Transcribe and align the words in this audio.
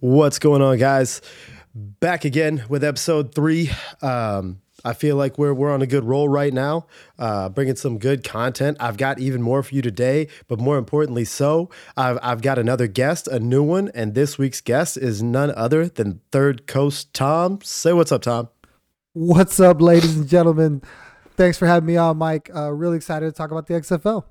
What's 0.00 0.38
going 0.38 0.62
on, 0.62 0.78
guys? 0.78 1.20
Back 1.74 2.24
again 2.24 2.62
with 2.68 2.84
episode 2.84 3.34
three. 3.34 3.72
Um, 4.00 4.60
I 4.84 4.92
feel 4.92 5.16
like 5.16 5.38
we're 5.38 5.52
we're 5.52 5.72
on 5.72 5.82
a 5.82 5.88
good 5.88 6.04
roll 6.04 6.28
right 6.28 6.54
now, 6.54 6.86
uh, 7.18 7.48
bringing 7.48 7.74
some 7.74 7.98
good 7.98 8.22
content. 8.22 8.76
I've 8.78 8.96
got 8.96 9.18
even 9.18 9.42
more 9.42 9.60
for 9.64 9.74
you 9.74 9.82
today, 9.82 10.28
but 10.46 10.60
more 10.60 10.78
importantly, 10.78 11.24
so 11.24 11.68
I've 11.96 12.16
I've 12.22 12.42
got 12.42 12.60
another 12.60 12.86
guest, 12.86 13.26
a 13.26 13.40
new 13.40 13.64
one, 13.64 13.90
and 13.92 14.14
this 14.14 14.38
week's 14.38 14.60
guest 14.60 14.96
is 14.96 15.20
none 15.20 15.50
other 15.56 15.88
than 15.88 16.20
Third 16.30 16.68
Coast 16.68 17.12
Tom. 17.12 17.58
Say 17.64 17.92
what's 17.92 18.12
up, 18.12 18.22
Tom. 18.22 18.50
What's 19.14 19.58
up, 19.58 19.80
ladies 19.80 20.16
and 20.16 20.28
gentlemen? 20.28 20.80
Thanks 21.36 21.58
for 21.58 21.66
having 21.66 21.88
me 21.88 21.96
on, 21.96 22.18
Mike. 22.18 22.50
Uh, 22.54 22.70
really 22.70 22.98
excited 22.98 23.26
to 23.26 23.32
talk 23.32 23.50
about 23.50 23.66
the 23.66 23.74
XFL. 23.74 24.26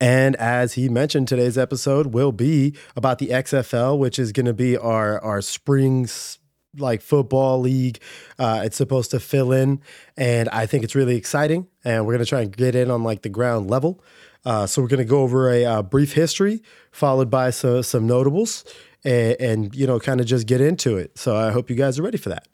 And 0.00 0.34
as 0.36 0.74
he 0.74 0.88
mentioned, 0.88 1.28
today's 1.28 1.58
episode 1.58 2.08
will 2.08 2.32
be 2.32 2.74
about 2.96 3.18
the 3.18 3.28
XFL, 3.28 3.98
which 3.98 4.18
is 4.18 4.32
going 4.32 4.46
to 4.46 4.54
be 4.54 4.76
our 4.76 5.22
our 5.22 5.42
springs 5.42 6.38
like 6.78 7.02
football 7.02 7.60
league. 7.60 8.00
Uh, 8.38 8.62
it's 8.64 8.76
supposed 8.76 9.10
to 9.10 9.20
fill 9.20 9.52
in, 9.52 9.80
and 10.16 10.48
I 10.48 10.66
think 10.66 10.84
it's 10.84 10.94
really 10.94 11.16
exciting. 11.16 11.66
And 11.84 12.06
we're 12.06 12.14
going 12.14 12.24
to 12.24 12.28
try 12.28 12.42
and 12.42 12.56
get 12.56 12.74
in 12.74 12.90
on 12.90 13.02
like 13.02 13.22
the 13.22 13.28
ground 13.28 13.68
level. 13.68 14.02
Uh, 14.44 14.66
so 14.66 14.80
we're 14.80 14.88
going 14.88 14.98
to 14.98 15.04
go 15.04 15.20
over 15.20 15.50
a, 15.50 15.64
uh, 15.66 15.82
brief 15.82 16.14
history, 16.14 16.62
followed 16.90 17.30
by 17.30 17.50
so, 17.50 17.82
some 17.82 18.06
notables, 18.06 18.64
and, 19.04 19.36
and 19.38 19.74
you 19.74 19.86
know, 19.86 20.00
kind 20.00 20.18
of 20.18 20.26
just 20.26 20.46
get 20.46 20.62
into 20.62 20.96
it. 20.96 21.18
So 21.18 21.36
I 21.36 21.50
hope 21.50 21.68
you 21.68 21.76
guys 21.76 21.98
are 21.98 22.02
ready 22.02 22.16
for 22.16 22.30
that. 22.30 22.46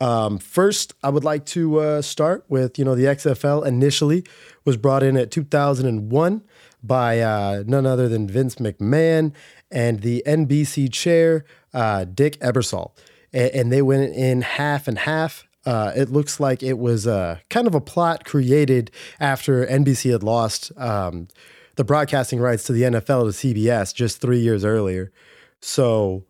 Um, 0.00 0.38
first, 0.38 0.94
I 1.02 1.10
would 1.10 1.24
like 1.24 1.44
to 1.46 1.78
uh, 1.78 2.02
start 2.02 2.44
with 2.48 2.78
you 2.78 2.84
know 2.84 2.94
the 2.94 3.04
XFL 3.04 3.66
initially 3.66 4.24
was 4.64 4.76
brought 4.76 5.02
in 5.02 5.16
at 5.16 5.30
2001 5.30 6.42
by 6.82 7.20
uh, 7.20 7.62
none 7.66 7.86
other 7.86 8.08
than 8.08 8.26
Vince 8.26 8.56
McMahon 8.56 9.32
and 9.70 10.00
the 10.00 10.22
NBC 10.26 10.90
chair 10.90 11.44
uh, 11.74 12.04
Dick 12.04 12.38
Ebersol, 12.40 12.92
and, 13.32 13.50
and, 13.50 13.72
they 13.72 13.82
went 13.82 14.14
in 14.14 14.42
half 14.42 14.88
and 14.88 14.98
half. 14.98 15.46
Uh, 15.66 15.92
it 15.94 16.08
looks 16.08 16.40
like 16.40 16.62
it 16.62 16.78
was 16.78 17.06
uh, 17.06 17.38
kind 17.50 17.66
of 17.66 17.74
a 17.74 17.80
plot 17.80 18.24
created 18.24 18.90
after 19.20 19.66
NBC 19.66 20.10
had 20.10 20.22
lost 20.22 20.72
um, 20.78 21.28
the 21.76 21.84
broadcasting 21.84 22.40
rights 22.40 22.64
to 22.64 22.72
the 22.72 22.82
NFL 22.82 23.30
to 23.30 23.54
CBS 23.54 23.94
just 23.94 24.20
three 24.20 24.40
years 24.40 24.64
earlier. 24.64 25.12
So 25.60 26.24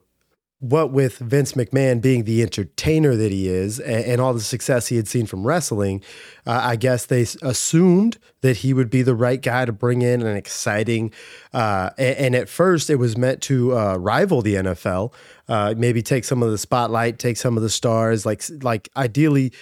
what 0.61 0.93
with 0.93 1.17
Vince 1.19 1.53
McMahon 1.53 2.03
being 2.03 2.25
the 2.25 2.43
entertainer 2.43 3.17
that 3.17 3.33
he 3.33 3.49
is 3.49 3.81
and, 3.81 4.05
and 4.05 4.21
all 4.21 4.35
the 4.35 4.41
success 4.41 4.89
he 4.89 4.97
had 4.97 5.09
seen 5.09 5.25
from 5.25 5.47
wrestling, 5.47 6.03
uh, 6.47 6.61
I 6.63 6.77
guess 6.77 7.07
they 7.07 7.23
assumed 7.43 8.19
that 8.43 8.59
he 8.59 8.75
would 8.75 8.91
be 8.91 9.01
the 9.01 9.15
right 9.15 9.41
guy 9.41 9.65
to 9.65 9.73
bring 9.73 10.03
in 10.03 10.21
an 10.21 10.37
exciting. 10.37 11.13
Uh, 11.55 11.91
and, 11.97 12.17
and, 12.17 12.35
at 12.35 12.49
first, 12.51 12.91
it 12.91 12.97
was 12.97 13.17
meant 13.17 13.41
to 13.43 13.77
uh, 13.77 13.97
rival 13.97 14.43
the 14.43 14.57
NFL, 14.57 15.15
uh, 15.49 15.75
maybe 15.79 16.03
take 16.03 16.25
some 16.25 16.43
of 16.43 16.51
the 16.51 16.59
spotlight, 16.59 17.19
take 17.19 17.39
some 17.39 17.57
of 17.57 17.63
the 17.63 17.71
stars. 17.71 18.27
Like, 18.27 18.43
like 18.63 18.91
ideally, 18.99 19.55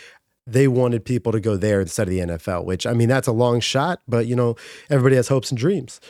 they 0.49 0.67
wanted 0.67 1.05
people 1.05 1.31
to 1.31 1.41
go 1.41 1.57
there 1.57 1.81
instead 1.81 2.09
of 2.09 2.11
the 2.11 2.21
NFL. 2.21 2.65
Which 2.65 2.87
I 2.87 2.93
mean, 2.93 3.09
that's 3.09 3.29
a 3.29 3.33
long 3.33 3.61
shot, 3.61 4.01
but 4.09 4.27
you 4.27 4.35
know, 4.35 4.57
everybody 4.91 5.15
has 5.15 5.29
hopes 5.29 5.51
and 5.51 5.59
dreams. 5.59 6.01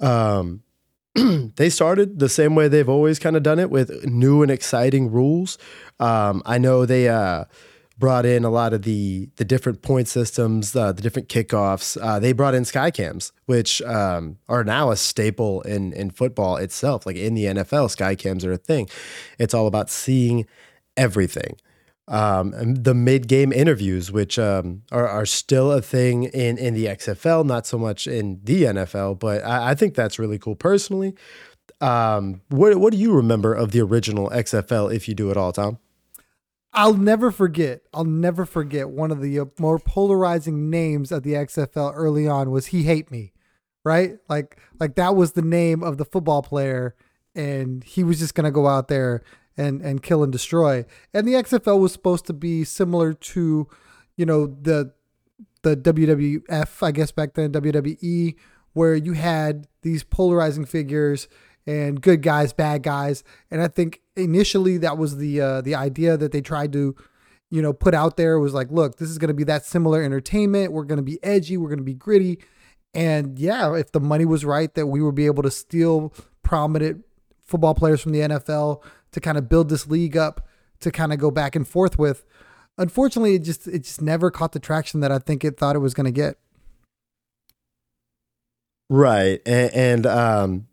Um, 0.00 0.64
they 1.56 1.68
started 1.68 2.18
the 2.18 2.28
same 2.28 2.54
way 2.54 2.68
they've 2.68 2.88
always 2.88 3.18
kind 3.18 3.36
of 3.36 3.42
done 3.42 3.58
it 3.58 3.70
with 3.70 4.04
new 4.04 4.42
and 4.42 4.50
exciting 4.50 5.10
rules. 5.10 5.58
Um, 6.00 6.42
I 6.46 6.58
know 6.58 6.86
they 6.86 7.08
uh, 7.08 7.44
brought 7.98 8.24
in 8.24 8.44
a 8.44 8.50
lot 8.50 8.72
of 8.72 8.82
the 8.82 9.28
the 9.36 9.44
different 9.44 9.82
point 9.82 10.08
systems, 10.08 10.74
uh, 10.74 10.92
the 10.92 11.02
different 11.02 11.28
kickoffs. 11.28 11.98
Uh, 12.00 12.18
they 12.18 12.32
brought 12.32 12.54
in 12.54 12.62
skycams, 12.62 13.30
which 13.46 13.82
um, 13.82 14.38
are 14.48 14.64
now 14.64 14.90
a 14.90 14.96
staple 14.96 15.60
in 15.62 15.92
in 15.92 16.10
football 16.10 16.56
itself. 16.56 17.04
Like 17.04 17.16
in 17.16 17.34
the 17.34 17.44
NFL, 17.44 17.94
skycams 17.94 18.44
are 18.44 18.52
a 18.52 18.56
thing. 18.56 18.88
It's 19.38 19.54
all 19.54 19.66
about 19.66 19.90
seeing 19.90 20.46
everything 20.96 21.56
um, 22.08 22.74
the 22.74 22.94
mid 22.94 23.28
game 23.28 23.52
interviews, 23.52 24.10
which 24.10 24.38
um, 24.38 24.82
are, 24.90 25.06
are 25.06 25.26
still 25.26 25.70
a 25.72 25.80
thing 25.80 26.24
in, 26.24 26.58
in 26.58 26.74
the 26.74 26.86
XFL, 26.86 27.44
not 27.44 27.66
so 27.66 27.78
much 27.78 28.06
in 28.06 28.40
the 28.42 28.64
NFL, 28.64 29.18
but 29.18 29.44
I, 29.44 29.70
I 29.70 29.74
think 29.74 29.94
that's 29.94 30.18
really 30.18 30.38
cool 30.38 30.56
personally. 30.56 31.14
Um, 31.80 32.42
what, 32.48 32.76
what 32.76 32.92
do 32.92 32.98
you 32.98 33.12
remember 33.12 33.54
of 33.54 33.72
the 33.72 33.80
original 33.80 34.30
XFL, 34.30 34.94
if 34.94 35.08
you 35.08 35.14
do 35.14 35.30
at 35.30 35.36
all, 35.36 35.52
Tom? 35.52 35.78
I'll 36.72 36.94
never 36.94 37.30
forget. 37.30 37.82
I'll 37.92 38.04
never 38.04 38.46
forget 38.46 38.88
one 38.88 39.10
of 39.10 39.20
the 39.20 39.40
uh, 39.40 39.44
more 39.58 39.78
polarizing 39.78 40.70
names 40.70 41.12
of 41.12 41.22
the 41.22 41.34
XFL 41.34 41.92
early 41.94 42.26
on 42.26 42.50
was 42.50 42.66
"He 42.66 42.84
Hate 42.84 43.10
Me," 43.10 43.32
right? 43.84 44.16
Like, 44.28 44.58
like 44.80 44.94
that 44.94 45.14
was 45.14 45.32
the 45.32 45.42
name 45.42 45.82
of 45.82 45.98
the 45.98 46.06
football 46.06 46.42
player, 46.42 46.94
and 47.34 47.84
he 47.84 48.02
was 48.02 48.18
just 48.18 48.34
gonna 48.34 48.50
go 48.50 48.66
out 48.66 48.88
there 48.88 49.22
and 49.56 49.82
and 49.82 50.02
kill 50.02 50.22
and 50.22 50.32
destroy. 50.32 50.84
And 51.12 51.26
the 51.26 51.34
XFL 51.34 51.80
was 51.80 51.92
supposed 51.92 52.26
to 52.26 52.32
be 52.32 52.64
similar 52.64 53.12
to, 53.12 53.68
you 54.16 54.26
know, 54.26 54.46
the 54.46 54.92
the 55.62 55.76
WWF, 55.76 56.82
I 56.82 56.90
guess 56.90 57.12
back 57.12 57.34
then 57.34 57.52
WWE, 57.52 58.34
where 58.72 58.94
you 58.94 59.12
had 59.12 59.66
these 59.82 60.02
polarizing 60.04 60.64
figures 60.64 61.28
and 61.66 62.00
good 62.00 62.22
guys, 62.22 62.52
bad 62.52 62.82
guys. 62.82 63.22
And 63.50 63.62
I 63.62 63.68
think 63.68 64.00
initially 64.16 64.78
that 64.78 64.98
was 64.98 65.16
the 65.18 65.40
uh, 65.40 65.60
the 65.60 65.74
idea 65.74 66.16
that 66.16 66.32
they 66.32 66.40
tried 66.40 66.72
to, 66.72 66.96
you 67.50 67.62
know, 67.62 67.72
put 67.72 67.94
out 67.94 68.16
there 68.16 68.38
was 68.38 68.54
like, 68.54 68.70
look, 68.70 68.98
this 68.98 69.08
is 69.08 69.18
going 69.18 69.28
to 69.28 69.34
be 69.34 69.44
that 69.44 69.64
similar 69.64 70.02
entertainment. 70.02 70.72
We're 70.72 70.84
going 70.84 70.98
to 70.98 71.04
be 71.04 71.22
edgy. 71.22 71.56
We're 71.56 71.68
going 71.68 71.78
to 71.78 71.84
be 71.84 71.94
gritty. 71.94 72.40
And 72.94 73.38
yeah, 73.38 73.74
if 73.74 73.92
the 73.92 74.00
money 74.00 74.24
was 74.24 74.44
right, 74.44 74.72
that 74.74 74.86
we 74.86 75.00
would 75.00 75.14
be 75.14 75.26
able 75.26 75.42
to 75.44 75.50
steal 75.50 76.12
prominent 76.42 77.04
football 77.44 77.74
players 77.74 78.00
from 78.00 78.12
the 78.12 78.20
NFL 78.20 78.82
to 79.12 79.20
kind 79.20 79.38
of 79.38 79.48
build 79.48 79.68
this 79.68 79.86
league 79.86 80.16
up 80.16 80.46
to 80.80 80.90
kind 80.90 81.12
of 81.12 81.18
go 81.18 81.30
back 81.30 81.54
and 81.56 81.66
forth 81.66 81.98
with. 81.98 82.24
Unfortunately, 82.78 83.34
it 83.34 83.40
just 83.40 83.66
it 83.66 83.84
just 83.84 84.02
never 84.02 84.30
caught 84.30 84.52
the 84.52 84.58
traction 84.58 85.00
that 85.00 85.12
I 85.12 85.18
think 85.18 85.44
it 85.44 85.58
thought 85.58 85.76
it 85.76 85.80
was 85.80 85.94
going 85.94 86.06
to 86.06 86.10
get. 86.10 86.38
Right, 88.88 89.40
and, 89.46 89.72
and 89.72 90.06
um, 90.06 90.66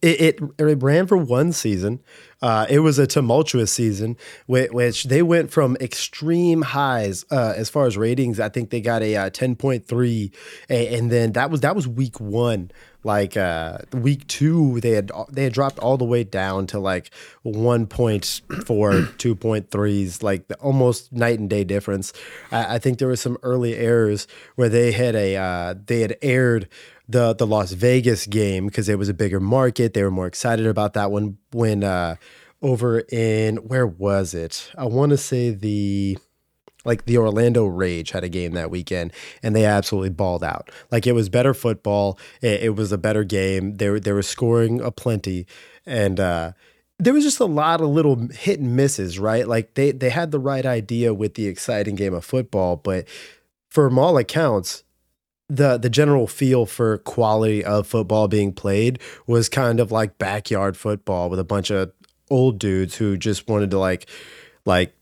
it, 0.00 0.40
it, 0.40 0.40
it 0.58 0.82
ran 0.82 1.06
for 1.06 1.16
one 1.16 1.52
season. 1.52 2.00
Uh, 2.40 2.66
it 2.70 2.80
was 2.80 3.00
a 3.00 3.06
tumultuous 3.06 3.72
season, 3.72 4.16
which, 4.46 4.70
which 4.70 5.04
they 5.04 5.22
went 5.22 5.50
from 5.50 5.76
extreme 5.80 6.62
highs 6.62 7.24
uh, 7.32 7.54
as 7.56 7.68
far 7.68 7.86
as 7.86 7.96
ratings. 7.96 8.38
I 8.38 8.48
think 8.48 8.70
they 8.70 8.80
got 8.80 9.02
a 9.02 9.16
uh, 9.16 9.30
ten 9.30 9.56
point 9.56 9.86
three, 9.86 10.30
and 10.68 11.10
then 11.10 11.32
that 11.32 11.50
was 11.50 11.60
that 11.62 11.74
was 11.74 11.88
week 11.88 12.20
one. 12.20 12.70
Like 13.04 13.36
uh, 13.36 13.78
week 13.92 14.26
two, 14.26 14.80
they 14.80 14.90
had 14.90 15.10
they 15.30 15.44
had 15.44 15.52
dropped 15.52 15.78
all 15.78 15.96
the 15.96 16.04
way 16.04 16.24
down 16.24 16.66
to 16.68 16.80
like 16.80 17.10
1.4, 17.44 17.86
2.3s, 18.46 20.22
like 20.22 20.44
almost 20.60 21.12
night 21.12 21.38
and 21.38 21.48
day 21.48 21.62
difference. 21.62 22.12
I, 22.50 22.74
I 22.74 22.78
think 22.78 22.98
there 22.98 23.08
were 23.08 23.16
some 23.16 23.38
early 23.42 23.76
errors 23.76 24.26
where 24.56 24.68
they 24.68 24.92
had 24.92 25.14
a 25.14 25.36
uh, 25.36 25.74
they 25.86 26.00
had 26.00 26.16
aired 26.22 26.68
the 27.08 27.34
the 27.34 27.46
Las 27.46 27.72
Vegas 27.72 28.26
game 28.26 28.66
because 28.66 28.88
it 28.88 28.98
was 28.98 29.08
a 29.08 29.14
bigger 29.14 29.40
market. 29.40 29.94
They 29.94 30.02
were 30.02 30.10
more 30.10 30.26
excited 30.26 30.66
about 30.66 30.94
that 30.94 31.10
one 31.10 31.38
when 31.52 31.84
uh, 31.84 32.16
over 32.62 33.00
in 33.00 33.56
where 33.58 33.86
was 33.86 34.34
it? 34.34 34.70
I 34.76 34.86
want 34.86 35.10
to 35.10 35.16
say 35.16 35.50
the 35.50 36.18
like 36.84 37.04
the 37.04 37.18
Orlando 37.18 37.66
Rage 37.66 38.10
had 38.10 38.24
a 38.24 38.28
game 38.28 38.52
that 38.52 38.70
weekend 38.70 39.12
and 39.42 39.54
they 39.54 39.64
absolutely 39.64 40.10
balled 40.10 40.44
out. 40.44 40.70
Like 40.90 41.06
it 41.06 41.12
was 41.12 41.28
better 41.28 41.54
football. 41.54 42.18
It, 42.40 42.62
it 42.62 42.76
was 42.76 42.92
a 42.92 42.98
better 42.98 43.24
game. 43.24 43.76
They 43.76 43.90
were, 43.90 44.00
they 44.00 44.12
were 44.12 44.22
scoring 44.22 44.80
a 44.80 44.90
plenty 44.90 45.46
and 45.86 46.20
uh, 46.20 46.52
there 46.98 47.14
was 47.14 47.24
just 47.24 47.40
a 47.40 47.46
lot 47.46 47.80
of 47.80 47.88
little 47.88 48.28
hit 48.28 48.60
and 48.60 48.76
misses, 48.76 49.18
right? 49.18 49.46
Like 49.46 49.74
they 49.74 49.92
they 49.92 50.10
had 50.10 50.32
the 50.32 50.40
right 50.40 50.66
idea 50.66 51.14
with 51.14 51.34
the 51.34 51.46
exciting 51.46 51.94
game 51.94 52.14
of 52.14 52.24
football, 52.24 52.76
but 52.76 53.06
from 53.68 53.98
all 53.98 54.18
accounts, 54.18 54.82
the 55.48 55.78
the 55.78 55.90
general 55.90 56.26
feel 56.26 56.66
for 56.66 56.98
quality 56.98 57.64
of 57.64 57.86
football 57.86 58.28
being 58.28 58.52
played 58.52 58.98
was 59.26 59.48
kind 59.48 59.80
of 59.80 59.92
like 59.92 60.18
backyard 60.18 60.76
football 60.76 61.30
with 61.30 61.38
a 61.38 61.44
bunch 61.44 61.70
of 61.70 61.92
old 62.30 62.58
dudes 62.58 62.96
who 62.96 63.16
just 63.16 63.48
wanted 63.48 63.70
to 63.70 63.78
like 63.78 64.08
like 64.66 64.94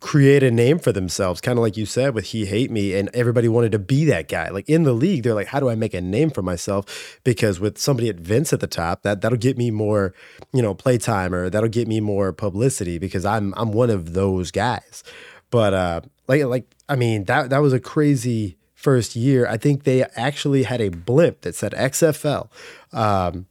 create 0.00 0.42
a 0.42 0.50
name 0.50 0.78
for 0.78 0.92
themselves 0.92 1.40
kind 1.40 1.58
of 1.58 1.62
like 1.62 1.76
you 1.76 1.86
said 1.86 2.14
with 2.14 2.26
he 2.26 2.46
hate 2.46 2.70
me 2.70 2.94
and 2.94 3.08
everybody 3.14 3.48
wanted 3.48 3.72
to 3.72 3.78
be 3.78 4.04
that 4.04 4.28
guy. 4.28 4.48
Like 4.50 4.68
in 4.68 4.84
the 4.84 4.92
league 4.92 5.22
they're 5.22 5.34
like 5.34 5.46
how 5.48 5.60
do 5.60 5.68
i 5.68 5.74
make 5.74 5.94
a 5.94 6.00
name 6.00 6.30
for 6.30 6.42
myself? 6.42 7.20
Because 7.24 7.60
with 7.60 7.78
somebody 7.78 8.08
at 8.08 8.16
vince 8.16 8.52
at 8.52 8.60
the 8.60 8.66
top 8.66 9.02
that 9.02 9.20
that'll 9.20 9.38
get 9.38 9.56
me 9.56 9.70
more 9.70 10.14
you 10.52 10.62
know 10.62 10.74
playtime 10.74 11.34
or 11.34 11.50
that'll 11.50 11.68
get 11.68 11.88
me 11.88 12.00
more 12.00 12.32
publicity 12.32 12.98
because 12.98 13.24
i'm 13.24 13.54
i'm 13.56 13.72
one 13.72 13.90
of 13.90 14.14
those 14.14 14.50
guys. 14.50 15.04
But 15.50 15.74
uh 15.74 16.00
like 16.26 16.44
like 16.44 16.74
i 16.88 16.96
mean 16.96 17.24
that 17.24 17.50
that 17.50 17.58
was 17.58 17.72
a 17.72 17.80
crazy 17.80 18.58
first 18.78 19.16
year, 19.16 19.44
I 19.48 19.56
think 19.56 19.82
they 19.82 20.04
actually 20.14 20.62
had 20.62 20.80
a 20.80 20.88
blimp 20.88 21.40
that 21.40 21.56
said 21.56 21.72
XFL 21.72 22.48
um, 22.92 23.46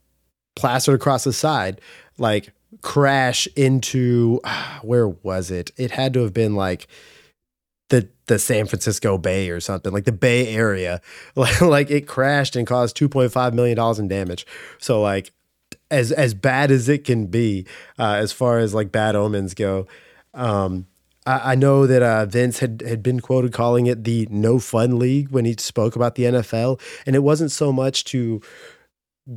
plastered 0.56 0.96
across 0.96 1.26
the 1.26 1.34
side, 1.34 1.82
like 2.18 2.54
crash 2.82 3.48
into 3.56 4.40
where 4.82 5.08
was 5.08 5.52
it? 5.52 5.72
It 5.78 5.92
had 5.92 6.14
to 6.14 6.22
have 6.24 6.34
been 6.34 6.56
like 6.56 6.88
the 7.90 8.10
the 8.28 8.40
San 8.40 8.66
Francisco 8.66 9.18
Bay 9.18 9.50
or 9.50 9.60
something, 9.60 9.94
like 9.94 10.06
the 10.06 10.12
Bay 10.12 10.54
Area. 10.54 11.02
like 11.62 11.90
it 11.90 12.08
crashed 12.08 12.56
and 12.56 12.68
caused 12.68 12.98
2.5 12.98 13.54
million 13.54 13.78
dollars 13.78 14.00
in 14.00 14.08
damage. 14.08 14.46
So 14.80 15.02
like 15.02 15.32
as 15.90 16.12
as 16.12 16.34
bad 16.34 16.72
as 16.72 16.90
it 16.90 17.04
can 17.04 17.28
be, 17.28 17.66
uh, 17.98 18.14
as 18.14 18.32
far 18.32 18.60
as 18.60 18.74
like 18.74 18.92
bad 18.92 19.16
omens 19.16 19.54
go. 19.54 19.88
Um, 20.34 20.88
I, 21.26 21.52
I 21.52 21.56
know 21.56 21.88
that 21.88 22.02
uh, 22.02 22.26
Vince 22.26 22.60
had 22.60 22.84
had 22.86 23.02
been 23.02 23.20
quoted 23.20 23.54
calling 23.54 23.88
it 23.88 24.04
the 24.04 24.28
no 24.30 24.60
fun 24.60 25.00
league 25.00 25.30
when 25.30 25.46
he 25.46 25.56
spoke 25.58 25.96
about 25.96 26.16
the 26.16 26.24
NFL, 26.24 26.82
and 27.06 27.16
it 27.16 27.20
wasn't 27.20 27.52
so 27.52 27.72
much 27.72 28.04
to 28.06 28.42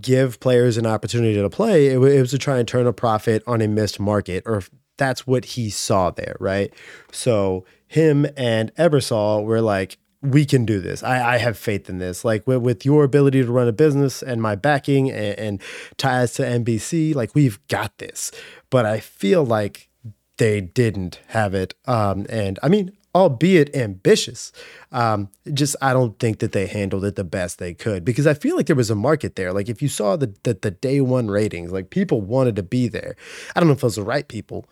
give 0.01 0.41
players 0.41 0.77
an 0.77 0.87
opportunity 0.87 1.35
to 1.35 1.51
play; 1.51 1.87
it, 1.89 1.99
it 1.99 2.21
was 2.21 2.31
to 2.31 2.39
try 2.39 2.59
and 2.59 2.69
turn 2.69 2.87
a 2.87 2.93
profit 2.93 3.43
on 3.47 3.61
a 3.61 3.69
missed 3.69 4.01
market, 4.01 4.43
or 4.47 4.63
that's 4.97 5.27
what 5.27 5.45
he 5.45 5.71
saw 5.71 6.11
there, 6.11 6.37
right? 6.39 6.73
So 7.11 7.65
him 7.89 8.27
and 8.37 8.73
Ebersol 8.77 9.45
were 9.45 9.63
like, 9.63 9.99
we 10.23 10.45
can 10.45 10.65
do 10.65 10.81
this. 10.81 11.03
I, 11.03 11.35
I 11.35 11.39
have 11.39 11.57
faith 11.57 11.89
in 11.89 11.99
this. 11.99 12.25
Like 12.25 12.47
with, 12.47 12.63
with, 12.63 12.85
your 12.85 13.05
ability 13.05 13.43
to 13.43 13.51
run 13.51 13.67
a 13.67 13.73
business 13.73 14.23
and 14.23 14.43
my 14.43 14.55
backing 14.55 15.11
and, 15.11 15.39
and 15.39 15.63
ties 15.97 16.35
to 16.35 16.43
NBC, 16.43 17.15
like 17.15 17.35
we've 17.35 17.67
got 17.69 17.97
this. 17.99 18.31
But 18.69 18.85
I 18.85 19.01
feel 19.01 19.45
like 19.45 19.89
they 20.37 20.61
didn't 20.61 21.21
have 21.29 21.55
it. 21.55 21.75
Um, 21.87 22.27
and 22.29 22.59
I 22.63 22.69
mean, 22.69 22.97
albeit 23.15 23.75
ambitious, 23.75 24.53
um, 24.93 25.29
just 25.53 25.77
I 25.83 25.93
don't 25.93 26.19
think 26.19 26.39
that 26.39 26.53
they 26.53 26.67
handled 26.67 27.05
it 27.05 27.17
the 27.17 27.25
best 27.25 27.59
they 27.59 27.75
could 27.75 28.05
because 28.05 28.27
I 28.27 28.35
feel 28.35 28.57
like 28.57 28.67
there 28.67 28.77
was 28.77 28.91
a 28.91 28.95
market 28.95 29.37
there. 29.37 29.53
Like 29.53 29.69
if 29.69 29.83
you 29.83 29.89
saw 29.89 30.17
the 30.17 30.35
the, 30.45 30.55
the 30.55 30.71
day 30.71 31.01
one 31.01 31.29
ratings, 31.29 31.73
like 31.73 31.91
people 31.91 32.21
wanted 32.21 32.57
to 32.57 32.63
be 32.63 32.89
there. 32.89 33.17
I 33.55 33.61
don't 33.61 33.69
know 33.69 33.75
if 33.75 33.79
it 33.79 33.85
was 33.85 33.97
the 33.97 34.03
right 34.03 34.27
people, 34.27 34.67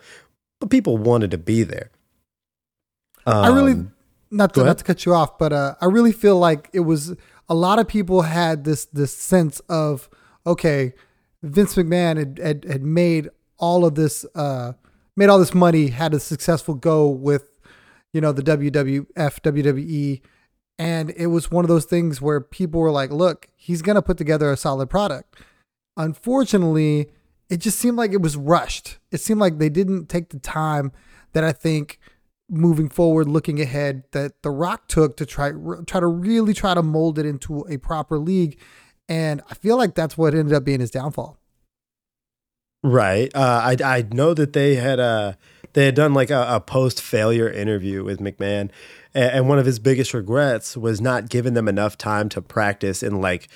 but 0.61 0.71
people 0.71 0.97
wanted 0.97 1.31
to 1.33 1.39
be 1.39 1.63
there. 1.63 1.91
Um, 3.27 3.45
I 3.45 3.49
really 3.49 3.87
not 4.31 4.55
to, 4.55 4.65
not 4.65 4.79
to 4.79 4.85
cut 4.85 5.05
you 5.05 5.15
off, 5.15 5.39
but 5.39 5.53
uh, 5.53 5.75
I 5.81 5.87
really 5.87 6.13
feel 6.13 6.39
like 6.39 6.69
it 6.73 6.81
was 6.81 7.15
a 7.49 7.55
lot 7.55 7.79
of 7.79 7.89
people 7.89 8.23
had 8.23 8.65
this 8.65 8.85
this 8.87 9.17
sense 9.17 9.61
of 9.69 10.09
okay, 10.47 10.95
Vince 11.43 11.75
McMahon 11.75 12.17
had 12.17 12.39
had, 12.39 12.65
had 12.65 12.83
made 12.83 13.31
all 13.59 13.85
of 13.85 13.97
this 13.97 14.25
uh, 14.35 14.73
made 15.17 15.29
all 15.29 15.39
this 15.39 15.55
money, 15.55 15.89
had 15.89 16.15
a 16.15 16.21
successful 16.21 16.75
go 16.75 17.09
with 17.09 17.58
you 18.19 18.23
know 18.23 18.33
the 18.33 18.43
WWF 18.43 19.07
WWE, 19.15 20.21
and 20.77 21.11
it 21.11 21.29
was 21.29 21.53
one 21.53 21.65
of 21.65 21.69
those 21.69 21.85
things 21.85 22.21
where 22.21 22.41
people 22.41 22.81
were 22.81 22.91
like, 22.91 23.13
look, 23.13 23.47
he's 23.55 23.81
gonna 23.81 24.03
put 24.03 24.19
together 24.19 24.51
a 24.51 24.57
solid 24.57 24.91
product. 24.91 25.37
Unfortunately, 25.97 27.13
it 27.49 27.59
just 27.59 27.79
seemed 27.79 27.97
like 27.97 28.13
it 28.13 28.21
was 28.21 28.37
rushed. 28.37 28.99
It 29.13 29.21
seemed 29.21 29.39
like 29.39 29.59
they 29.59 29.69
didn't 29.69 30.09
take 30.09 30.31
the 30.31 30.41
time 30.41 30.91
that 31.33 31.45
I 31.45 31.53
think 31.53 32.01
moving 32.51 32.89
forward, 32.89 33.29
looking 33.29 33.61
ahead, 33.61 34.03
that 34.11 34.43
The 34.43 34.51
Rock 34.51 34.89
took 34.89 35.17
to 35.19 35.25
try 35.25 35.53
try 35.87 36.01
to 36.01 36.07
really 36.09 36.55
try 36.55 36.75
to 36.75 36.83
mold 36.83 37.21
it 37.21 37.25
into 37.27 37.61
a 37.69 37.77
proper 37.77 38.19
league, 38.19 38.59
and 39.09 39.43
I 39.49 39.55
feel 39.55 39.77
like 39.77 39.95
that's 39.95 40.19
what 40.19 40.35
ended 40.35 40.55
up 40.55 40.65
being 40.65 40.81
his 40.81 40.91
downfall. 40.91 41.39
Right. 42.83 43.33
Uh, 43.33 43.61
I 43.63 43.77
I 43.85 44.09
know 44.11 44.35
that 44.35 44.55
they 44.55 44.75
had 44.75 44.99
uh 44.99 45.35
they 45.73 45.85
had 45.85 45.95
done 45.95 46.15
like 46.15 46.31
a, 46.31 46.47
a 46.49 46.61
post 46.61 47.01
failure 47.01 47.49
interview 47.49 48.05
with 48.05 48.21
McMahon, 48.21 48.71
and, 49.15 49.33
and 49.33 49.49
one 49.49 49.59
of 49.59 49.67
his 49.67 49.79
biggest 49.79 50.15
regrets 50.15 50.77
was 50.77 51.01
not 51.01 51.29
giving 51.29 51.55
them 51.55 51.69
enough 51.69 51.97
time 51.99 52.29
to 52.31 52.43
practice 52.43 53.03
and 53.03 53.21
like 53.21 53.49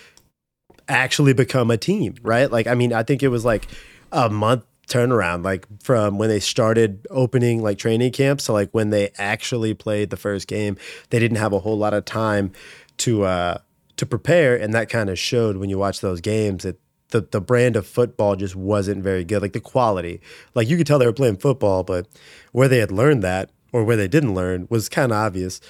actually 0.89 1.33
become 1.33 1.71
a 1.71 1.77
team. 1.77 2.15
Right. 2.23 2.51
Like 2.51 2.67
I 2.67 2.75
mean, 2.75 2.93
I 2.93 3.03
think 3.03 3.23
it 3.23 3.29
was 3.29 3.45
like 3.45 3.69
a 4.11 4.29
month 4.29 4.65
turnaround 4.89 5.45
like 5.45 5.67
from 5.81 6.19
when 6.19 6.29
they 6.29 6.41
started 6.41 7.07
opening 7.09 7.63
like 7.63 7.79
training 7.79 8.13
camps 8.13 8.47
to 8.47 8.53
like 8.53 8.69
when 8.73 8.91
they 8.91 9.11
actually 9.17 9.73
played 9.73 10.11
the 10.11 10.17
first 10.17 10.49
game 10.49 10.77
they 11.11 11.19
didn't 11.21 11.37
have 11.39 11.53
a 11.53 11.61
whole 11.61 11.79
lot 11.79 11.95
of 11.95 12.05
time 12.05 12.53
to 12.99 13.23
uh 13.23 13.57
to 13.97 14.05
prepare 14.05 14.57
and 14.57 14.75
that 14.75 14.89
kind 14.89 15.09
of 15.09 15.19
showed 15.19 15.57
when 15.57 15.71
you 15.71 15.79
watch 15.79 16.01
those 16.01 16.21
games 16.21 16.65
that 16.65 16.79
the 17.13 17.23
the 17.31 17.41
brand 17.41 17.77
of 17.77 17.87
football 17.87 18.37
just 18.37 18.57
wasn't 18.57 19.03
very 19.03 19.25
good 19.25 19.41
like 19.41 19.53
the 19.53 19.61
quality 19.61 20.21
like 20.55 20.69
you 20.69 20.77
could 20.77 20.87
tell 20.87 20.99
they 20.99 21.07
were 21.07 21.13
playing 21.13 21.37
football 21.37 21.83
but 21.83 22.07
where 22.53 22.69
they 22.69 22.79
had 22.79 22.93
learned 22.93 23.23
that 23.23 23.51
or 23.73 23.85
where 23.85 23.97
they 23.97 24.09
didn't 24.09 24.35
learn 24.35 24.67
was 24.69 24.89
kind 24.89 25.13
of 25.13 25.19
obvious 25.19 25.61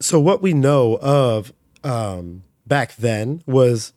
so 0.00 0.20
what 0.20 0.42
we 0.42 0.52
know 0.52 0.98
of 1.00 1.52
um 1.84 2.42
back 2.66 2.96
then 2.96 3.42
was 3.46 3.92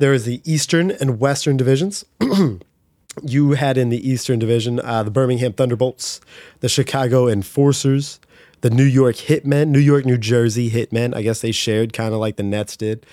there 0.00 0.12
was 0.12 0.24
the 0.24 0.40
Eastern 0.50 0.90
and 0.90 1.20
Western 1.20 1.56
divisions. 1.56 2.04
you 3.22 3.52
had 3.52 3.76
in 3.76 3.90
the 3.90 4.08
Eastern 4.08 4.38
Division 4.38 4.80
uh, 4.80 5.02
the 5.02 5.10
Birmingham 5.10 5.52
Thunderbolts, 5.52 6.20
the 6.60 6.68
Chicago 6.68 7.28
Enforcers, 7.28 8.18
the 8.62 8.70
New 8.70 8.84
York 8.84 9.16
Hitmen, 9.16 9.68
New 9.68 9.78
York, 9.78 10.06
New 10.06 10.16
Jersey 10.18 10.70
Hitmen. 10.70 11.14
I 11.14 11.22
guess 11.22 11.42
they 11.42 11.52
shared 11.52 11.92
kind 11.92 12.14
of 12.14 12.20
like 12.20 12.36
the 12.36 12.42
Nets 12.42 12.76
did. 12.76 13.04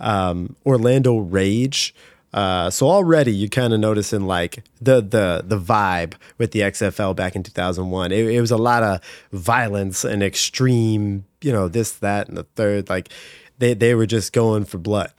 Um, 0.00 0.56
Orlando 0.66 1.18
Rage. 1.18 1.94
Uh, 2.32 2.68
so 2.68 2.88
already 2.88 3.32
you 3.32 3.48
kind 3.48 3.72
of 3.72 3.78
noticing 3.78 4.26
like 4.26 4.64
the 4.80 5.00
the 5.00 5.44
the 5.46 5.58
vibe 5.58 6.14
with 6.36 6.50
the 6.50 6.60
XFL 6.60 7.14
back 7.14 7.36
in 7.36 7.44
2001. 7.44 8.10
It, 8.10 8.26
it 8.26 8.40
was 8.40 8.50
a 8.50 8.56
lot 8.56 8.82
of 8.82 9.00
violence 9.30 10.02
and 10.04 10.20
extreme, 10.20 11.24
you 11.40 11.52
know, 11.52 11.68
this, 11.68 11.92
that, 11.92 12.26
and 12.28 12.36
the 12.36 12.42
third. 12.56 12.88
Like 12.88 13.08
they 13.58 13.74
they 13.74 13.94
were 13.94 14.06
just 14.06 14.32
going 14.32 14.64
for 14.64 14.78
blood. 14.78 15.12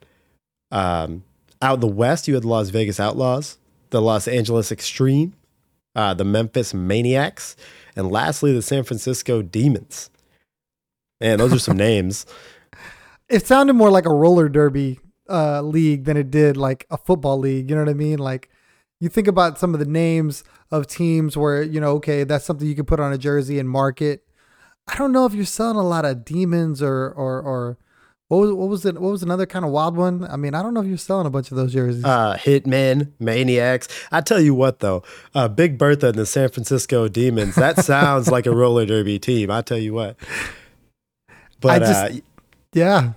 Um, 0.72 1.24
out 1.62 1.80
the 1.80 1.88
West, 1.88 2.28
you 2.28 2.34
had 2.34 2.44
the 2.44 2.50
Las 2.50 2.70
Vegas 2.70 3.00
Outlaws, 3.00 3.58
the 3.92 4.02
Los 4.02 4.28
Angeles 4.28 4.72
Extreme, 4.72 5.34
uh, 5.96 6.14
the 6.14 6.26
Memphis 6.26 6.74
Maniacs, 6.74 7.56
and 7.96 8.12
lastly, 8.12 8.54
the 8.54 8.62
San 8.62 8.84
Francisco 8.84 9.42
Demons. 9.42 10.10
Man, 11.22 11.38
those 11.38 11.54
are 11.54 11.60
some 11.60 11.78
names. 11.90 12.26
It 13.30 13.46
sounded 13.46 13.74
more 13.74 13.90
like 13.90 14.06
a 14.06 14.14
roller 14.14 14.50
derby 14.50 15.00
uh, 15.30 15.62
league 15.62 16.06
than 16.06 16.18
it 16.18 16.30
did 16.30 16.58
like 16.58 16.86
a 16.90 16.98
football 16.98 17.40
league. 17.40 17.70
You 17.70 17.76
know 17.76 17.84
what 17.84 17.90
I 17.90 17.96
mean? 17.96 18.20
Like 18.20 18.50
you 19.00 19.10
think 19.10 19.28
about 19.28 19.60
some 19.60 19.74
of 19.74 19.80
the 19.80 19.86
names 19.86 20.44
of 20.72 20.88
teams 20.88 21.36
where 21.36 21.64
you 21.64 21.80
know, 21.80 21.92
okay, 21.94 22.24
that's 22.24 22.46
something 22.46 22.68
you 22.68 22.76
can 22.76 22.86
put 22.86 23.00
on 23.00 23.14
a 23.14 23.18
jersey 23.18 23.60
and 23.60 23.70
market. 23.70 24.24
I 24.88 24.98
don't 24.98 25.12
know 25.12 25.26
if 25.26 25.34
you're 25.34 25.46
selling 25.46 25.78
a 25.78 25.84
lot 25.84 26.06
of 26.06 26.24
demons 26.26 26.82
or 26.82 27.10
or 27.10 27.42
or 27.42 27.78
what 28.28 28.38
was 28.38 28.54
what 28.54 28.70
was 28.70 28.86
it? 28.86 29.00
What 29.00 29.12
was 29.12 29.24
another 29.24 29.46
kind 29.46 29.66
of 29.66 29.72
wild 29.72 29.96
one? 29.96 30.26
I 30.26 30.36
mean, 30.36 30.56
I 30.56 30.64
don't 30.64 30.74
know 30.74 30.82
if 30.82 30.88
you're 30.88 30.98
selling 30.98 31.28
a 31.28 31.30
bunch 31.30 31.52
of 31.52 31.58
those 31.58 31.74
jerseys. 31.74 32.04
Uh, 32.04 32.36
Hitmen, 32.40 33.12
Maniacs. 33.20 33.88
I 34.12 34.22
tell 34.22 34.40
you 34.40 34.56
what, 34.56 34.80
though, 34.80 35.04
uh, 35.36 35.48
Big 35.48 35.78
Bertha 35.78 36.08
and 36.08 36.18
the 36.18 36.26
San 36.26 36.50
Francisco 36.50 37.08
Demons. 37.08 37.56
That 37.56 37.84
sounds 37.86 38.28
like 38.28 38.48
a 38.48 38.56
roller 38.56 38.86
derby 38.86 39.20
team. 39.20 39.52
I 39.52 39.62
tell 39.62 39.78
you 39.78 39.94
what. 39.94 40.18
But 41.62 41.80
just, 41.80 41.94
uh, 41.94 42.20
yeah, 42.76 43.14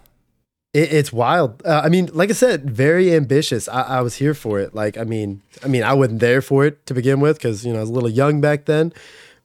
it, 0.72 0.92
it's 0.92 1.12
wild. 1.12 1.60
Uh, 1.66 1.82
I 1.84 1.88
mean, 1.88 2.08
like 2.12 2.30
I 2.30 2.34
said, 2.34 2.70
very 2.70 3.12
ambitious. 3.12 3.68
I, 3.68 3.82
I, 3.82 4.00
was 4.00 4.14
here 4.14 4.34
for 4.34 4.60
it. 4.60 4.74
Like, 4.74 4.96
I 4.96 5.04
mean, 5.04 5.42
I 5.64 5.68
mean, 5.68 5.82
I 5.82 5.92
wasn't 5.94 6.20
there 6.20 6.40
for 6.40 6.64
it 6.64 6.86
to 6.86 6.94
begin 6.94 7.20
with 7.20 7.38
because 7.38 7.66
you 7.66 7.72
know 7.72 7.78
I 7.78 7.82
was 7.82 7.90
a 7.90 7.92
little 7.92 8.08
young 8.08 8.40
back 8.40 8.66
then. 8.66 8.92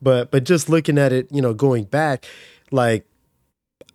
But 0.02 0.32
but 0.32 0.44
just 0.44 0.70
looking 0.70 0.98
at 0.98 1.12
it, 1.12 1.28
you 1.32 1.42
know, 1.42 1.54
going 1.54 1.86
back, 1.86 2.26
like 2.72 3.06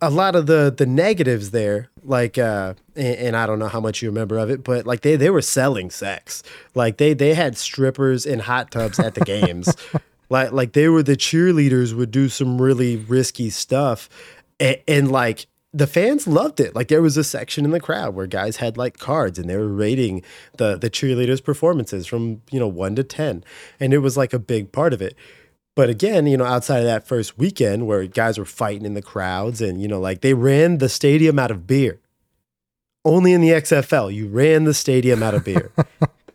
a 0.01 0.09
lot 0.09 0.35
of 0.35 0.45
the 0.45 0.73
the 0.75 0.85
negatives 0.85 1.51
there 1.51 1.89
like 2.03 2.37
uh 2.37 2.73
and, 2.95 3.15
and, 3.17 3.35
i 3.35 3.45
don't 3.45 3.59
know 3.59 3.67
how 3.67 3.81
much 3.81 4.01
you 4.01 4.09
remember 4.09 4.37
of 4.37 4.49
it 4.49 4.63
but 4.63 4.85
like 4.85 5.01
they 5.01 5.17
they 5.17 5.29
were 5.29 5.41
selling 5.41 5.89
sex 5.89 6.41
like 6.73 6.97
they 6.97 7.13
they 7.13 7.33
had 7.33 7.57
strippers 7.57 8.25
in 8.25 8.39
hot 8.39 8.71
tubs 8.71 8.97
at 8.97 9.15
the 9.15 9.25
games 9.25 9.75
like 10.29 10.51
like 10.51 10.71
they 10.71 10.87
were 10.87 11.03
the 11.03 11.17
cheerleaders 11.17 11.93
would 11.93 12.11
do 12.11 12.29
some 12.29 12.61
really 12.61 12.95
risky 12.95 13.49
stuff 13.49 14.09
and, 14.59 14.77
and 14.87 15.11
like 15.11 15.47
the 15.71 15.87
fans 15.87 16.27
loved 16.27 16.59
it. 16.59 16.75
Like 16.75 16.87
there 16.87 17.01
was 17.01 17.17
a 17.17 17.23
section 17.23 17.63
in 17.65 17.71
the 17.71 17.79
crowd 17.79 18.15
where 18.15 18.27
guys 18.27 18.57
had 18.57 18.77
like 18.77 18.97
cards 18.97 19.37
and 19.37 19.49
they 19.49 19.57
were 19.57 19.67
rating 19.67 20.23
the 20.57 20.77
the 20.77 20.89
cheerleaders' 20.89 21.43
performances 21.43 22.07
from 22.07 22.41
you 22.51 22.59
know 22.59 22.67
one 22.67 22.95
to 22.95 23.03
ten, 23.03 23.43
and 23.79 23.93
it 23.93 23.99
was 23.99 24.17
like 24.17 24.33
a 24.33 24.39
big 24.39 24.71
part 24.71 24.93
of 24.93 25.01
it. 25.01 25.15
But 25.79 25.89
again, 25.89 26.27
you 26.27 26.35
know, 26.35 26.43
outside 26.43 26.79
of 26.79 26.85
that 26.85 27.07
first 27.07 27.37
weekend 27.37 27.87
where 27.87 28.05
guys 28.05 28.37
were 28.37 28.43
fighting 28.43 28.85
in 28.85 28.95
the 28.95 29.01
crowds 29.01 29.61
and, 29.61 29.81
you 29.81 29.87
know, 29.87 29.97
like 29.97 30.19
they 30.19 30.33
ran 30.33 30.79
the 30.79 30.89
stadium 30.89 31.39
out 31.39 31.51
of 31.51 31.65
beer. 31.67 32.01
Only 33.05 33.31
in 33.31 33.39
the 33.39 33.51
XFL, 33.51 34.13
you 34.13 34.27
ran 34.27 34.65
the 34.65 34.73
stadium 34.73 35.23
out 35.23 35.35
of 35.35 35.45
beer. 35.45 35.71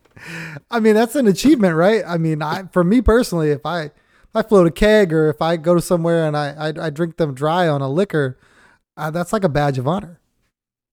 I 0.71 0.81
mean, 0.81 0.95
that's 0.95 1.15
an 1.15 1.27
achievement, 1.27 1.77
right? 1.77 2.03
I 2.07 2.17
mean, 2.17 2.41
I 2.41 2.65
for 2.73 2.83
me 2.83 3.03
personally, 3.03 3.51
if 3.51 3.67
I 3.67 3.83
if 3.83 3.93
I 4.35 4.41
float 4.41 4.67
a 4.67 4.71
keg 4.71 5.13
or 5.13 5.29
if 5.29 5.43
I 5.43 5.59
go 5.59 5.75
to 5.75 5.83
somewhere 5.83 6.27
and 6.27 6.35
I 6.35 6.71
I, 6.71 6.87
I 6.87 6.89
drink 6.89 7.19
them 7.19 7.35
dry 7.35 7.69
on 7.69 7.83
a 7.83 7.89
liquor, 7.91 8.39
uh, 8.97 9.11
that's 9.11 9.33
like 9.33 9.45
a 9.45 9.49
badge 9.49 9.79
of 9.79 9.89
honor. 9.89 10.21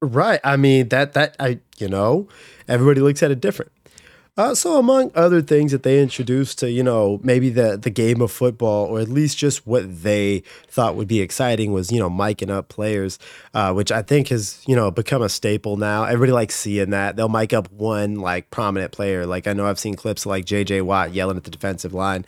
Right. 0.01 0.39
I 0.43 0.57
mean, 0.57 0.89
that 0.89 1.13
that 1.13 1.35
I 1.39 1.59
you 1.77 1.87
know, 1.87 2.27
everybody 2.67 3.01
looks 3.01 3.21
at 3.23 3.31
it 3.31 3.39
different. 3.39 3.71
Uh, 4.41 4.55
so, 4.55 4.79
among 4.79 5.11
other 5.13 5.39
things 5.39 5.71
that 5.71 5.83
they 5.83 6.01
introduced 6.01 6.57
to, 6.57 6.71
you 6.71 6.81
know, 6.81 7.19
maybe 7.21 7.51
the 7.51 7.77
the 7.77 7.91
game 7.91 8.21
of 8.21 8.31
football, 8.31 8.87
or 8.87 8.99
at 8.99 9.07
least 9.07 9.37
just 9.37 9.67
what 9.67 10.01
they 10.01 10.41
thought 10.67 10.95
would 10.95 11.07
be 11.07 11.21
exciting, 11.21 11.71
was 11.71 11.91
you 11.91 11.99
know 11.99 12.09
miking 12.09 12.49
up 12.49 12.67
players, 12.67 13.19
uh, 13.53 13.71
which 13.71 13.91
I 13.91 14.01
think 14.01 14.29
has 14.29 14.63
you 14.65 14.75
know 14.75 14.89
become 14.89 15.21
a 15.21 15.29
staple 15.29 15.77
now. 15.77 16.05
Everybody 16.05 16.31
likes 16.31 16.55
seeing 16.55 16.89
that. 16.89 17.17
They'll 17.17 17.29
mic 17.29 17.53
up 17.53 17.71
one 17.71 18.15
like 18.15 18.49
prominent 18.49 18.91
player. 18.91 19.27
Like 19.27 19.45
I 19.45 19.53
know 19.53 19.67
I've 19.67 19.77
seen 19.77 19.93
clips 19.93 20.25
like 20.25 20.45
J.J. 20.45 20.81
Watt 20.81 21.13
yelling 21.13 21.37
at 21.37 21.43
the 21.43 21.51
defensive 21.51 21.93
line, 21.93 22.25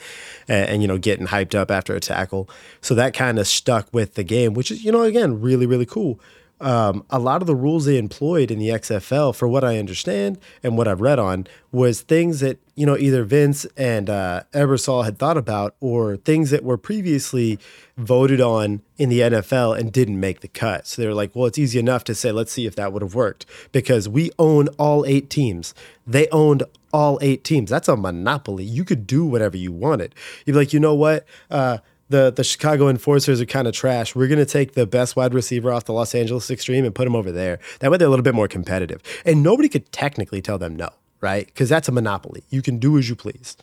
and, 0.47 0.69
and 0.69 0.81
you 0.83 0.87
know 0.87 0.99
getting 0.99 1.25
hyped 1.25 1.55
up 1.55 1.71
after 1.71 1.95
a 1.95 1.99
tackle. 1.99 2.47
So 2.79 2.93
that 2.93 3.15
kind 3.15 3.39
of 3.39 3.47
stuck 3.47 3.91
with 3.91 4.13
the 4.13 4.23
game, 4.23 4.53
which 4.53 4.69
is 4.69 4.85
you 4.85 4.91
know 4.91 5.01
again 5.01 5.41
really 5.41 5.65
really 5.65 5.87
cool. 5.87 6.19
Um, 6.63 7.05
a 7.09 7.19
lot 7.19 7.41
of 7.41 7.47
the 7.47 7.55
rules 7.55 7.85
they 7.85 7.97
employed 7.97 8.49
in 8.49 8.59
the 8.59 8.69
XFL, 8.69 9.35
for 9.35 9.47
what 9.47 9.63
I 9.63 9.77
understand 9.77 10.39
and 10.63 10.77
what 10.77 10.87
I've 10.87 11.01
read 11.01 11.19
on, 11.19 11.47
was 11.71 12.01
things 12.01 12.39
that 12.39 12.57
you 12.75 12.85
know 12.85 12.97
either 12.97 13.23
Vince 13.23 13.65
and 13.77 14.09
uh, 14.09 14.43
Ebersol 14.53 15.05
had 15.05 15.19
thought 15.19 15.37
about, 15.37 15.75
or 15.79 16.17
things 16.17 16.49
that 16.51 16.63
were 16.63 16.77
previously 16.77 17.59
voted 17.97 18.41
on 18.41 18.81
in 18.97 19.09
the 19.09 19.19
NFL 19.19 19.77
and 19.77 19.91
didn't 19.91 20.19
make 20.19 20.39
the 20.39 20.47
cut. 20.47 20.87
So 20.87 21.01
they're 21.01 21.13
like, 21.13 21.35
well, 21.35 21.45
it's 21.45 21.59
easy 21.59 21.79
enough 21.79 22.03
to 22.05 22.15
say, 22.15 22.31
let's 22.31 22.51
see 22.51 22.65
if 22.65 22.75
that 22.75 22.93
would 22.93 23.01
have 23.01 23.13
worked 23.13 23.45
because 23.71 24.07
we 24.09 24.31
own 24.39 24.69
all 24.79 25.05
eight 25.05 25.29
teams. 25.29 25.73
They 26.07 26.27
owned 26.29 26.63
all 26.91 27.17
eight 27.21 27.43
teams. 27.43 27.69
That's 27.69 27.87
a 27.87 27.97
monopoly. 27.97 28.63
You 28.63 28.85
could 28.85 29.05
do 29.05 29.25
whatever 29.25 29.57
you 29.57 29.71
wanted. 29.71 30.15
You'd 30.45 30.53
be 30.53 30.59
like, 30.59 30.73
you 30.73 30.79
know 30.79 30.95
what? 30.95 31.25
Uh, 31.49 31.79
the 32.13 32.31
the 32.31 32.43
Chicago 32.43 32.87
Enforcers 32.87 33.41
are 33.41 33.45
kind 33.45 33.67
of 33.67 33.73
trash. 33.73 34.15
We're 34.15 34.27
gonna 34.27 34.45
take 34.45 34.73
the 34.73 34.85
best 34.85 35.15
wide 35.15 35.33
receiver 35.33 35.71
off 35.71 35.85
the 35.85 35.93
Los 35.93 36.13
Angeles 36.15 36.49
Extreme 36.51 36.85
and 36.85 36.93
put 36.93 37.07
him 37.07 37.15
over 37.15 37.31
there. 37.31 37.59
That 37.79 37.89
way 37.91 37.97
they're 37.97 38.07
a 38.07 38.09
little 38.11 38.23
bit 38.23 38.35
more 38.35 38.47
competitive, 38.47 39.01
and 39.25 39.41
nobody 39.41 39.67
could 39.67 39.91
technically 39.91 40.41
tell 40.41 40.57
them 40.59 40.75
no, 40.75 40.89
right? 41.21 41.45
Because 41.47 41.69
that's 41.69 41.87
a 41.89 41.91
monopoly. 41.91 42.43
You 42.49 42.61
can 42.61 42.77
do 42.77 42.97
as 42.97 43.09
you 43.09 43.15
please. 43.15 43.57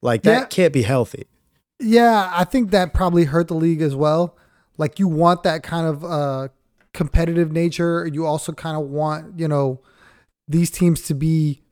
Like 0.00 0.22
that 0.22 0.30
Yeah. 0.40 0.44
can't 0.46 0.72
be 0.72 0.82
healthy. 0.82 1.26
Yeah, 1.80 2.30
I 2.32 2.44
think 2.44 2.70
that 2.70 2.94
probably 2.94 3.24
hurt 3.24 3.48
the 3.48 3.54
league 3.54 3.82
as 3.82 3.94
well. 3.96 4.36
Like 4.78 4.98
you 4.98 5.08
want 5.08 5.42
that 5.42 5.62
kind 5.62 5.86
of 5.86 6.04
uh 6.04 6.48
competitive 6.94 7.52
nature. 7.52 8.06
You 8.12 8.26
also 8.26 8.52
kind 8.52 8.76
of 8.76 8.88
want, 8.88 9.38
you 9.38 9.48
know, 9.48 9.80
these 10.48 10.70
teams 10.70 11.02
to 11.02 11.14
be 11.14 11.62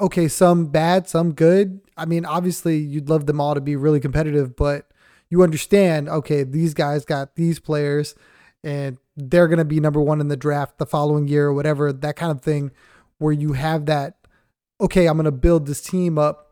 okay, 0.00 0.28
some 0.28 0.66
bad, 0.66 1.08
some 1.08 1.32
good. 1.32 1.80
I 1.96 2.04
mean, 2.04 2.24
obviously 2.24 2.78
you'd 2.78 3.08
love 3.08 3.26
them 3.26 3.40
all 3.40 3.54
to 3.54 3.60
be 3.60 3.76
really 3.76 4.00
competitive, 4.00 4.56
but 4.56 4.90
you 5.28 5.42
understand, 5.42 6.08
okay, 6.08 6.42
these 6.42 6.74
guys 6.74 7.04
got 7.04 7.36
these 7.36 7.60
players 7.60 8.14
and 8.64 8.98
they're 9.16 9.48
going 9.48 9.58
to 9.58 9.64
be 9.64 9.80
number 9.80 10.00
1 10.00 10.20
in 10.20 10.28
the 10.28 10.36
draft 10.36 10.78
the 10.78 10.86
following 10.86 11.28
year 11.28 11.46
or 11.46 11.54
whatever, 11.54 11.92
that 11.92 12.16
kind 12.16 12.32
of 12.32 12.40
thing 12.40 12.70
where 13.18 13.32
you 13.32 13.52
have 13.52 13.86
that 13.86 14.16
okay, 14.80 15.06
I'm 15.06 15.16
going 15.16 15.26
to 15.26 15.32
build 15.32 15.66
this 15.66 15.82
team 15.82 16.18
up 16.18 16.46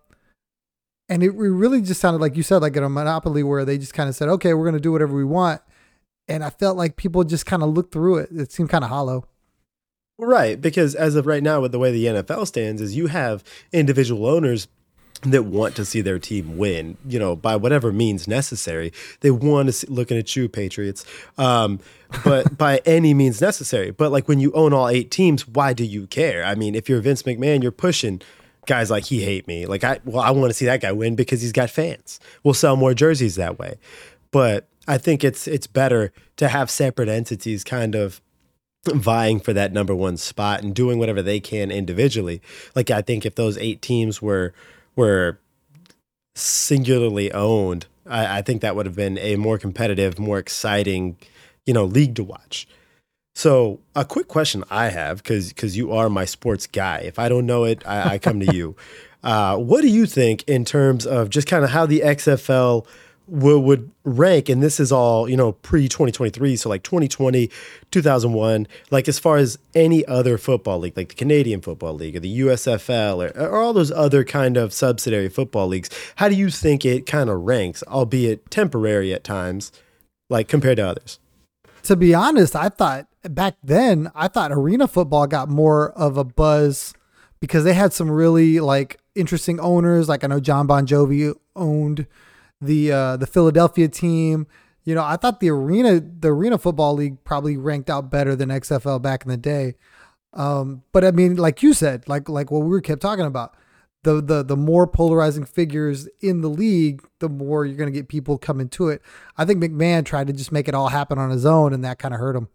and 1.09 1.23
it 1.23 1.31
really 1.31 1.81
just 1.81 2.01
sounded 2.01 2.21
like 2.21 2.37
you 2.37 2.43
said, 2.43 2.59
like 2.61 2.77
in 2.77 2.83
a 2.83 2.89
monopoly 2.89 3.43
where 3.43 3.65
they 3.65 3.79
just 3.79 3.95
kind 3.95 4.11
of 4.11 4.15
said, 4.15 4.29
okay, 4.29 4.53
we're 4.53 4.65
going 4.65 4.75
to 4.75 4.81
do 4.81 4.93
whatever 4.93 5.17
we 5.17 5.25
want. 5.25 5.63
And 6.29 6.45
I 6.45 6.51
felt 6.51 6.77
like 6.77 6.97
people 6.97 7.25
just 7.25 7.47
kind 7.47 7.63
of 7.63 7.71
looked 7.71 7.95
through 7.95 8.19
it. 8.19 8.29
It 8.31 8.53
seemed 8.53 8.69
kind 8.69 8.85
of 8.85 8.91
hollow. 8.91 9.27
Right, 10.19 10.61
because 10.61 10.97
as 10.97 11.15
of 11.15 11.27
right 11.27 11.43
now, 11.43 11.61
with 11.61 11.71
the 11.71 11.79
way 11.79 11.93
the 11.93 12.07
NFL 12.07 12.49
stands, 12.49 12.83
is 12.83 12.97
you 12.97 13.07
have 13.07 13.45
individual 13.73 14.27
owners 14.27 14.67
that 15.23 15.45
want 15.45 15.75
to 15.77 15.85
see 15.85 16.01
their 16.01 16.19
team 16.19 16.57
win, 16.57 16.97
you 17.07 17.19
know, 17.19 17.35
by 17.35 17.57
whatever 17.57 17.93
means 17.93 18.29
necessary. 18.29 18.93
They 19.21 19.31
want 19.31 19.67
to 19.67 19.73
see, 19.73 19.87
looking 19.89 20.17
at 20.17 20.35
you, 20.37 20.49
Patriots, 20.49 21.05
um, 21.39 21.81
but 22.25 22.59
by 22.59 22.81
any 22.85 23.15
means 23.15 23.41
necessary. 23.41 23.91
But 23.91 24.13
like 24.13 24.29
when 24.29 24.41
you 24.41 24.53
own 24.53 24.73
all 24.73 24.89
eight 24.89 25.11
teams, 25.11 25.47
why 25.47 25.73
do 25.73 25.85
you 25.85 26.07
care? 26.07 26.45
I 26.45 26.55
mean, 26.55 26.75
if 26.75 26.89
you're 26.89 27.01
Vince 27.01 27.23
McMahon, 27.23 27.63
you're 27.63 27.73
pushing 27.73 28.21
guys 28.67 28.91
like 28.91 29.05
he 29.05 29.23
hate 29.23 29.47
me. 29.47 29.67
Like 29.67 29.83
I, 29.85 29.99
well, 30.05 30.23
I 30.23 30.31
want 30.31 30.51
to 30.51 30.55
see 30.55 30.67
that 30.67 30.81
guy 30.81 30.93
win 30.93 31.17
because 31.17 31.43
he's 31.43 31.53
got 31.53 31.71
fans. 31.71 32.21
We'll 32.45 32.55
sell 32.55 32.77
more 32.77 32.95
jerseys 32.95 33.37
that 33.37 33.59
way. 33.59 33.79
But 34.31 34.69
I 34.87 34.99
think 34.99 35.25
it's 35.25 35.49
it's 35.49 35.67
better 35.67 36.13
to 36.37 36.49
have 36.49 36.71
separate 36.71 37.09
entities 37.09 37.65
kind 37.65 37.95
of 37.95 38.21
vying 38.95 39.41
for 39.41 39.53
that 39.53 39.73
number 39.73 39.95
one 39.95 40.17
spot 40.17 40.63
and 40.63 40.75
doing 40.75 40.99
whatever 40.99 41.23
they 41.23 41.41
can 41.41 41.71
individually. 41.71 42.41
Like 42.75 42.91
I 42.91 43.03
think 43.03 43.25
if 43.25 43.35
those 43.35 43.59
eight 43.59 43.83
teams 43.83 44.21
were 44.21 44.53
were 44.97 45.39
singularly 46.35 47.33
owned, 47.33 47.87
I, 48.07 48.39
I 48.39 48.43
think 48.43 48.63
that 48.63 48.77
would 48.77 48.87
have 48.87 48.97
been 48.97 49.19
a 49.19 49.37
more 49.37 49.59
competitive, 49.59 50.19
more 50.19 50.39
exciting, 50.39 51.17
you 51.67 51.75
know, 51.75 51.85
league 51.85 52.15
to 52.17 52.25
watch. 52.25 52.67
So 53.35 53.79
a 53.95 54.05
quick 54.05 54.27
question 54.27 54.65
I 54.71 54.89
have, 54.89 55.23
because 55.23 55.51
because 55.51 55.77
you 55.77 55.93
are 55.93 56.09
my 56.09 56.25
sports 56.25 56.67
guy. 56.67 56.99
If 56.99 57.19
I 57.19 57.29
don't 57.29 57.47
know 57.47 57.65
it, 57.65 57.87
I, 57.87 58.15
I 58.15 58.19
come 58.19 58.41
to 58.41 58.55
you. 58.55 58.77
Uh, 59.21 59.57
what 59.57 59.81
do 59.81 59.89
you 59.89 60.07
think 60.07 60.45
in 60.45 60.65
terms 60.65 61.05
of 61.05 61.29
just 61.29 61.49
kind 61.49 61.65
of 61.65 61.71
how 61.71 61.85
the 61.85 62.03
XFL 62.03 62.87
would, 63.29 63.61
would 63.61 63.91
rank? 64.05 64.49
And 64.49 64.63
this 64.63 64.81
is 64.81 64.91
all 64.91 65.29
you 65.29 65.37
know 65.37 65.53
pre 65.53 65.89
2023, 65.89 66.57
so 66.57 66.69
like 66.69 66.83
2020, 66.83 67.51
2001. 67.91 68.67
Like 68.91 69.09
as 69.09 69.19
far 69.19 69.37
as 69.37 69.59
any 69.75 70.05
other 70.07 70.39
football 70.39 70.79
league, 70.79 70.97
like 70.97 71.11
the 71.11 71.15
Canadian 71.15 71.61
Football 71.61 71.95
League 71.95 72.17
or 72.17 72.21
the 72.21 72.41
USFL 72.41 73.31
or, 73.31 73.41
or 73.41 73.63
all 73.63 73.73
those 73.73 73.93
other 73.93 74.25
kind 74.25 74.57
of 74.57 74.73
subsidiary 74.73 75.29
football 75.29 75.69
leagues, 75.69 75.91
how 76.17 76.29
do 76.29 76.35
you 76.35 76.51
think 76.51 76.85
it 76.85 77.07
kind 77.07 77.31
of 77.31 77.43
ranks, 77.43 77.83
albeit 77.87 78.51
temporary 78.51 79.13
at 79.13 79.25
times, 79.25 79.73
like 80.29 80.49
compared 80.49 80.79
to 80.79 80.87
others? 80.87 81.19
To 81.85 81.97
be 81.97 82.15
honest, 82.15 82.57
I 82.57 82.69
thought 82.69 83.07
back 83.23 83.57
then, 83.63 84.11
I 84.15 84.29
thought 84.29 84.53
arena 84.53 84.89
football 84.89 85.27
got 85.27 85.49
more 85.49 85.91
of 85.93 86.17
a 86.17 86.25
buzz 86.25 86.95
because 87.41 87.65
they 87.65 87.75
had 87.75 87.93
some 87.93 88.11
really 88.11 88.61
like 88.61 88.99
interesting 89.15 89.61
owners. 89.61 90.09
Like 90.09 90.25
I 90.25 90.27
know 90.27 90.41
Jon 90.41 90.67
Bon 90.67 90.87
Jovi 90.87 91.35
owned 91.57 92.07
the 92.61 92.93
uh, 92.93 93.17
the 93.17 93.27
Philadelphia 93.27 93.89
team. 93.89 94.47
You 94.85 94.95
know, 94.95 95.05
I 95.05 95.17
thought 95.17 95.41
the 95.41 95.51
arena 95.51 96.01
the 96.01 96.29
arena 96.29 96.59
football 96.59 96.95
league 96.95 97.23
probably 97.25 97.57
ranked 97.57 97.91
out 97.91 98.11
better 98.11 98.35
than 98.35 98.49
XFL 98.49 99.03
back 99.03 99.25
in 99.25 99.31
the 99.31 99.37
day. 99.37 99.75
Um, 100.33 100.83
but 100.93 101.05
I 101.05 101.11
mean, 101.11 101.37
like 101.37 101.63
you 101.63 101.75
said, 101.75 102.09
like 102.09 102.29
like 102.29 102.51
what 102.51 102.61
we 102.61 102.69
were 102.69 102.81
kept 102.81 103.03
talking 103.03 103.27
about, 103.27 103.55
the 104.03 104.21
the 104.23 104.43
the 104.43 104.57
more 104.57 104.87
polarizing 104.87 105.45
figures 105.45 106.09
in 106.21 106.41
the 106.41 106.51
league, 106.51 107.03
the 107.19 107.29
more 107.29 107.67
you're 107.67 107.77
going 107.77 107.93
to 107.93 107.99
get 107.99 108.09
people 108.09 108.39
coming 108.39 108.69
to 108.71 108.89
it. 108.89 109.03
I 109.37 109.45
think 109.45 109.63
McMahon 109.63 110.05
tried 110.05 110.29
to 110.29 110.33
just 110.33 110.53
make 110.53 110.69
it 110.69 110.75
all 110.75 110.89
happen 110.89 111.19
on 111.19 111.31
his 111.31 111.45
own, 111.45 111.73
and 111.73 111.85
that 111.85 111.99
kind 111.99 112.15
of 112.15 112.21
hurt 112.21 112.37
him. 112.37 112.49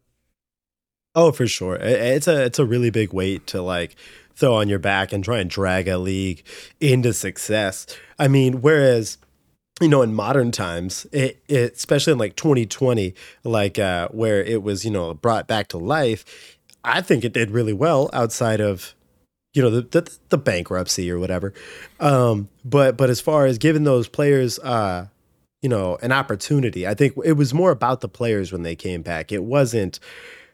Oh, 1.15 1.31
for 1.31 1.47
sure. 1.47 1.75
It's 1.75 2.27
a 2.27 2.45
it's 2.45 2.59
a 2.59 2.65
really 2.65 2.89
big 2.89 3.13
weight 3.13 3.45
to 3.47 3.61
like 3.61 3.95
throw 4.35 4.55
on 4.55 4.69
your 4.69 4.79
back 4.79 5.13
and 5.13 5.23
try 5.23 5.39
and 5.39 5.49
drag 5.49 5.87
a 5.87 5.97
league 5.97 6.43
into 6.79 7.13
success. 7.13 7.85
I 8.17 8.27
mean, 8.27 8.61
whereas 8.61 9.17
you 9.81 9.87
know 9.87 10.01
in 10.01 10.13
modern 10.13 10.51
times, 10.51 11.07
it, 11.11 11.41
it 11.47 11.73
especially 11.73 12.13
in 12.13 12.19
like 12.19 12.35
2020, 12.35 13.13
like 13.43 13.79
uh, 13.79 14.07
where 14.09 14.43
it 14.43 14.63
was 14.63 14.85
you 14.85 14.91
know 14.91 15.13
brought 15.13 15.47
back 15.47 15.67
to 15.69 15.77
life, 15.77 16.57
I 16.83 17.01
think 17.01 17.23
it 17.23 17.33
did 17.33 17.51
really 17.51 17.73
well 17.73 18.09
outside 18.13 18.59
of 18.61 18.93
you 19.53 19.61
know 19.61 19.69
the 19.69 19.81
the, 19.81 20.17
the 20.29 20.37
bankruptcy 20.37 21.09
or 21.11 21.19
whatever. 21.19 21.53
Um, 21.99 22.49
but 22.63 22.97
but 22.97 23.09
as 23.09 23.21
far 23.21 23.45
as 23.45 23.57
giving 23.57 23.83
those 23.83 24.07
players. 24.07 24.59
Uh, 24.59 25.07
you 25.63 25.69
know, 25.69 25.97
an 26.01 26.11
opportunity. 26.11 26.85
I 26.85 26.93
think 26.93 27.13
it 27.23 27.33
was 27.33 27.53
more 27.53 27.71
about 27.71 28.01
the 28.01 28.09
players 28.09 28.51
when 28.51 28.63
they 28.63 28.75
came 28.75 29.01
back. 29.01 29.31
It 29.31 29.45
wasn't, 29.45 29.97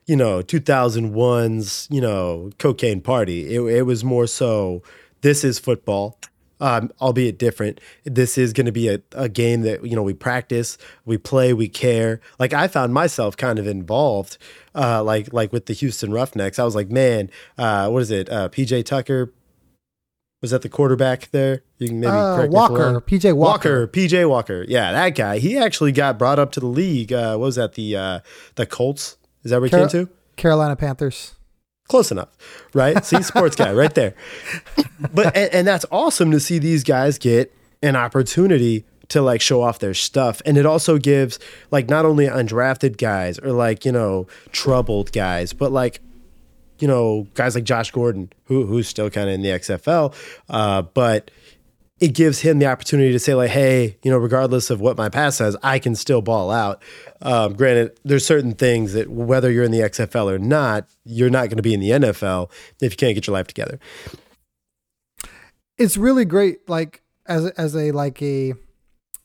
you 0.06 0.16
know, 0.16 0.44
2001's, 0.44 1.88
you 1.90 2.00
know, 2.00 2.52
cocaine 2.60 3.02
party. 3.02 3.56
It, 3.56 3.62
it 3.62 3.82
was 3.82 4.04
more 4.04 4.28
so 4.28 4.84
this 5.22 5.44
is 5.44 5.58
football, 5.58 6.20
um, 6.60 6.92
albeit 7.02 7.38
different. 7.40 7.80
This 8.04 8.38
is 8.38 8.54
going 8.54 8.66
to 8.66 8.72
be 8.72 8.88
a, 8.90 9.02
a 9.14 9.30
game 9.30 9.62
that, 9.62 9.86
you 9.86 9.96
know, 9.96 10.04
we 10.04 10.14
practice, 10.14 10.78
we 11.06 11.18
play, 11.18 11.54
we 11.54 11.68
care. 11.68 12.20
Like 12.40 12.54
I 12.54 12.68
found 12.68 12.94
myself 12.94 13.38
kind 13.38 13.60
of 13.60 13.68
involved, 13.68 14.38
uh, 14.76 15.04
like, 15.04 15.32
like 15.34 15.52
with 15.54 15.66
the 15.68 15.74
Houston 15.74 16.12
Roughnecks. 16.12 16.60
I 16.60 16.64
was 16.64 16.76
like, 16.76 16.90
man, 16.90 17.30
uh, 17.58 17.90
what 17.90 18.02
is 18.02 18.12
it? 18.12 18.30
Uh, 18.30 18.50
PJ 18.50 18.86
Tucker. 18.86 19.34
Was 20.42 20.52
that 20.52 20.62
the 20.62 20.70
quarterback 20.70 21.32
there? 21.32 21.64
You 21.80 21.90
can 21.90 22.00
maybe 22.00 22.12
Uh, 22.14 22.48
Walker. 22.48 23.02
PJ 23.02 23.34
Walker. 23.36 23.86
Walker, 23.86 23.88
PJ 23.88 24.30
Walker. 24.30 24.66
Yeah, 24.70 24.94
that 24.94 25.10
guy. 25.10 25.40
He 25.40 25.58
actually 25.58 25.92
got 25.92 26.18
brought 26.18 26.40
up 26.40 26.54
to 26.54 26.62
the 26.62 26.66
league. 26.66 27.12
Uh, 27.12 27.36
what 27.36 27.46
was 27.48 27.56
that? 27.56 27.74
The 27.74 27.98
uh, 27.98 28.20
the 28.56 28.66
Colts. 28.66 29.18
Is 29.44 29.52
that 29.52 29.60
where 29.60 29.68
he 29.68 29.72
Car- 29.72 29.80
came 29.90 29.90
to? 30.06 30.10
Carolina 30.38 30.78
Panthers. 30.78 31.36
Close 31.90 32.12
enough, 32.12 32.30
right? 32.74 33.04
See, 33.04 33.22
sports 33.24 33.56
guy 33.56 33.74
right 33.74 33.94
there. 33.94 34.14
But 35.14 35.36
and, 35.36 35.54
and 35.54 35.68
that's 35.68 35.86
awesome 35.92 36.32
to 36.32 36.40
see 36.40 36.60
these 36.60 36.84
guys 36.84 37.18
get 37.18 37.54
an 37.82 37.96
opportunity 37.96 38.86
to 39.10 39.22
like 39.24 39.42
show 39.42 39.62
off 39.62 39.80
their 39.80 39.96
stuff, 39.96 40.42
and 40.46 40.58
it 40.58 40.66
also 40.66 40.98
gives 40.98 41.40
like 41.72 41.90
not 41.90 42.06
only 42.06 42.28
undrafted 42.28 42.98
guys 42.98 43.40
or 43.40 43.52
like 43.52 43.86
you 43.86 43.92
know 43.92 44.28
troubled 44.52 45.12
guys, 45.12 45.52
but 45.52 45.72
like 45.72 46.00
you 46.78 46.88
know 46.88 47.28
guys 47.34 47.56
like 47.56 47.64
Josh 47.64 47.92
Gordon, 47.92 48.32
who 48.46 48.66
who's 48.66 48.88
still 48.88 49.10
kind 49.10 49.28
of 49.28 49.34
in 49.36 49.42
the 49.42 49.50
XFL, 49.50 50.14
uh, 50.50 50.84
but 50.84 51.32
it 52.00 52.10
gives 52.10 52.40
him 52.40 52.60
the 52.60 52.66
opportunity 52.66 53.12
to 53.12 53.20
say 53.20 53.34
like, 53.34 53.50
hey, 53.50 53.98
you 54.04 54.12
know, 54.12 54.18
regardless 54.18 54.70
of 54.70 54.80
what 54.80 54.98
my 54.98 55.10
past 55.10 55.38
says, 55.38 55.58
I 55.62 55.80
can 55.80 55.96
still 55.96 56.22
ball 56.22 56.50
out. 56.50 56.82
Um, 57.22 57.54
granted, 57.54 58.00
there's 58.04 58.26
certain 58.26 58.54
things 58.54 58.94
that 58.94 59.10
whether 59.10 59.52
you're 59.52 59.66
in 59.66 59.72
the 59.72 59.80
XFL 59.80 60.32
or 60.32 60.40
not, 60.40 60.88
you're 61.04 61.30
not 61.30 61.50
going 61.50 61.58
to 61.58 61.64
be 61.64 61.74
in 61.74 61.82
the 61.82 61.90
NFL 61.90 62.50
if 62.82 62.94
you 62.94 62.98
can't 62.98 63.16
get 63.16 63.28
your 63.28 63.34
life 63.34 63.48
together. 63.48 63.80
It's 65.78 65.98
really 65.98 66.26
great, 66.26 66.70
like 66.70 67.02
as 67.26 67.46
as 67.52 67.76
a 67.76 67.92
like 67.92 68.22
a 68.22 68.54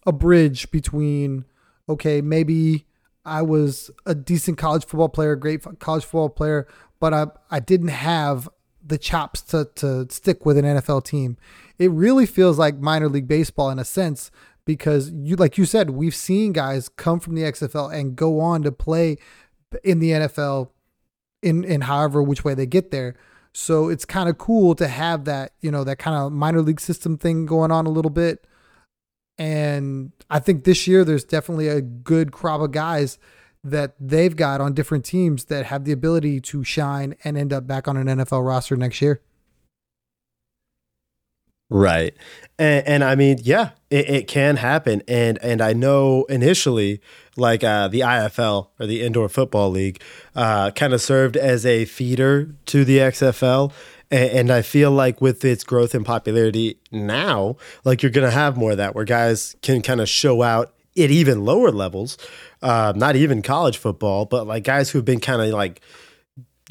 a 0.06 0.12
bridge 0.12 0.70
between 0.70 1.44
okay, 1.88 2.20
maybe 2.20 2.86
I 3.24 3.42
was 3.42 3.90
a 4.06 4.14
decent 4.14 4.58
college 4.58 4.84
football 4.84 5.08
player, 5.08 5.36
great 5.36 5.64
college 5.78 6.04
football 6.04 6.28
player, 6.28 6.66
but 7.00 7.14
I 7.14 7.26
I 7.50 7.60
didn't 7.60 7.88
have 7.88 8.48
the 8.86 8.98
chops 8.98 9.40
to 9.42 9.68
to 9.76 10.06
stick 10.10 10.44
with 10.44 10.58
an 10.58 10.64
NFL 10.64 11.04
team. 11.04 11.36
It 11.78 11.90
really 11.90 12.26
feels 12.26 12.58
like 12.58 12.78
minor 12.78 13.08
league 13.08 13.28
baseball 13.28 13.70
in 13.70 13.78
a 13.78 13.84
sense 13.84 14.30
because 14.64 15.10
you 15.10 15.36
like 15.36 15.58
you 15.58 15.64
said, 15.64 15.90
we've 15.90 16.14
seen 16.14 16.52
guys 16.52 16.88
come 16.88 17.20
from 17.20 17.34
the 17.34 17.42
XFL 17.42 17.92
and 17.92 18.16
go 18.16 18.40
on 18.40 18.62
to 18.62 18.72
play 18.72 19.18
in 19.82 19.98
the 19.98 20.10
NFL 20.10 20.70
in 21.42 21.64
in 21.64 21.82
however 21.82 22.22
which 22.22 22.44
way 22.44 22.54
they 22.54 22.66
get 22.66 22.90
there. 22.90 23.14
So 23.52 23.88
it's 23.88 24.04
kind 24.04 24.28
of 24.28 24.36
cool 24.36 24.74
to 24.74 24.88
have 24.88 25.24
that, 25.26 25.52
you 25.60 25.70
know, 25.70 25.84
that 25.84 25.98
kind 25.98 26.16
of 26.16 26.32
minor 26.32 26.60
league 26.60 26.80
system 26.80 27.16
thing 27.16 27.46
going 27.46 27.70
on 27.70 27.86
a 27.86 27.90
little 27.90 28.10
bit. 28.10 28.46
And 29.38 30.12
I 30.28 30.40
think 30.40 30.64
this 30.64 30.86
year 30.86 31.04
there's 31.04 31.24
definitely 31.24 31.68
a 31.68 31.80
good 31.80 32.32
crop 32.32 32.60
of 32.60 32.72
guys 32.72 33.18
that 33.64 33.94
they've 33.98 34.36
got 34.36 34.60
on 34.60 34.74
different 34.74 35.04
teams 35.04 35.46
that 35.46 35.66
have 35.66 35.84
the 35.84 35.92
ability 35.92 36.40
to 36.40 36.62
shine 36.62 37.16
and 37.24 37.36
end 37.36 37.52
up 37.52 37.66
back 37.66 37.88
on 37.88 37.96
an 37.96 38.06
NFL 38.06 38.46
roster 38.46 38.76
next 38.76 39.00
year. 39.00 39.22
Right. 41.70 42.14
And, 42.58 42.86
and 42.86 43.04
I 43.04 43.14
mean, 43.14 43.38
yeah, 43.42 43.70
it, 43.90 44.08
it, 44.08 44.28
can 44.28 44.56
happen. 44.56 45.02
And 45.08 45.38
and 45.42 45.62
I 45.62 45.72
know 45.72 46.24
initially, 46.28 47.00
like 47.36 47.64
uh, 47.64 47.88
the 47.88 48.00
IFL 48.00 48.68
or 48.78 48.86
the 48.86 49.02
Indoor 49.02 49.28
Football 49.30 49.70
League, 49.70 50.00
uh, 50.36 50.70
kind 50.72 50.92
of 50.92 51.00
served 51.00 51.36
as 51.36 51.64
a 51.64 51.86
feeder 51.86 52.54
to 52.66 52.84
the 52.84 52.98
XFL. 52.98 53.72
And, 54.10 54.30
and 54.30 54.50
I 54.52 54.60
feel 54.60 54.90
like 54.90 55.22
with 55.22 55.42
its 55.44 55.64
growth 55.64 55.94
and 55.94 56.04
popularity 56.04 56.78
now, 56.92 57.56
like 57.82 58.02
you're 58.02 58.12
going 58.12 58.28
to 58.28 58.34
have 58.34 58.58
more 58.58 58.72
of 58.72 58.76
that 58.76 58.94
where 58.94 59.06
guys 59.06 59.56
can 59.62 59.80
kind 59.80 60.02
of 60.02 60.08
show 60.08 60.42
out 60.42 60.74
at 60.96 61.10
even 61.10 61.44
lower 61.44 61.70
levels, 61.70 62.16
uh, 62.62 62.92
not 62.94 63.16
even 63.16 63.42
college 63.42 63.78
football, 63.78 64.26
but 64.26 64.46
like 64.46 64.64
guys 64.64 64.90
who've 64.90 65.04
been 65.04 65.20
kind 65.20 65.42
of 65.42 65.48
like 65.48 65.80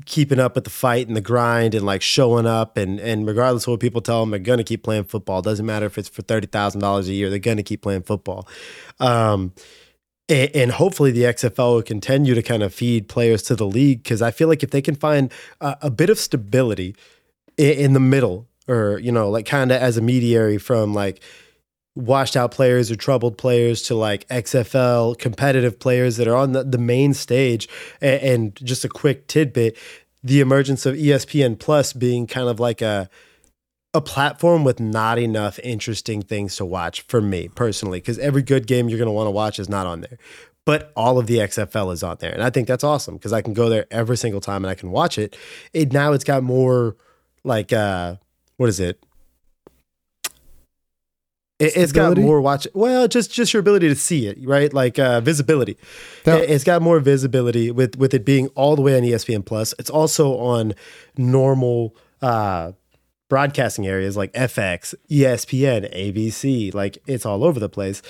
keeping 0.06 0.40
up 0.40 0.56
with 0.56 0.64
the 0.64 0.70
fight 0.70 1.08
and 1.08 1.16
the 1.16 1.22
grind 1.22 1.76
and 1.76 1.86
like 1.86 2.02
showing 2.02 2.48
up 2.48 2.78
and 2.78 3.00
and 3.00 3.28
regardless 3.28 3.64
of 3.66 3.72
what 3.72 3.80
people 3.80 4.02
tell 4.02 4.22
them, 4.22 4.32
they're 4.32 4.40
gonna 4.40 4.64
keep 4.64 4.84
playing 4.84 5.04
football. 5.04 5.42
Doesn't 5.42 5.66
matter 5.66 5.86
if 5.86 5.98
it's 5.98 6.10
for 6.10 6.22
thirty 6.22 6.48
thousand 6.48 6.82
dollars 6.82 7.08
a 7.10 7.14
year, 7.14 7.30
they're 7.30 7.40
gonna 7.40 7.64
keep 7.64 7.82
playing 7.82 8.04
football. 8.04 8.48
Um, 9.00 9.54
and, 10.30 10.72
hopefully 10.72 11.12
the 11.12 11.24
XFL 11.24 11.76
will 11.76 11.82
continue 11.84 12.34
to 12.34 12.42
kind 12.42 12.64
of 12.64 12.74
feed 12.74 13.08
players 13.10 13.44
to 13.44 13.56
the 13.56 13.68
league 13.68 14.04
because 14.04 14.22
I 14.22 14.32
feel 14.32 14.48
like 14.48 14.64
if 14.64 14.72
they 14.72 14.82
can 14.82 14.96
find 14.96 15.32
a, 15.62 15.78
a 15.84 15.92
bit 15.92 16.10
of 16.10 16.18
stability 16.18 16.96
in, 17.58 17.72
in 17.72 17.94
the 17.94 18.00
middle, 18.00 18.48
or 18.68 19.00
you 19.00 19.12
know, 19.12 19.30
like 19.30 19.46
kind 19.46 19.72
of 19.72 19.82
as 19.82 19.98
a 19.98 20.02
mediary 20.02 20.58
from 20.58 20.94
like 20.94 21.22
washed 21.96 22.36
out 22.36 22.52
players 22.52 22.90
or 22.90 22.96
troubled 22.96 23.38
players 23.38 23.84
to 23.84 23.96
like 23.96 24.28
XFL 24.30 25.18
competitive 25.18 25.80
players 25.80 26.18
that 26.18 26.28
are 26.28 26.36
on 26.36 26.54
the, 26.54 26.64
the 26.64 26.80
main 26.80 27.14
stage. 27.14 27.70
And, 28.02 28.22
and, 28.22 28.56
just 28.56 28.84
a 28.84 28.90
quick 28.90 29.28
tidbit 29.28 29.78
the 30.24 30.40
emergence 30.40 30.86
of 30.86 30.96
ESPN 30.96 31.60
Plus 31.60 31.94
being 31.94 32.28
kind 32.28 32.48
of 32.48 32.60
like 32.60 32.82
a 32.82 33.10
a 33.96 34.02
platform 34.02 34.64
with 34.64 34.80
not 34.80 35.20
enough 35.20 35.60
interesting 35.60 36.24
things 36.24 36.56
to 36.56 36.66
watch 36.66 37.02
for 37.02 37.22
me 37.22 37.48
personally 37.50 38.00
because 38.00 38.18
every 38.18 38.42
good 38.42 38.66
game 38.66 38.90
you're 38.90 38.98
going 38.98 39.08
to 39.08 39.12
want 39.12 39.28
to 39.28 39.32
watch 39.32 39.60
is 39.60 39.70
not 39.70 39.86
on 39.86 40.02
there. 40.02 40.18
But 40.66 40.92
all 40.96 41.20
of 41.20 41.28
the 41.28 41.38
XFL 41.38 41.94
is 41.94 42.02
on 42.02 42.18
there 42.20 42.32
and 42.32 42.42
I 42.42 42.50
think 42.50 42.68
that's 42.68 42.84
awesome 42.84 43.16
because 43.18 43.34
I 43.34 43.42
can 43.44 43.54
go 43.54 43.70
there 43.70 43.86
every 43.92 44.18
single 44.18 44.42
time 44.42 44.64
and 44.64 44.72
I 44.72 44.76
can 44.76 44.90
watch 44.90 45.20
it. 45.20 45.38
It 45.74 45.94
now 45.94 46.14
it's 46.14 46.24
got 46.24 46.42
more 46.42 46.96
like 47.44 47.72
uh 47.72 48.16
what 48.58 48.70
is 48.70 48.80
it 48.80 49.04
it, 51.64 51.74
has 51.76 51.92
got 51.92 52.18
more 52.18 52.42
watch. 52.42 52.68
Well, 52.74 53.08
just 53.08 53.32
just 53.32 53.54
your 53.54 53.60
ability 53.60 53.88
to 53.90 53.96
see 53.96 54.28
it, 54.28 54.38
right? 54.44 54.74
Like 54.74 55.00
uh, 55.00 55.22
visibility. 55.22 55.78
It, 56.26 56.50
has 56.50 56.64
got 56.64 56.82
more 56.82 57.00
visibility 57.00 57.72
with 57.72 57.98
with 57.98 58.14
it 58.14 58.26
being 58.26 58.48
all 58.50 58.76
the 58.76 58.82
way 58.82 58.98
on 58.98 59.04
ESPN 59.04 59.46
Plus. 59.46 59.74
It's 59.80 59.90
also 59.90 60.38
on 60.38 60.74
normal 61.18 61.96
uh, 62.22 62.74
broadcasting 63.30 63.88
areas 63.88 64.18
like 64.18 64.34
FX, 64.34 64.96
ESPN, 65.10 65.94
ABC. 65.94 66.74
Like 66.74 66.98
it's 67.08 67.26
all 67.26 67.44
over 67.44 67.60
the 67.60 67.70
place, 67.70 68.02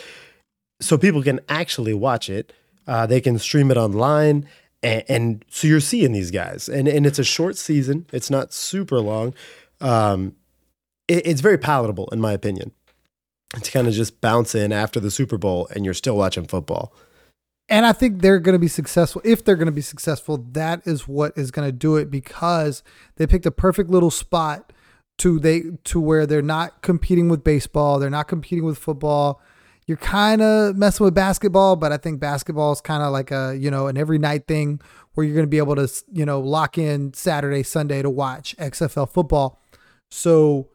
so 0.81 0.97
people 0.97 1.23
can 1.23 1.39
actually 1.49 1.93
watch 1.93 2.29
it. 2.29 2.53
Uh, 2.87 3.05
they 3.05 3.21
can 3.21 3.39
stream 3.39 3.71
it 3.71 3.77
online, 3.77 4.47
and, 4.81 5.03
and, 5.07 5.45
so 5.49 5.67
you're 5.67 5.79
seeing 5.79 6.11
these 6.11 6.31
guys, 6.31 6.67
and 6.67 6.87
and 6.87 7.05
it's 7.05 7.19
a 7.19 7.23
short 7.23 7.57
season. 7.57 8.05
It's 8.11 8.29
not 8.29 8.53
super 8.53 8.99
long. 8.99 9.33
Um, 9.79 10.35
it, 11.07 11.25
it's 11.25 11.41
very 11.41 11.57
palatable, 11.57 12.09
in 12.11 12.19
my 12.19 12.33
opinion 12.33 12.71
to 13.61 13.71
kind 13.71 13.87
of 13.87 13.93
just 13.93 14.21
bounce 14.21 14.55
in 14.55 14.71
after 14.71 14.99
the 14.99 15.11
Super 15.11 15.37
Bowl 15.37 15.67
and 15.73 15.85
you're 15.85 15.93
still 15.93 16.17
watching 16.17 16.45
football. 16.45 16.93
And 17.69 17.85
I 17.85 17.93
think 17.93 18.21
they're 18.21 18.39
going 18.39 18.53
to 18.53 18.59
be 18.59 18.67
successful. 18.67 19.21
If 19.23 19.43
they're 19.43 19.55
going 19.55 19.67
to 19.67 19.71
be 19.71 19.81
successful, 19.81 20.37
that 20.51 20.81
is 20.85 21.07
what 21.07 21.37
is 21.37 21.51
going 21.51 21.67
to 21.67 21.71
do 21.71 21.95
it 21.95 22.11
because 22.11 22.83
they 23.15 23.25
picked 23.25 23.45
a 23.45 23.51
perfect 23.51 23.89
little 23.89 24.11
spot 24.11 24.73
to 25.19 25.39
they 25.39 25.63
to 25.83 25.99
where 25.99 26.25
they're 26.25 26.41
not 26.41 26.81
competing 26.81 27.29
with 27.29 27.43
baseball, 27.43 27.99
they're 27.99 28.09
not 28.09 28.27
competing 28.27 28.65
with 28.65 28.77
football. 28.77 29.41
You're 29.85 29.97
kind 29.97 30.41
of 30.41 30.77
messing 30.77 31.03
with 31.03 31.13
basketball, 31.13 31.75
but 31.75 31.91
I 31.91 31.97
think 31.97 32.19
basketball 32.19 32.71
is 32.71 32.79
kind 32.81 33.03
of 33.03 33.11
like 33.11 33.31
a, 33.31 33.55
you 33.59 33.69
know, 33.69 33.87
an 33.87 33.97
every 33.97 34.17
night 34.17 34.47
thing 34.47 34.79
where 35.13 35.25
you're 35.25 35.35
going 35.35 35.45
to 35.45 35.49
be 35.49 35.57
able 35.57 35.75
to, 35.75 35.89
you 36.11 36.25
know, 36.25 36.39
lock 36.39 36.77
in 36.77 37.13
Saturday, 37.13 37.63
Sunday 37.63 38.01
to 38.01 38.09
watch 38.09 38.55
XFL 38.57 39.09
football. 39.09 39.61
So 40.09 40.69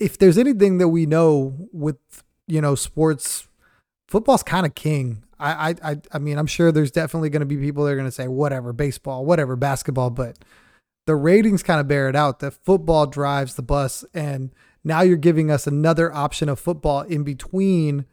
if 0.00 0.18
there's 0.18 0.38
anything 0.38 0.78
that 0.78 0.88
we 0.88 1.06
know 1.06 1.68
with 1.72 1.96
you 2.46 2.60
know 2.60 2.74
sports, 2.74 3.48
football's 4.08 4.42
kind 4.42 4.66
of 4.66 4.74
king. 4.74 5.24
I 5.38 5.74
I 5.82 5.96
I 6.12 6.18
mean 6.18 6.38
I'm 6.38 6.46
sure 6.46 6.72
there's 6.72 6.90
definitely 6.90 7.30
going 7.30 7.40
to 7.40 7.46
be 7.46 7.56
people 7.56 7.84
that 7.84 7.92
are 7.92 7.96
going 7.96 8.08
to 8.08 8.12
say 8.12 8.28
whatever 8.28 8.72
baseball, 8.72 9.24
whatever 9.24 9.56
basketball, 9.56 10.10
but 10.10 10.38
the 11.06 11.16
ratings 11.16 11.62
kind 11.62 11.80
of 11.80 11.88
bear 11.88 12.08
it 12.08 12.16
out 12.16 12.40
that 12.40 12.52
football 12.52 13.06
drives 13.06 13.54
the 13.54 13.62
bus, 13.62 14.04
and 14.14 14.50
now 14.84 15.02
you're 15.02 15.16
giving 15.16 15.50
us 15.50 15.66
another 15.66 16.12
option 16.12 16.48
of 16.48 16.58
football 16.58 17.02
in 17.02 17.24
between 17.24 18.06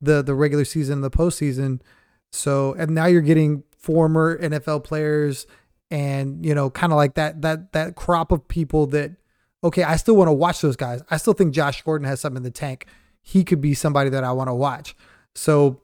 the 0.00 0.22
the 0.22 0.34
regular 0.34 0.64
season 0.64 0.94
and 0.94 1.04
the 1.04 1.10
postseason. 1.10 1.80
So 2.32 2.74
and 2.74 2.94
now 2.94 3.06
you're 3.06 3.22
getting 3.22 3.64
former 3.76 4.38
NFL 4.38 4.84
players 4.84 5.46
and 5.90 6.44
you 6.44 6.54
know 6.54 6.70
kind 6.70 6.92
of 6.92 6.96
like 6.96 7.14
that 7.14 7.42
that 7.42 7.72
that 7.72 7.96
crop 7.96 8.32
of 8.32 8.46
people 8.48 8.86
that 8.88 9.12
okay, 9.64 9.82
I 9.82 9.96
still 9.96 10.16
want 10.16 10.28
to 10.28 10.32
watch 10.32 10.60
those 10.60 10.76
guys. 10.76 11.02
I 11.10 11.16
still 11.16 11.34
think 11.34 11.54
Josh 11.54 11.82
Gordon 11.82 12.06
has 12.06 12.20
something 12.20 12.38
in 12.38 12.42
the 12.42 12.50
tank. 12.50 12.86
He 13.22 13.44
could 13.44 13.60
be 13.60 13.74
somebody 13.74 14.10
that 14.10 14.24
I 14.24 14.32
want 14.32 14.48
to 14.48 14.54
watch. 14.54 14.96
So 15.34 15.80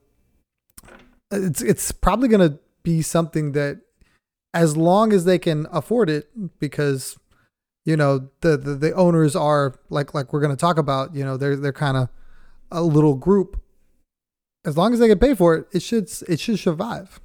uh, 0.84 0.96
it's 1.30 1.62
it's 1.62 1.92
probably 1.92 2.28
going 2.28 2.48
to 2.48 2.58
be 2.82 3.02
something 3.02 3.52
that 3.52 3.80
as 4.52 4.76
long 4.76 5.12
as 5.12 5.24
they 5.24 5.38
can 5.38 5.66
afford 5.72 6.08
it 6.08 6.58
because 6.60 7.18
you 7.84 7.96
know 7.96 8.28
the 8.40 8.56
the, 8.56 8.74
the 8.74 8.92
owners 8.92 9.34
are 9.34 9.74
like 9.90 10.14
like 10.14 10.32
we're 10.32 10.40
going 10.40 10.54
to 10.54 10.60
talk 10.60 10.78
about, 10.78 11.14
you 11.14 11.24
know, 11.24 11.36
they're 11.36 11.56
they're 11.56 11.72
kind 11.72 11.96
of 11.96 12.08
a 12.70 12.82
little 12.82 13.14
group. 13.14 13.60
As 14.64 14.78
long 14.78 14.94
as 14.94 14.98
they 14.98 15.08
can 15.08 15.18
pay 15.18 15.34
for 15.34 15.54
it, 15.54 15.66
it 15.72 15.82
should 15.82 16.10
it 16.28 16.40
should 16.40 16.58
survive. 16.58 17.20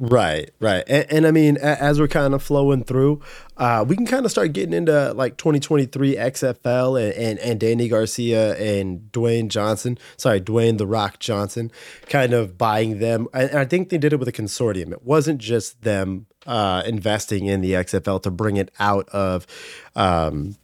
Right, 0.00 0.52
right. 0.60 0.84
And, 0.86 1.06
and, 1.10 1.26
I 1.26 1.32
mean, 1.32 1.56
as 1.56 1.98
we're 1.98 2.06
kind 2.06 2.32
of 2.32 2.40
flowing 2.40 2.84
through, 2.84 3.20
uh, 3.56 3.84
we 3.86 3.96
can 3.96 4.06
kind 4.06 4.24
of 4.24 4.30
start 4.30 4.52
getting 4.52 4.72
into 4.72 5.12
like 5.14 5.36
2023 5.38 6.14
XFL 6.14 7.02
and, 7.02 7.14
and, 7.14 7.38
and 7.40 7.60
Dany 7.60 7.90
Garcia 7.90 8.54
and 8.58 9.10
Dwayne 9.10 9.48
Johnson. 9.48 9.98
Sorry, 10.16 10.40
Dwayne 10.40 10.78
The 10.78 10.86
Rock 10.86 11.18
Johnson, 11.18 11.72
kind 12.08 12.32
of 12.32 12.56
buying 12.56 13.00
them. 13.00 13.26
And 13.34 13.58
I 13.58 13.64
think 13.64 13.88
they 13.88 13.98
did 13.98 14.12
it 14.12 14.20
with 14.20 14.28
a 14.28 14.32
consortium. 14.32 14.92
It 14.92 15.02
wasn't 15.02 15.40
just 15.40 15.82
them 15.82 16.26
uh, 16.46 16.84
investing 16.86 17.46
in 17.46 17.60
the 17.60 17.72
XFL 17.72 18.22
to 18.22 18.30
bring 18.30 18.56
it 18.56 18.70
out 18.78 19.08
of. 19.08 19.48
Um, 19.96 20.56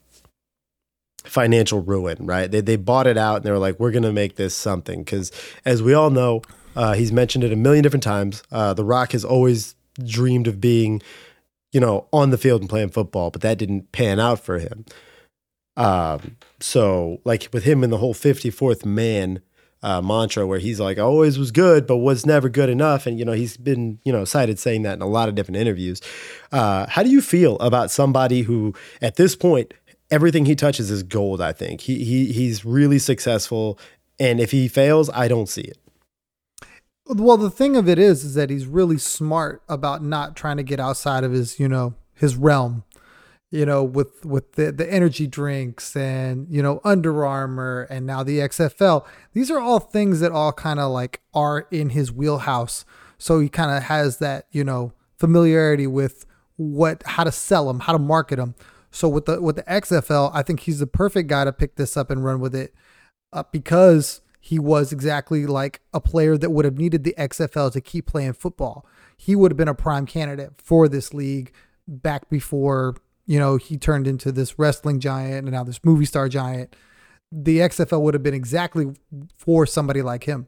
financial 1.24 1.80
ruin, 1.80 2.26
right? 2.26 2.50
They 2.50 2.60
they 2.60 2.76
bought 2.76 3.06
it 3.06 3.16
out 3.16 3.36
and 3.36 3.44
they 3.46 3.50
were 3.50 3.58
like, 3.58 3.80
we're 3.80 3.92
gonna 3.92 4.12
make 4.12 4.36
this 4.36 4.54
something 4.54 5.02
because, 5.02 5.32
as 5.64 5.82
we 5.82 5.94
all 5.94 6.10
know, 6.10 6.42
uh, 6.76 6.94
he's 6.94 7.12
mentioned 7.12 7.44
it 7.44 7.52
a 7.52 7.56
million 7.56 7.82
different 7.82 8.02
times. 8.02 8.42
Uh, 8.50 8.74
the 8.74 8.84
Rock 8.84 9.12
has 9.12 9.24
always 9.24 9.74
dreamed 10.04 10.46
of 10.46 10.60
being, 10.60 11.02
you 11.72 11.80
know, 11.80 12.06
on 12.12 12.30
the 12.30 12.38
field 12.38 12.60
and 12.60 12.70
playing 12.70 12.90
football, 12.90 13.30
but 13.30 13.42
that 13.42 13.58
didn't 13.58 13.92
pan 13.92 14.18
out 14.18 14.40
for 14.40 14.58
him. 14.58 14.84
Um, 15.76 16.37
so, 16.60 17.20
like 17.24 17.48
with 17.52 17.64
him 17.64 17.82
in 17.82 17.90
the 17.90 17.98
whole 17.98 18.14
54th 18.14 18.84
man 18.84 19.40
uh, 19.82 20.00
mantra, 20.00 20.46
where 20.46 20.58
he's 20.58 20.80
like, 20.80 20.98
I 20.98 21.02
always 21.02 21.38
was 21.38 21.50
good, 21.50 21.87
but 21.87 21.98
was 21.98 22.24
never 22.24 22.48
good 22.48 22.70
enough. 22.70 23.06
And, 23.06 23.18
you 23.18 23.24
know, 23.24 23.32
he's 23.32 23.56
been, 23.56 23.98
you 24.04 24.12
know, 24.12 24.24
cited 24.24 24.58
saying 24.58 24.82
that 24.82 24.94
in 24.94 25.02
a 25.02 25.06
lot 25.06 25.28
of 25.28 25.34
different 25.34 25.58
interviews. 25.58 26.00
Uh, 26.52 26.87
how 26.88 27.02
do 27.02 27.10
you 27.10 27.20
feel 27.20 27.56
about 27.58 27.90
somebody 27.90 28.42
who, 28.42 28.72
at 29.02 29.16
this 29.16 29.37
point, 29.37 29.74
everything 30.10 30.46
he 30.46 30.54
touches 30.54 30.90
is 30.90 31.02
gold? 31.02 31.40
I 31.40 31.52
think 31.52 31.82
he, 31.82 32.04
he 32.04 32.32
he's 32.32 32.64
really 32.64 32.98
successful. 32.98 33.78
And 34.18 34.40
if 34.40 34.52
he 34.52 34.68
fails, 34.68 35.10
I 35.10 35.28
don't 35.28 35.48
see 35.48 35.62
it. 35.62 35.78
Well, 37.06 37.36
the 37.36 37.50
thing 37.50 37.76
of 37.76 37.88
it 37.88 37.98
is, 37.98 38.24
is 38.24 38.34
that 38.34 38.48
he's 38.48 38.66
really 38.66 38.96
smart 38.96 39.62
about 39.68 40.02
not 40.02 40.36
trying 40.36 40.56
to 40.56 40.62
get 40.62 40.80
outside 40.80 41.22
of 41.22 41.32
his, 41.32 41.60
you 41.60 41.68
know, 41.68 41.94
his 42.14 42.36
realm. 42.36 42.84
You 43.50 43.64
know, 43.64 43.84
with 43.84 44.24
with 44.24 44.54
the 44.54 44.72
the 44.72 44.92
energy 44.92 45.28
drinks 45.28 45.94
and 45.94 46.48
you 46.50 46.60
know 46.60 46.80
Under 46.82 47.24
Armour 47.24 47.86
and 47.88 48.04
now 48.04 48.24
the 48.24 48.40
XFL. 48.40 49.06
These 49.32 49.48
are 49.48 49.60
all 49.60 49.78
things 49.78 50.18
that 50.20 50.32
all 50.32 50.52
kind 50.52 50.80
of 50.80 50.90
like 50.90 51.20
are 51.32 51.68
in 51.70 51.90
his 51.90 52.10
wheelhouse. 52.10 52.84
So 53.16 53.38
he 53.38 53.48
kind 53.48 53.70
of 53.70 53.84
has 53.84 54.18
that, 54.18 54.46
you 54.50 54.64
know, 54.64 54.92
familiarity 55.18 55.86
with 55.86 56.26
what 56.56 57.02
how 57.06 57.22
to 57.22 57.30
sell 57.30 57.68
them, 57.68 57.80
how 57.80 57.92
to 57.92 57.98
market 57.98 58.36
them. 58.36 58.56
So 58.90 59.08
with 59.08 59.26
the 59.26 59.40
with 59.40 59.56
the 59.56 59.62
XFL, 59.64 60.32
I 60.34 60.42
think 60.42 60.60
he's 60.60 60.80
the 60.80 60.86
perfect 60.86 61.28
guy 61.28 61.44
to 61.44 61.52
pick 61.52 61.76
this 61.76 61.96
up 61.96 62.10
and 62.10 62.24
run 62.24 62.40
with 62.40 62.54
it, 62.56 62.74
uh, 63.32 63.44
because 63.52 64.20
he 64.44 64.59
was 64.59 64.92
exactly 64.92 65.46
like 65.46 65.80
a 65.94 66.00
player 66.02 66.37
that 66.37 66.50
would 66.50 66.66
have 66.66 66.76
needed 66.76 67.02
the 67.02 67.14
XFL 67.16 67.72
to 67.72 67.80
keep 67.80 68.04
playing 68.04 68.35
football. 68.35 68.85
he 69.16 69.35
would 69.35 69.50
have 69.50 69.57
been 69.57 69.68
a 69.68 69.74
prime 69.74 70.04
candidate 70.04 70.52
for 70.59 70.87
this 70.87 71.14
league 71.14 71.50
back 71.88 72.28
before 72.28 72.94
you 73.24 73.38
know 73.38 73.57
he 73.57 73.78
turned 73.78 74.07
into 74.07 74.30
this 74.30 74.59
wrestling 74.59 75.00
giant 75.00 75.46
and 75.46 75.52
now 75.52 75.64
this 75.64 75.83
movie 75.83 76.04
star 76.04 76.28
giant. 76.28 76.76
The 77.33 77.61
XFL 77.61 78.02
would 78.02 78.12
have 78.12 78.22
been 78.22 78.35
exactly 78.35 78.92
for 79.35 79.64
somebody 79.64 80.02
like 80.02 80.24
him. 80.24 80.46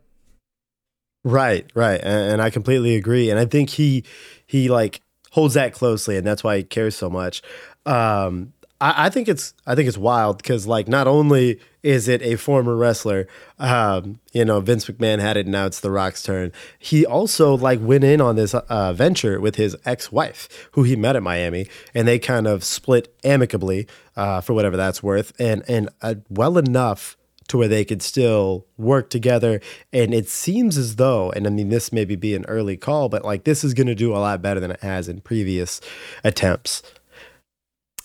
Right, 1.24 1.68
right, 1.74 2.00
and, 2.04 2.42
I 2.42 2.50
completely 2.50 2.96
agree. 2.96 3.30
And 3.30 3.40
I 3.40 3.46
think 3.46 3.70
he 3.70 4.04
he 4.44 4.68
like 4.68 5.00
holds 5.30 5.54
that 5.54 5.72
closely, 5.72 6.18
and 6.18 6.26
that's 6.26 6.44
why 6.44 6.58
he 6.58 6.64
cares 6.64 6.94
so 6.94 7.08
much. 7.08 7.40
Um, 7.86 8.52
I, 8.78 9.06
I 9.06 9.10
think 9.10 9.26
it's 9.26 9.54
I 9.66 9.74
think 9.74 9.88
it's 9.88 9.98
wild 9.98 10.36
because 10.36 10.66
like 10.66 10.86
not 10.86 11.08
only 11.08 11.60
is 11.86 12.08
it 12.08 12.20
a 12.22 12.34
former 12.34 12.74
wrestler, 12.74 13.28
um, 13.60 14.18
you 14.32 14.44
know 14.44 14.58
Vince 14.58 14.86
McMahon 14.86 15.20
had 15.20 15.36
it, 15.36 15.46
now 15.46 15.66
it's 15.66 15.78
The 15.78 15.90
Rock's 15.92 16.20
turn. 16.22 16.52
He 16.80 17.06
also 17.06 17.56
like 17.56 17.80
went 17.80 18.02
in 18.02 18.20
on 18.20 18.34
this 18.34 18.54
uh, 18.54 18.92
venture 18.92 19.40
with 19.40 19.54
his 19.54 19.76
ex-wife, 19.84 20.68
who 20.72 20.82
he 20.82 20.96
met 20.96 21.14
at 21.14 21.22
Miami, 21.22 21.68
and 21.94 22.08
they 22.08 22.18
kind 22.18 22.48
of 22.48 22.64
split 22.64 23.14
amicably 23.22 23.86
uh, 24.16 24.40
for 24.40 24.52
whatever 24.52 24.76
that's 24.76 25.00
worth, 25.00 25.32
and 25.38 25.62
and 25.68 25.88
uh, 26.02 26.16
well 26.28 26.58
enough 26.58 27.16
to 27.46 27.58
where 27.58 27.68
they 27.68 27.84
could 27.84 28.02
still 28.02 28.66
work 28.76 29.08
together. 29.08 29.60
And 29.92 30.12
it 30.12 30.28
seems 30.28 30.76
as 30.76 30.96
though, 30.96 31.30
and 31.30 31.46
I 31.46 31.50
mean, 31.50 31.68
this 31.68 31.92
maybe 31.92 32.16
be 32.16 32.34
an 32.34 32.44
early 32.46 32.76
call, 32.76 33.08
but 33.08 33.24
like 33.24 33.44
this 33.44 33.62
is 33.62 33.74
going 33.74 33.86
to 33.86 33.94
do 33.94 34.12
a 34.12 34.18
lot 34.18 34.42
better 34.42 34.58
than 34.58 34.72
it 34.72 34.80
has 34.80 35.08
in 35.08 35.20
previous 35.20 35.80
attempts. 36.24 36.82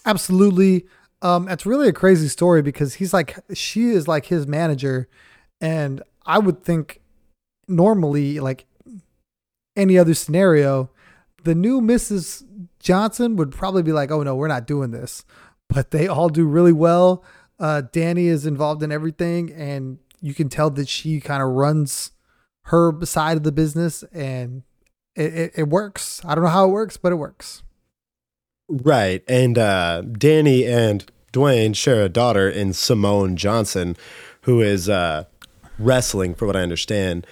Absolutely. 0.06 0.86
Um, 1.22 1.48
it's 1.48 1.66
really 1.66 1.88
a 1.88 1.94
crazy 1.94 2.28
story 2.28 2.62
because 2.62 2.96
he's 2.96 3.14
like, 3.14 3.38
she 3.54 3.90
is 3.90 4.08
like 4.08 4.26
his 4.26 4.48
manager. 4.48 5.08
And 5.60 6.02
I 6.26 6.40
would 6.40 6.64
think 6.64 7.02
normally, 7.68 8.40
like 8.40 8.66
any 9.76 9.98
other 9.98 10.14
scenario, 10.14 10.90
the 11.44 11.56
new 11.56 11.82
Mrs. 11.82 12.44
Johnson 12.80 13.36
would 13.36 13.52
probably 13.52 13.84
be 13.84 13.92
like, 13.92 14.12
oh 14.12 14.24
no, 14.24 14.36
we're 14.36 14.48
not 14.48 14.68
doing 14.68 14.92
this. 14.92 15.24
But 15.70 15.92
they 15.92 16.08
all 16.08 16.30
do 16.30 16.46
really 16.46 16.74
well. 16.74 17.24
Uh, 17.60 17.84
Dany 17.94 18.26
is 18.26 18.46
involved 18.46 18.82
in 18.84 18.92
everything, 18.92 19.52
and 19.52 20.00
you 20.20 20.34
can 20.34 20.50
tell 20.50 20.70
that 20.72 20.90
she 20.90 21.22
kind 21.22 21.42
of 21.44 21.50
runs 21.50 22.12
her 22.66 22.94
side 23.06 23.38
of 23.38 23.44
the 23.44 23.52
business, 23.52 24.04
and 24.12 24.64
it, 25.16 25.34
it, 25.34 25.52
it 25.56 25.70
works. 25.70 26.22
I 26.26 26.36
don't 26.36 26.44
know 26.44 26.50
how 26.50 26.66
it 26.66 26.72
works, 26.72 26.98
but 26.98 27.12
it 27.12 27.16
works. 27.16 27.64
Right. 28.72 29.22
And 29.28 29.58
uh, 29.58 30.02
Dany 30.06 30.66
and 30.66 31.06
Dwayne 31.34 31.76
share 31.76 32.04
a 32.04 32.10
daughter 32.10 32.50
in 32.50 32.72
Simone 32.72 33.36
Johnson, 33.36 33.98
who 34.44 34.62
is 34.62 34.88
uh, 34.88 35.26
wrestling, 35.78 36.36
for 36.36 36.46
what 36.46 36.56
I 36.56 36.62
understand. 36.62 37.28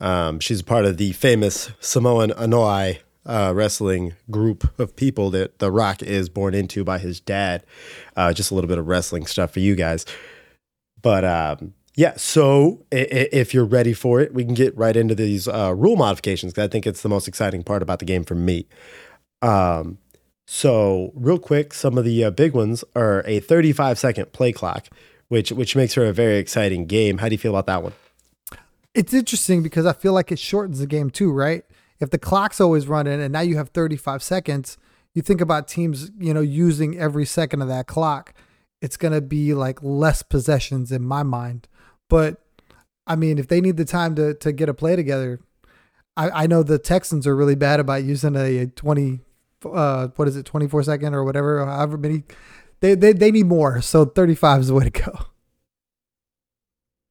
Um, 0.00 0.40
she's 0.40 0.62
part 0.62 0.86
of 0.86 0.96
the 0.96 1.12
famous 1.12 1.70
Samoan 1.78 2.30
Anoa'i 2.30 2.98
uh, 3.24 3.52
wrestling 3.54 4.14
group 4.32 4.80
of 4.80 4.96
people 4.96 5.30
that 5.30 5.60
The 5.60 5.70
Rock 5.70 6.02
is 6.02 6.28
born 6.28 6.54
into 6.54 6.82
by 6.82 6.98
his 6.98 7.20
dad. 7.20 7.64
Uh, 8.16 8.32
just 8.32 8.50
a 8.50 8.54
little 8.56 8.68
bit 8.68 8.78
of 8.78 8.88
wrestling 8.88 9.26
stuff 9.26 9.52
for 9.52 9.60
you 9.60 9.76
guys. 9.76 10.04
But 11.00 11.24
um, 11.24 11.74
yeah, 11.94 12.14
so 12.16 12.84
if 12.90 13.54
you're 13.54 13.64
ready 13.64 13.92
for 13.92 14.20
it, 14.20 14.34
we 14.34 14.44
can 14.44 14.54
get 14.54 14.76
right 14.76 14.96
into 14.96 15.14
these 15.14 15.46
uh, 15.46 15.72
rule 15.76 15.94
modifications 15.94 16.52
because 16.52 16.64
I 16.64 16.68
think 16.68 16.84
it's 16.84 17.02
the 17.02 17.08
most 17.08 17.28
exciting 17.28 17.62
part 17.62 17.80
about 17.80 18.00
the 18.00 18.04
game 18.04 18.24
for 18.24 18.34
me. 18.34 18.66
Um, 19.40 19.98
so, 20.52 21.12
real 21.14 21.38
quick, 21.38 21.72
some 21.72 21.96
of 21.96 22.04
the 22.04 22.24
uh, 22.24 22.30
big 22.32 22.54
ones 22.54 22.82
are 22.96 23.22
a 23.24 23.38
35 23.38 24.00
second 24.00 24.32
play 24.32 24.50
clock, 24.50 24.88
which 25.28 25.52
which 25.52 25.76
makes 25.76 25.94
her 25.94 26.04
a 26.04 26.12
very 26.12 26.38
exciting 26.38 26.86
game. 26.86 27.18
How 27.18 27.28
do 27.28 27.34
you 27.34 27.38
feel 27.38 27.52
about 27.56 27.66
that 27.66 27.84
one? 27.84 27.92
It's 28.92 29.14
interesting 29.14 29.62
because 29.62 29.86
I 29.86 29.92
feel 29.92 30.12
like 30.12 30.32
it 30.32 30.40
shortens 30.40 30.80
the 30.80 30.88
game 30.88 31.08
too, 31.08 31.30
right? 31.30 31.62
If 32.00 32.10
the 32.10 32.18
clock's 32.18 32.60
always 32.60 32.88
running 32.88 33.22
and 33.22 33.32
now 33.32 33.42
you 33.42 33.58
have 33.58 33.68
35 33.68 34.24
seconds, 34.24 34.76
you 35.14 35.22
think 35.22 35.40
about 35.40 35.68
teams, 35.68 36.10
you 36.18 36.34
know, 36.34 36.40
using 36.40 36.98
every 36.98 37.26
second 37.26 37.62
of 37.62 37.68
that 37.68 37.86
clock, 37.86 38.34
it's 38.82 38.96
going 38.96 39.14
to 39.14 39.20
be 39.20 39.54
like 39.54 39.80
less 39.84 40.24
possessions 40.24 40.90
in 40.90 41.02
my 41.02 41.22
mind. 41.22 41.68
But 42.08 42.42
I 43.06 43.14
mean, 43.14 43.38
if 43.38 43.46
they 43.46 43.60
need 43.60 43.76
the 43.76 43.84
time 43.84 44.16
to 44.16 44.34
to 44.34 44.50
get 44.50 44.68
a 44.68 44.74
play 44.74 44.96
together, 44.96 45.38
I, 46.16 46.42
I 46.42 46.46
know 46.48 46.64
the 46.64 46.80
Texans 46.80 47.24
are 47.28 47.36
really 47.36 47.54
bad 47.54 47.78
about 47.78 48.02
using 48.02 48.34
a 48.34 48.66
20 48.66 49.20
uh, 49.64 50.08
what 50.16 50.28
is 50.28 50.36
it, 50.36 50.46
24 50.46 50.84
second 50.84 51.14
or 51.14 51.24
whatever, 51.24 51.64
however 51.64 51.96
many. 51.96 52.24
They, 52.80 52.94
they, 52.94 53.12
they 53.12 53.30
need 53.30 53.46
more. 53.46 53.82
So 53.82 54.06
35 54.06 54.62
is 54.62 54.68
the 54.68 54.74
way 54.74 54.84
to 54.84 54.90
go. 54.90 55.18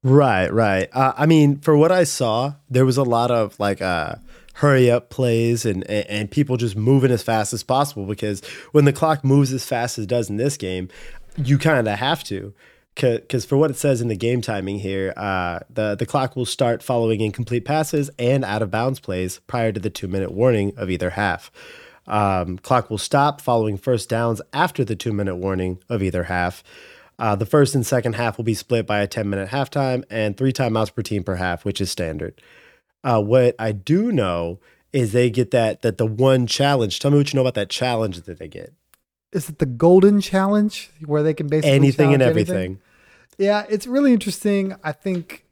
Right, 0.02 0.52
right. 0.52 0.88
Uh, 0.94 1.14
I 1.18 1.26
mean, 1.26 1.60
for 1.60 1.76
what 1.76 1.92
I 1.92 2.06
saw, 2.06 2.54
there 2.70 2.86
was 2.86 2.98
a 2.98 3.04
lot 3.04 3.32
of 3.32 3.60
like 3.60 3.82
uh, 3.82 4.16
hurry 4.56 4.90
up 4.90 5.10
plays 5.10 5.66
and, 5.66 5.90
and, 5.90 6.08
and 6.08 6.32
people 6.32 6.58
just 6.58 6.76
moving 6.76 7.12
as 7.12 7.22
fast 7.22 7.54
as 7.54 7.64
possible 7.64 8.06
because 8.06 8.42
when 8.72 8.86
the 8.86 8.94
clock 8.94 9.26
moves 9.26 9.52
as 9.52 9.66
fast 9.66 9.98
as 9.98 10.06
it 10.06 10.10
does 10.10 10.30
in 10.30 10.38
this 10.38 10.56
game, 10.56 10.88
you 11.38 11.58
kind 11.58 11.88
of 11.88 12.00
have 12.00 12.24
to. 12.26 12.54
Because 12.96 13.46
for 13.46 13.56
what 13.56 13.72
it 13.72 13.78
says 13.78 14.02
in 14.02 14.10
the 14.10 14.16
game 14.16 14.42
timing 14.42 14.80
here, 14.80 15.14
uh, 15.16 15.60
the 15.70 15.96
the 15.96 16.06
clock 16.06 16.36
will 16.36 16.46
start 16.46 16.84
following 16.84 17.22
incomplete 17.22 17.64
passes 17.64 18.10
and 18.20 18.44
out 18.44 18.62
of 18.62 18.72
bounds 18.72 19.00
plays 19.00 19.40
prior 19.48 19.72
to 19.72 19.80
the 19.80 19.90
two 19.90 20.10
minute 20.10 20.32
warning 20.32 20.74
of 20.76 20.90
either 20.90 21.12
half. 21.12 21.50
Um, 22.10 22.58
clock 22.58 22.90
will 22.90 22.98
stop 22.98 23.40
following 23.40 23.78
first 23.78 24.10
downs 24.10 24.42
after 24.52 24.84
the 24.84 24.96
two 24.96 25.14
minute 25.14 25.36
warning 25.36 25.80
of 25.88 26.02
either 26.04 26.24
half. 26.24 26.64
Uh, 27.20 27.36
the 27.36 27.46
first 27.46 27.76
and 27.76 27.86
second 27.86 28.14
half 28.14 28.38
will 28.38 28.46
be 28.46 28.54
split 28.54 28.88
by 28.88 29.00
a 29.00 29.08
10 29.08 29.30
minute 29.30 29.50
halftime 29.50 30.04
and 30.10 30.36
three 30.36 30.54
timeouts 30.54 30.94
per 30.94 31.02
team 31.02 31.24
per 31.24 31.36
half, 31.36 31.66
which 31.66 31.80
is 31.80 31.92
standard. 31.92 32.42
Uh, 33.04 33.22
what 33.22 33.56
I 33.60 33.74
do 33.74 34.12
know 34.12 34.60
is 34.92 35.12
they 35.12 35.30
get 35.30 35.52
that 35.52 35.82
that 35.84 35.98
the 35.98 36.06
one 36.06 36.48
challenge. 36.48 37.00
Tell 37.00 37.12
me 37.12 37.18
what 37.18 37.32
you 37.32 37.38
know 37.38 37.42
about 37.42 37.54
that 37.54 37.70
challenge 37.70 38.22
that 38.22 38.40
they 38.40 38.48
get. 38.48 38.74
Is 39.32 39.50
it 39.50 39.60
the 39.60 39.66
golden 39.68 40.22
challenge 40.22 40.90
where 41.06 41.22
they 41.22 41.34
can 41.34 41.48
basically 41.48 41.72
anything 41.72 42.14
and 42.14 42.24
everything? 42.24 42.56
Anything? 42.56 42.82
Yeah, 43.38 43.66
it's 43.70 43.86
really 43.86 44.12
interesting. 44.12 44.76
I 44.84 44.92
think 44.92 45.46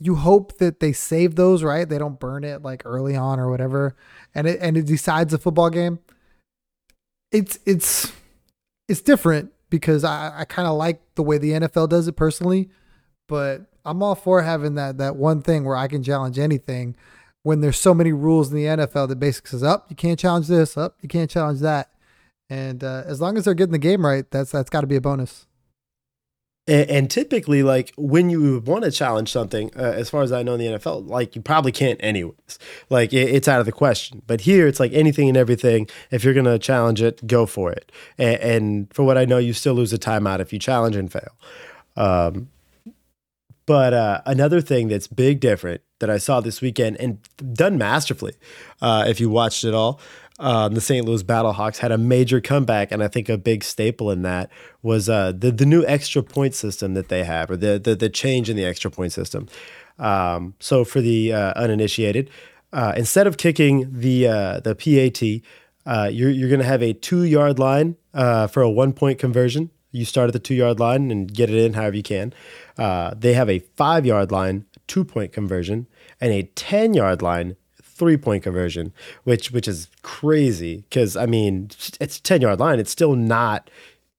you 0.00 0.16
hope 0.16 0.58
that 0.58 0.80
they 0.80 0.92
save 0.92 1.36
those, 1.36 1.62
right? 1.62 1.88
They 1.88 1.98
don't 1.98 2.18
burn 2.18 2.42
it 2.42 2.62
like 2.62 2.82
early 2.84 3.14
on 3.14 3.38
or 3.38 3.50
whatever, 3.50 3.94
and 4.34 4.46
it 4.46 4.58
and 4.60 4.76
it 4.76 4.86
decides 4.86 5.32
a 5.34 5.38
football 5.38 5.70
game. 5.70 5.98
It's 7.30 7.58
it's 7.66 8.12
it's 8.88 9.02
different 9.02 9.52
because 9.68 10.02
I, 10.02 10.40
I 10.40 10.44
kind 10.46 10.66
of 10.66 10.76
like 10.76 11.00
the 11.14 11.22
way 11.22 11.38
the 11.38 11.52
NFL 11.52 11.90
does 11.90 12.08
it 12.08 12.14
personally, 12.14 12.70
but 13.28 13.66
I'm 13.84 14.02
all 14.02 14.14
for 14.14 14.42
having 14.42 14.74
that 14.76 14.98
that 14.98 15.16
one 15.16 15.42
thing 15.42 15.64
where 15.64 15.76
I 15.76 15.86
can 15.86 16.02
challenge 16.02 16.38
anything 16.38 16.96
when 17.42 17.60
there's 17.60 17.78
so 17.78 17.94
many 17.94 18.12
rules 18.12 18.50
in 18.50 18.56
the 18.56 18.64
NFL 18.64 19.08
that 19.08 19.18
basically 19.18 19.50
says, 19.50 19.62
up, 19.62 19.82
oh, 19.84 19.86
you 19.90 19.96
can't 19.96 20.18
challenge 20.18 20.46
this, 20.46 20.76
up, 20.76 20.94
oh, 20.96 20.98
you 21.00 21.08
can't 21.08 21.30
challenge 21.30 21.60
that. 21.60 21.90
And 22.50 22.82
uh, 22.84 23.04
as 23.06 23.20
long 23.20 23.38
as 23.38 23.44
they're 23.44 23.54
getting 23.54 23.72
the 23.72 23.78
game 23.78 24.04
right, 24.04 24.28
that's 24.30 24.50
that's 24.50 24.70
got 24.70 24.80
to 24.80 24.86
be 24.86 24.96
a 24.96 25.00
bonus. 25.00 25.46
And, 26.70 26.88
and, 26.88 27.10
typically, 27.10 27.64
like 27.64 27.92
when 27.96 28.30
you 28.30 28.60
want 28.64 28.84
to 28.84 28.92
challenge 28.92 29.32
something, 29.32 29.72
uh, 29.76 29.80
as 29.80 30.08
far 30.08 30.22
as 30.22 30.30
I 30.30 30.44
know 30.44 30.54
in 30.54 30.60
the 30.60 30.78
NFL, 30.78 31.08
like 31.08 31.34
you 31.34 31.42
probably 31.42 31.72
can't 31.72 31.98
anyways. 32.00 32.60
Like 32.88 33.12
it, 33.12 33.28
it's 33.28 33.48
out 33.48 33.58
of 33.58 33.66
the 33.66 33.72
question. 33.72 34.22
But 34.28 34.42
here, 34.42 34.68
it's 34.68 34.78
like 34.78 34.92
anything 34.92 35.28
and 35.28 35.36
everything. 35.36 35.88
If 36.12 36.22
you're 36.22 36.34
gonna 36.34 36.60
challenge 36.60 37.02
it, 37.02 37.26
go 37.26 37.44
for 37.44 37.72
it. 37.72 37.90
And, 38.18 38.40
and 38.40 38.94
for 38.94 39.02
what 39.02 39.18
I 39.18 39.24
know, 39.24 39.38
you 39.38 39.52
still 39.52 39.74
lose 39.74 39.92
a 39.92 39.98
timeout 39.98 40.38
if 40.38 40.52
you 40.52 40.60
challenge 40.60 40.94
and 40.94 41.10
fail. 41.10 41.36
Um, 41.96 42.50
but 43.66 43.92
uh, 43.92 44.20
another 44.26 44.60
thing 44.60 44.88
that's 44.88 45.08
big 45.08 45.40
different 45.40 45.82
that 45.98 46.08
I 46.08 46.18
saw 46.18 46.40
this 46.40 46.60
weekend 46.60 46.96
and 46.98 47.18
done 47.52 47.78
masterfully, 47.78 48.34
uh, 48.80 49.04
if 49.06 49.20
you 49.20 49.28
watched 49.28 49.64
it 49.64 49.74
all, 49.74 50.00
um, 50.40 50.72
the 50.72 50.80
St. 50.80 51.04
Louis 51.04 51.22
Battlehawks 51.22 51.78
had 51.78 51.92
a 51.92 51.98
major 51.98 52.40
comeback, 52.40 52.90
and 52.90 53.02
I 53.02 53.08
think 53.08 53.28
a 53.28 53.36
big 53.36 53.62
staple 53.62 54.10
in 54.10 54.22
that 54.22 54.50
was 54.82 55.08
uh, 55.08 55.32
the 55.32 55.50
the 55.52 55.66
new 55.66 55.84
extra 55.84 56.22
point 56.22 56.54
system 56.54 56.94
that 56.94 57.08
they 57.08 57.24
have, 57.24 57.50
or 57.50 57.56
the 57.56 57.78
the, 57.78 57.94
the 57.94 58.08
change 58.08 58.48
in 58.48 58.56
the 58.56 58.64
extra 58.64 58.90
point 58.90 59.12
system. 59.12 59.48
Um, 59.98 60.54
so 60.58 60.82
for 60.84 61.02
the 61.02 61.34
uh, 61.34 61.52
uninitiated, 61.56 62.30
uh, 62.72 62.94
instead 62.96 63.26
of 63.26 63.36
kicking 63.36 64.00
the 64.00 64.28
uh, 64.28 64.60
the 64.60 64.74
PAT, 64.74 65.42
uh, 65.86 66.08
you're 66.08 66.30
you're 66.30 66.48
going 66.48 66.60
to 66.60 66.66
have 66.66 66.82
a 66.82 66.94
two 66.94 67.24
yard 67.24 67.58
line 67.58 67.96
uh, 68.14 68.46
for 68.46 68.62
a 68.62 68.70
one 68.70 68.94
point 68.94 69.18
conversion. 69.18 69.70
You 69.92 70.06
start 70.06 70.28
at 70.28 70.32
the 70.32 70.38
two 70.38 70.54
yard 70.54 70.80
line 70.80 71.10
and 71.10 71.32
get 71.32 71.50
it 71.50 71.56
in 71.56 71.74
however 71.74 71.96
you 71.96 72.02
can. 72.02 72.32
they 72.78 73.34
have 73.34 73.50
a 73.50 73.58
five 73.76 74.06
yard 74.06 74.32
line 74.32 74.64
two 74.86 75.04
point 75.04 75.32
conversion 75.34 75.86
and 76.18 76.32
a 76.32 76.44
ten 76.44 76.94
yard 76.94 77.20
line 77.20 77.56
three 78.00 78.16
point 78.16 78.42
conversion, 78.42 78.92
which 79.24 79.52
which 79.52 79.68
is 79.68 79.88
crazy 80.02 80.78
because 80.88 81.16
I 81.16 81.26
mean 81.26 81.70
it's 82.00 82.18
ten 82.18 82.40
yard 82.40 82.58
line. 82.58 82.80
It's 82.80 82.90
still 82.90 83.14
not 83.14 83.70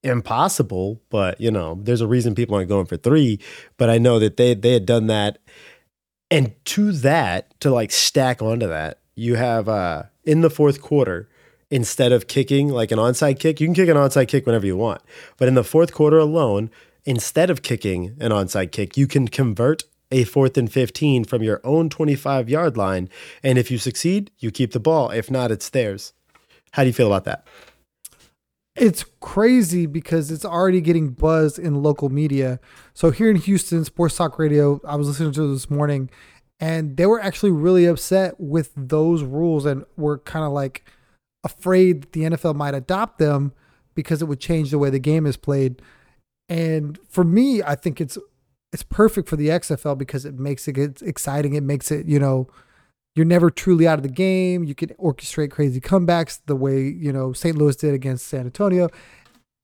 impossible, 0.04 1.02
but 1.10 1.41
you 1.41 1.52
know 1.52 1.80
there's 1.82 2.00
a 2.00 2.08
reason 2.08 2.36
people 2.36 2.56
aren't 2.56 2.70
going 2.70 2.86
for 2.86 2.96
three. 2.96 3.39
But 3.78 3.89
I 3.89 3.98
know 3.98 4.20
that 4.20 4.38
they 4.38 4.54
they 4.54 4.74
had 4.74 4.86
done 4.86 5.08
that, 5.08 5.39
and 6.30 6.54
to 6.65 6.91
that 6.94 7.60
to 7.62 7.72
like 7.72 7.91
stack 7.91 8.41
onto 8.41 8.67
that, 8.67 9.00
you 9.15 9.36
have 9.36 9.67
uh 9.67 10.04
in 10.24 10.41
the 10.41 10.52
fourth 10.52 10.82
quarter 10.82 11.28
instead 11.72 12.12
of 12.12 12.28
kicking 12.28 12.67
like 12.67 12.91
an 12.91 13.00
onside 13.00 13.39
kick, 13.39 13.60
you 13.60 13.65
can 13.65 13.74
kick 13.74 13.89
an 13.89 13.98
onside 13.98 14.28
kick 14.28 14.46
whenever 14.46 14.67
you 14.67 14.78
want. 14.78 15.02
But 15.38 15.48
in 15.48 15.56
the 15.56 15.63
fourth 15.63 15.94
quarter 15.94 16.20
alone, 16.20 16.70
instead 17.06 17.50
of 17.50 17.63
kicking 17.63 18.15
an 18.20 18.32
onside 18.32 18.72
kick, 18.72 18.96
you 18.96 19.08
can 19.08 19.28
convert 19.28 19.86
a 20.12 20.24
fourth 20.26 20.58
and 20.58 20.71
15 20.71 21.24
from 21.24 21.43
your 21.43 21.62
own 21.63 21.89
25 21.89 22.50
yard 22.50 22.78
line. 22.78 23.10
And 23.43 23.58
if 23.58 23.71
you 23.71 23.78
succeed, 23.78 24.32
you 24.39 24.52
keep 24.52 24.71
the 24.71 24.80
ball. 24.80 25.10
If 25.10 25.32
not, 25.32 25.52
it's 25.52 25.69
theirs. 25.69 26.13
How 26.71 26.84
do 26.84 26.88
you 26.88 26.93
feel 26.93 27.08
about 27.08 27.26
that? 27.26 27.47
It's 28.76 29.04
crazy 29.19 29.86
because 29.86 30.32
it's 30.32 30.45
already 30.45 30.80
getting 30.80 31.10
buzz 31.10 31.60
in 31.60 31.84
local 31.84 32.10
media. 32.10 32.60
So 32.93 33.12
here 33.12 33.30
in 33.30 33.36
Houston, 33.36 33.84
Sports 33.84 34.15
Talk 34.15 34.39
Radio, 34.39 34.80
I 34.88 34.95
was 34.95 35.08
listening 35.08 35.34
to 35.34 35.54
this 35.54 35.69
morning, 35.69 36.10
and 36.60 36.95
they 36.95 37.06
were 37.06 37.19
actually 37.19 37.52
really 37.52 37.86
upset 37.86 38.39
with 38.39 38.71
those 38.78 39.24
rules 39.24 39.65
and 39.65 39.84
were 39.97 40.19
kind 40.19 40.45
of 40.45 40.54
like 40.54 40.86
afraid 41.43 42.04
that 42.04 42.12
the 42.13 42.21
NFL 42.21 42.56
might 42.56 42.74
adopt 42.74 43.19
them 43.19 43.52
because 43.93 44.21
it 44.21 44.26
would 44.26 44.39
change 44.39 44.71
the 44.71 44.80
way 44.80 44.89
the 44.89 45.00
game 45.00 45.26
is 45.26 45.36
played. 45.36 45.82
And 46.47 46.97
for 47.10 47.24
me, 47.24 47.62
I 47.62 47.76
think 47.76 48.00
it's 48.00 48.17
it's 48.74 48.84
perfect 48.84 49.28
for 49.28 49.36
the 49.36 49.50
XFL 49.50 49.98
because 49.98 50.26
it 50.26 50.40
makes 50.40 50.68
it 50.68 51.02
exciting. 51.02 51.54
It 51.54 51.64
makes 51.64 51.92
it, 51.92 52.08
you 52.08 52.20
know, 52.20 52.48
you're 53.16 53.26
never 53.26 53.50
truly 53.50 53.88
out 53.88 54.00
of 54.00 54.04
the 54.04 54.10
game. 54.10 54.64
You 54.64 54.74
can 54.74 54.90
orchestrate 54.90 55.52
crazy 55.52 55.82
comebacks 55.82 56.40
the 56.46 56.56
way, 56.56 56.82
you 56.82 57.12
know, 57.12 57.34
St. 57.34 57.58
Louis 57.58 57.76
did 57.76 57.94
against 57.94 58.28
San 58.28 58.42
Antonio. 58.42 58.90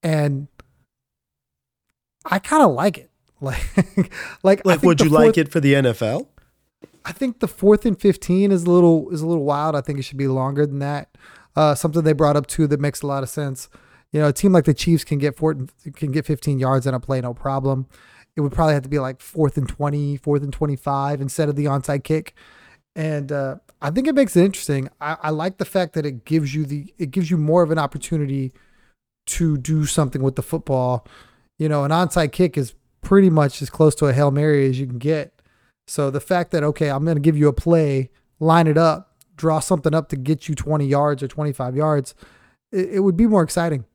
And 0.04 0.48
I 2.26 2.40
kind 2.40 2.64
of 2.64 2.72
like 2.72 2.98
it. 2.98 3.12
Like 3.40 4.12
like 4.42 4.66
like 4.66 4.82
would 4.82 5.00
you 5.00 5.10
fourth, 5.10 5.26
like 5.28 5.38
it 5.38 5.52
for 5.52 5.60
the 5.60 5.74
NFL? 5.76 6.26
I 7.06 7.12
think 7.12 7.40
the 7.40 7.48
fourth 7.48 7.86
and 7.86 8.00
15 8.00 8.52
is 8.52 8.64
a 8.64 8.72
little 8.72 9.12
is 9.12 9.22
a 9.22 9.28
little 9.28 9.44
wild. 9.44 9.76
I 9.76 9.82
think 9.82 10.00
it 10.00 10.02
should 10.02 10.18
be 10.18 10.28
longer 10.28 10.66
than 10.66 10.80
that. 10.80 11.16
Uh, 11.56 11.76
something 11.76 12.02
they 12.02 12.14
brought 12.14 12.36
up 12.36 12.48
too 12.48 12.66
that 12.66 12.80
makes 12.80 13.04
a 13.04 13.08
lot 13.08 13.22
of 13.22 13.30
sense. 13.30 13.70
You 14.12 14.22
know, 14.22 14.30
a 14.30 14.34
team 14.34 14.54
like 14.54 14.66
the 14.66 14.74
Chiefs 14.74 15.04
can 15.04 15.20
get 15.20 15.36
four, 15.36 15.56
can 15.96 16.12
get 16.12 16.26
15 16.26 16.58
yards 16.58 16.88
in 16.88 16.96
a 16.96 17.00
play, 17.00 17.22
no 17.22 17.36
problem. 17.36 17.86
It 18.38 18.42
would 18.42 18.54
probably 18.54 18.76
have 18.76 18.84
to 18.84 18.90
be 18.90 19.00
like 19.00 19.20
fourth 19.20 19.58
and 19.58 19.68
20, 19.68 20.16
fourth 20.18 20.44
and 20.44 20.54
25 20.54 21.20
instead 21.20 21.50
of 21.50 21.58
the 21.58 21.66
onside 21.66 22.06
kick 22.06 22.34
and 22.98 23.32
uh, 23.32 23.58
I 23.80 23.92
think 23.92 24.08
it 24.08 24.16
makes 24.16 24.36
it 24.36 24.44
interesting. 24.44 24.90
I, 25.00 25.18
I, 25.22 25.30
like 25.30 25.60
the 25.60 25.66
fact 25.66 25.94
that 25.94 26.06
it 26.06 26.26
gives 26.26 26.56
you 26.56 26.66
the 26.66 26.92
it 26.98 27.12
gives 27.12 27.30
you 27.30 27.38
more 27.38 27.62
of 27.62 27.70
an 27.70 27.78
opportunity 27.78 28.54
to 29.28 29.56
do 29.58 29.86
something 29.86 30.24
with 30.24 30.36
the 30.36 30.42
football. 30.42 31.08
You 31.60 31.70
know, 31.70 31.84
an 31.84 31.92
onside 31.92 32.32
kick 32.32 32.58
is 32.58 32.74
pretty 33.02 33.30
much 33.30 33.62
as 33.62 33.70
close 33.70 33.94
to 33.96 34.08
a 34.08 34.14
hail 34.14 34.32
mary 34.32 34.68
as 34.68 34.80
you 34.80 34.88
can 34.88 34.98
get. 34.98 35.32
So 35.88 36.10
the 36.10 36.20
fact 36.20 36.50
that 36.52 36.64
okay, 36.64 36.90
I'm 36.90 37.06
going 37.06 37.18
to 37.18 37.22
give 37.22 37.38
you 37.38 37.48
a 37.48 37.54
play, 37.54 38.10
line 38.40 38.66
it 38.66 38.80
up, 38.80 39.16
draw 39.36 39.60
something 39.60 39.94
up 39.94 40.10
to 40.10 40.16
get 40.16 40.50
you 40.50 40.56
20 40.56 40.88
yards 40.88 41.22
or 41.22 41.28
25 41.28 41.76
yards, 41.76 42.16
it, 42.72 42.90
it 42.94 43.00
would 43.02 43.16
be 43.16 43.28
more 43.28 43.44
exciting. 43.44 43.86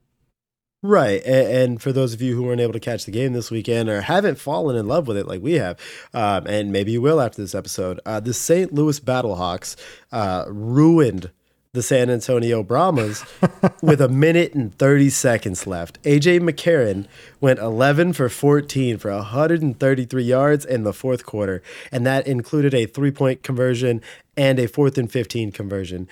Right. 0.84 1.22
And, 1.24 1.46
and, 1.46 1.82
for 1.82 1.92
those 1.92 2.12
of 2.12 2.20
you 2.20 2.34
who 2.34 2.42
weren't 2.42 2.60
able 2.60 2.72
to 2.72 2.80
catch 2.80 3.04
the 3.04 3.12
game 3.12 3.32
this 3.34 3.52
weekend 3.52 3.88
or 3.88 4.00
haven't 4.00 4.38
fallen 4.38 4.74
in 4.74 4.88
love 4.88 5.06
with 5.06 5.16
it 5.16 5.28
like 5.28 5.40
we 5.40 5.54
have, 5.54 5.78
um, 6.12 6.44
and 6.48 6.72
maybe 6.72 6.90
you 6.90 7.00
will 7.00 7.20
after 7.20 7.40
this 7.40 7.54
episode, 7.54 8.00
uh, 8.04 8.18
the 8.18 8.34
St. 8.34 8.74
Louis 8.74 8.98
Battlehawks 8.98 9.76
uh, 10.10 10.44
ruined 10.48 11.30
the 11.74 11.82
San 11.82 12.10
Antonio 12.10 12.62
Brahmas 12.62 13.24
with 13.82 14.00
a 14.00 14.08
minute 14.08 14.52
and 14.54 14.76
30 14.76 15.08
seconds 15.08 15.66
left. 15.66 16.02
AJ 16.02 16.40
McCarron 16.40 17.06
went 17.40 17.60
11 17.60 18.12
for 18.12 18.28
14 18.28 18.98
for 18.98 19.10
133 19.10 20.22
yards 20.22 20.66
in 20.66 20.82
the 20.82 20.92
fourth 20.92 21.24
quarter, 21.24 21.62
and 21.90 22.04
that 22.04 22.26
included 22.26 22.74
a 22.74 22.86
three 22.86 23.10
point 23.10 23.42
conversion 23.42 24.02
and 24.36 24.58
a 24.58 24.68
fourth 24.68 24.98
and 24.98 25.10
15 25.10 25.52
conversion 25.52 26.08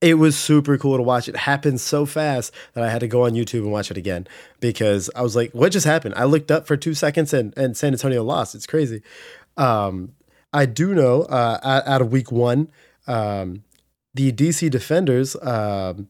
it 0.00 0.14
was 0.14 0.38
super 0.38 0.78
cool 0.78 0.96
to 0.96 1.02
watch. 1.02 1.28
It 1.28 1.36
happened 1.36 1.80
so 1.80 2.06
fast 2.06 2.54
that 2.72 2.82
I 2.82 2.90
had 2.90 3.00
to 3.00 3.08
go 3.08 3.26
on 3.26 3.32
YouTube 3.32 3.60
and 3.60 3.72
watch 3.72 3.90
it 3.90 3.96
again 3.96 4.26
because 4.58 5.10
I 5.14 5.22
was 5.22 5.36
like, 5.36 5.52
what 5.52 5.72
just 5.72 5.86
happened? 5.86 6.14
I 6.16 6.24
looked 6.24 6.50
up 6.50 6.66
for 6.66 6.76
two 6.76 6.94
seconds 6.94 7.34
and, 7.34 7.56
and 7.56 7.76
San 7.76 7.92
Antonio 7.92 8.22
lost. 8.22 8.54
It's 8.54 8.66
crazy. 8.66 9.02
Um, 9.56 10.12
I 10.52 10.66
do 10.66 10.94
know 10.94 11.22
uh, 11.22 11.82
out 11.86 12.00
of 12.00 12.10
week 12.10 12.32
one, 12.32 12.68
um, 13.06 13.62
the 14.14 14.32
DC 14.32 14.70
Defenders 14.70 15.36
um, 15.42 16.08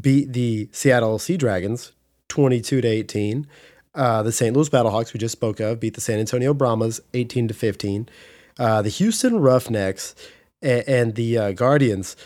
beat 0.00 0.32
the 0.32 0.68
Seattle 0.72 1.18
Sea 1.18 1.36
Dragons 1.36 1.92
22 2.28 2.80
to 2.80 2.88
18. 2.88 3.46
Uh, 3.94 4.22
the 4.22 4.32
St. 4.32 4.54
Louis 4.54 4.68
Battlehawks, 4.68 5.12
we 5.12 5.18
just 5.18 5.32
spoke 5.32 5.60
of, 5.60 5.80
beat 5.80 5.94
the 5.94 6.00
San 6.00 6.20
Antonio 6.20 6.54
Brahmas 6.54 7.00
18 7.14 7.48
to 7.48 7.54
15. 7.54 8.08
Uh, 8.58 8.82
the 8.82 8.90
Houston 8.90 9.40
Roughnecks 9.40 10.14
and, 10.62 10.88
and 10.88 11.14
the 11.14 11.38
uh, 11.38 11.52
Guardians 11.52 12.16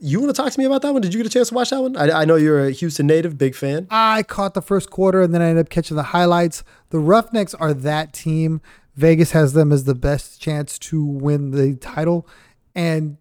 you 0.00 0.18
want 0.18 0.34
to 0.34 0.42
talk 0.42 0.50
to 0.52 0.58
me 0.58 0.64
about 0.64 0.82
that 0.82 0.92
one? 0.92 1.02
Did 1.02 1.12
you 1.12 1.18
get 1.18 1.26
a 1.26 1.30
chance 1.30 1.50
to 1.50 1.54
watch 1.54 1.70
that 1.70 1.82
one? 1.82 1.96
I, 1.96 2.22
I, 2.22 2.24
know 2.24 2.36
you're 2.36 2.66
a 2.66 2.70
Houston 2.70 3.06
native, 3.06 3.36
big 3.36 3.54
fan. 3.54 3.86
I 3.90 4.22
caught 4.22 4.54
the 4.54 4.62
first 4.62 4.90
quarter 4.90 5.20
and 5.20 5.34
then 5.34 5.42
I 5.42 5.48
ended 5.48 5.66
up 5.66 5.70
catching 5.70 5.96
the 5.96 6.04
highlights. 6.04 6.64
The 6.88 6.98
Roughnecks 6.98 7.54
are 7.54 7.74
that 7.74 8.14
team. 8.14 8.62
Vegas 8.96 9.32
has 9.32 9.52
them 9.52 9.72
as 9.72 9.84
the 9.84 9.94
best 9.94 10.40
chance 10.40 10.78
to 10.78 11.04
win 11.04 11.50
the 11.50 11.76
title. 11.76 12.26
And 12.74 13.18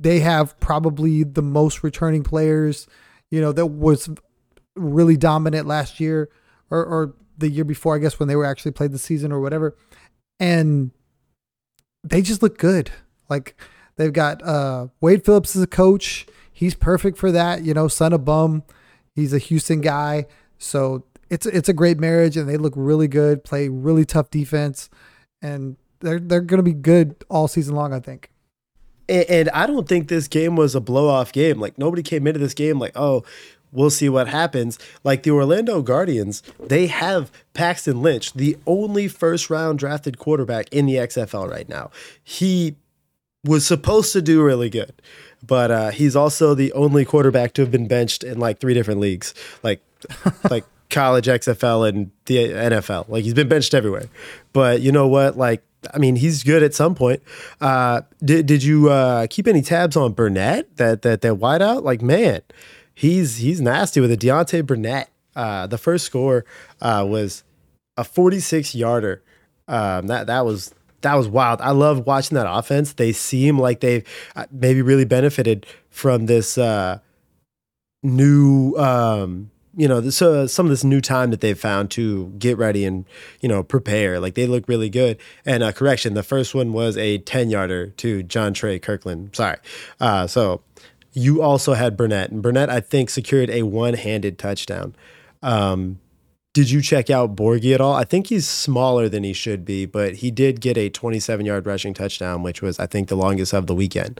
they 0.00 0.20
have 0.20 0.58
probably 0.58 1.22
the 1.22 1.42
most 1.42 1.82
returning 1.84 2.24
players, 2.24 2.88
you 3.30 3.40
know, 3.40 3.52
that 3.52 3.66
was 3.66 4.10
really 4.74 5.16
dominant 5.16 5.66
last 5.66 6.00
year 6.00 6.28
or, 6.70 6.84
or 6.84 7.14
the 7.38 7.48
year 7.48 7.64
before, 7.64 7.94
I 7.94 7.98
guess, 7.98 8.18
when 8.18 8.28
they 8.28 8.36
were 8.36 8.44
actually 8.44 8.72
played 8.72 8.92
the 8.92 8.98
season 8.98 9.30
or 9.30 9.40
whatever. 9.40 9.76
And 10.40 10.90
they 12.02 12.20
just 12.20 12.42
look 12.42 12.58
good. 12.58 12.90
Like, 13.28 13.56
They've 13.96 14.12
got 14.12 14.42
uh, 14.42 14.88
Wade 15.00 15.24
Phillips 15.24 15.56
as 15.56 15.62
a 15.62 15.66
coach. 15.66 16.26
He's 16.52 16.74
perfect 16.74 17.18
for 17.18 17.32
that. 17.32 17.64
You 17.64 17.74
know, 17.74 17.88
son 17.88 18.12
of 18.12 18.24
Bum. 18.24 18.62
He's 19.14 19.32
a 19.32 19.38
Houston 19.38 19.80
guy. 19.80 20.26
So 20.58 21.04
it's 21.30 21.46
it's 21.46 21.68
a 21.68 21.72
great 21.72 21.98
marriage, 21.98 22.36
and 22.36 22.48
they 22.48 22.56
look 22.56 22.74
really 22.76 23.08
good. 23.08 23.44
Play 23.44 23.68
really 23.68 24.04
tough 24.04 24.30
defense, 24.30 24.88
and 25.42 25.76
they're 26.00 26.20
they're 26.20 26.40
going 26.40 26.58
to 26.58 26.62
be 26.62 26.72
good 26.72 27.16
all 27.28 27.48
season 27.48 27.74
long. 27.74 27.92
I 27.92 28.00
think. 28.00 28.30
And, 29.08 29.24
and 29.28 29.50
I 29.50 29.66
don't 29.66 29.88
think 29.88 30.08
this 30.08 30.28
game 30.28 30.56
was 30.56 30.74
a 30.74 30.80
blow 30.80 31.08
off 31.08 31.32
game. 31.32 31.60
Like 31.60 31.78
nobody 31.78 32.02
came 32.02 32.26
into 32.26 32.40
this 32.40 32.54
game 32.54 32.78
like, 32.78 32.92
oh, 32.96 33.24
we'll 33.72 33.90
see 33.90 34.08
what 34.08 34.28
happens. 34.28 34.78
Like 35.04 35.22
the 35.22 35.30
Orlando 35.30 35.82
Guardians, 35.82 36.42
they 36.58 36.86
have 36.88 37.30
Paxton 37.54 38.02
Lynch, 38.02 38.32
the 38.32 38.56
only 38.66 39.08
first 39.08 39.50
round 39.50 39.78
drafted 39.78 40.18
quarterback 40.18 40.68
in 40.72 40.86
the 40.86 40.94
XFL 40.94 41.48
right 41.48 41.68
now. 41.68 41.90
He 42.22 42.76
was 43.46 43.66
supposed 43.66 44.12
to 44.12 44.22
do 44.22 44.42
really 44.42 44.68
good, 44.68 44.92
but 45.46 45.70
uh, 45.70 45.90
he's 45.90 46.16
also 46.16 46.54
the 46.54 46.72
only 46.72 47.04
quarterback 47.04 47.54
to 47.54 47.62
have 47.62 47.70
been 47.70 47.88
benched 47.88 48.24
in 48.24 48.38
like 48.38 48.60
three 48.60 48.74
different 48.74 49.00
leagues, 49.00 49.34
like 49.62 49.80
like 50.50 50.64
college, 50.90 51.26
XFL, 51.26 51.88
and 51.88 52.10
the 52.26 52.36
NFL. 52.36 53.08
Like 53.08 53.24
he's 53.24 53.34
been 53.34 53.48
benched 53.48 53.74
everywhere. 53.74 54.08
But 54.52 54.80
you 54.80 54.92
know 54.92 55.08
what? 55.08 55.36
Like 55.36 55.62
I 55.94 55.98
mean, 55.98 56.16
he's 56.16 56.42
good 56.42 56.62
at 56.62 56.74
some 56.74 56.94
point. 56.94 57.22
Uh, 57.60 58.02
did 58.24 58.46
did 58.46 58.62
you 58.62 58.90
uh, 58.90 59.26
keep 59.28 59.46
any 59.46 59.62
tabs 59.62 59.96
on 59.96 60.12
Burnett? 60.12 60.76
That 60.76 61.02
that 61.02 61.20
that 61.22 61.34
wideout? 61.34 61.82
Like 61.82 62.02
man, 62.02 62.42
he's 62.94 63.36
he's 63.38 63.60
nasty 63.60 64.00
with 64.00 64.10
a 64.10 64.16
Deontay 64.16 64.66
Burnett. 64.66 65.10
Uh, 65.34 65.66
the 65.66 65.78
first 65.78 66.06
score 66.06 66.46
uh, 66.80 67.04
was 67.06 67.44
a 67.96 68.04
46 68.04 68.74
yarder. 68.74 69.22
Um, 69.68 70.06
that 70.06 70.26
that 70.28 70.44
was 70.44 70.74
that 71.06 71.14
was 71.14 71.28
wild. 71.28 71.60
I 71.60 71.70
love 71.70 72.04
watching 72.04 72.34
that 72.34 72.50
offense. 72.50 72.94
They 72.94 73.12
seem 73.12 73.60
like 73.60 73.78
they've 73.78 74.04
uh, 74.34 74.46
maybe 74.50 74.82
really 74.82 75.04
benefited 75.04 75.64
from 75.88 76.26
this 76.26 76.58
uh, 76.58 76.98
new, 78.02 78.74
um, 78.74 79.52
you 79.76 79.86
know, 79.86 80.00
this, 80.00 80.20
uh, 80.20 80.48
some 80.48 80.66
of 80.66 80.70
this 80.70 80.82
new 80.82 81.00
time 81.00 81.30
that 81.30 81.40
they've 81.40 81.58
found 81.58 81.92
to 81.92 82.34
get 82.40 82.58
ready 82.58 82.84
and 82.84 83.04
you 83.40 83.48
know 83.48 83.62
prepare. 83.62 84.18
Like 84.18 84.34
they 84.34 84.48
look 84.48 84.68
really 84.68 84.90
good. 84.90 85.18
And 85.44 85.62
uh, 85.62 85.70
correction, 85.70 86.14
the 86.14 86.24
first 86.24 86.56
one 86.56 86.72
was 86.72 86.96
a 86.96 87.18
ten 87.18 87.50
yarder 87.50 87.86
to 87.86 88.24
Jontre 88.24 88.80
Kirklin. 88.80 89.34
Sorry. 89.34 89.58
Uh, 90.00 90.26
so 90.26 90.62
you 91.12 91.40
also 91.40 91.74
had 91.74 91.96
Burnett, 91.96 92.32
and 92.32 92.42
Burnett 92.42 92.68
I 92.68 92.80
think 92.80 93.10
secured 93.10 93.48
a 93.48 93.62
one 93.62 93.94
handed 93.94 94.40
touchdown. 94.40 94.96
Um, 95.40 96.00
did 96.56 96.70
you 96.70 96.80
check 96.80 97.10
out 97.10 97.36
Borghi 97.36 97.74
at 97.74 97.82
all? 97.82 97.92
I 97.92 98.04
think 98.04 98.28
he's 98.28 98.48
smaller 98.48 99.10
than 99.10 99.24
he 99.24 99.34
should 99.34 99.62
be, 99.62 99.84
but 99.84 100.14
he 100.14 100.30
did 100.30 100.62
get 100.62 100.78
a 100.78 100.88
27 100.88 101.44
yard 101.44 101.66
rushing 101.66 101.92
touchdown, 101.92 102.42
which 102.42 102.62
was, 102.62 102.80
I 102.80 102.86
think, 102.86 103.10
the 103.10 103.14
longest 103.14 103.52
of 103.52 103.66
the 103.66 103.74
weekend. 103.74 104.18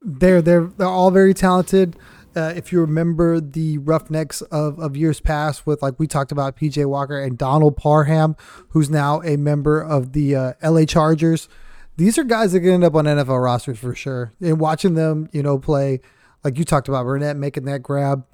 They're 0.00 0.40
they're 0.40 0.66
they're 0.66 0.86
all 0.86 1.10
very 1.10 1.34
talented. 1.34 1.96
Uh, 2.36 2.52
if 2.54 2.70
you 2.70 2.80
remember 2.80 3.40
the 3.40 3.78
Roughnecks 3.78 4.40
of, 4.42 4.78
of 4.78 4.96
years 4.96 5.18
past, 5.18 5.66
with 5.66 5.82
like 5.82 5.98
we 5.98 6.06
talked 6.06 6.30
about 6.30 6.56
PJ 6.56 6.86
Walker 6.86 7.20
and 7.20 7.36
Donald 7.36 7.76
Parham, 7.76 8.36
who's 8.68 8.88
now 8.88 9.20
a 9.22 9.36
member 9.36 9.80
of 9.80 10.12
the 10.12 10.36
uh, 10.36 10.52
LA 10.62 10.84
Chargers. 10.84 11.48
These 11.96 12.18
are 12.18 12.22
guys 12.22 12.52
that 12.52 12.60
can 12.60 12.68
end 12.68 12.84
up 12.84 12.94
on 12.94 13.06
NFL 13.06 13.42
rosters 13.42 13.80
for 13.80 13.96
sure. 13.96 14.32
And 14.40 14.60
watching 14.60 14.94
them, 14.94 15.28
you 15.32 15.42
know, 15.42 15.58
play 15.58 16.02
like 16.44 16.56
you 16.56 16.64
talked 16.64 16.86
about 16.86 17.04
Burnett 17.04 17.36
making 17.36 17.64
that 17.64 17.82
grab 17.82 18.24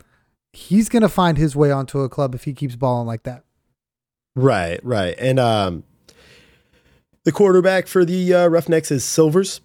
he's 0.54 0.88
going 0.88 1.02
to 1.02 1.08
find 1.08 1.38
his 1.38 1.54
way 1.54 1.70
onto 1.70 2.00
a 2.00 2.08
club 2.08 2.34
if 2.34 2.44
he 2.44 2.52
keeps 2.52 2.76
balling 2.76 3.06
like 3.06 3.24
that. 3.24 3.44
Right, 4.36 4.80
right. 4.84 5.14
And 5.18 5.38
um, 5.38 5.84
the 7.24 7.32
quarterback 7.32 7.86
for 7.86 8.04
the 8.04 8.34
uh, 8.34 8.48
Roughnecks 8.48 8.90
is 8.90 9.04
Silvers. 9.04 9.60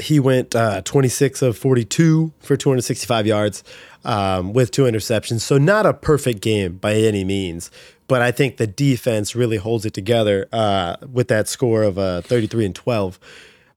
he 0.00 0.18
went 0.20 0.54
uh, 0.54 0.82
26 0.82 1.42
of 1.42 1.56
42 1.56 2.32
for 2.40 2.56
265 2.56 3.26
yards 3.26 3.64
um, 4.04 4.52
with 4.52 4.70
two 4.70 4.82
interceptions. 4.82 5.40
So, 5.40 5.58
not 5.58 5.86
a 5.86 5.94
perfect 5.94 6.40
game 6.40 6.76
by 6.76 6.94
any 6.94 7.24
means. 7.24 7.70
But 8.08 8.22
I 8.22 8.30
think 8.30 8.56
the 8.56 8.68
defense 8.68 9.34
really 9.34 9.56
holds 9.56 9.84
it 9.84 9.92
together 9.92 10.46
uh, 10.52 10.96
with 11.12 11.26
that 11.28 11.48
score 11.48 11.82
of 11.82 11.98
uh, 11.98 12.20
33 12.20 12.66
and 12.66 12.74
12. 12.74 13.18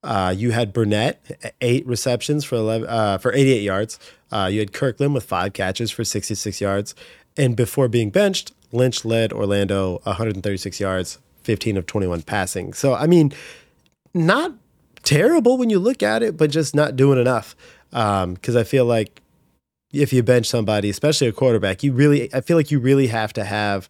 Uh, 0.03 0.33
you 0.35 0.51
had 0.51 0.71
Burnett, 0.71 1.53
eight 1.61 1.85
receptions 1.85 2.45
for 2.45 2.55
11, 2.55 2.87
uh, 2.87 3.17
for 3.17 3.33
88 3.33 3.61
yards. 3.61 3.99
Uh, 4.31 4.49
you 4.51 4.59
had 4.59 4.71
Kirklin 4.71 5.13
with 5.13 5.25
five 5.25 5.53
catches 5.53 5.91
for 5.91 6.03
66 6.03 6.61
yards. 6.61 6.95
And 7.37 7.55
before 7.55 7.87
being 7.87 8.09
benched, 8.09 8.53
Lynch 8.71 9.03
led 9.03 9.33
Orlando 9.33 9.99
136 10.03 10.79
yards, 10.79 11.19
15 11.43 11.77
of 11.77 11.85
21 11.85 12.21
passing. 12.21 12.73
So, 12.73 12.93
I 12.93 13.07
mean, 13.07 13.33
not 14.13 14.53
terrible 15.03 15.57
when 15.57 15.69
you 15.69 15.79
look 15.79 16.01
at 16.03 16.23
it, 16.23 16.37
but 16.37 16.49
just 16.49 16.75
not 16.75 16.95
doing 16.95 17.19
enough. 17.19 17.55
Because 17.89 18.23
um, 18.23 18.57
I 18.57 18.63
feel 18.63 18.85
like 18.85 19.21
if 19.91 20.13
you 20.13 20.23
bench 20.23 20.47
somebody, 20.47 20.89
especially 20.89 21.27
a 21.27 21.31
quarterback, 21.31 21.83
you 21.83 21.93
really, 21.93 22.33
I 22.33 22.41
feel 22.41 22.57
like 22.57 22.71
you 22.71 22.79
really 22.79 23.07
have 23.07 23.33
to 23.33 23.43
have 23.43 23.89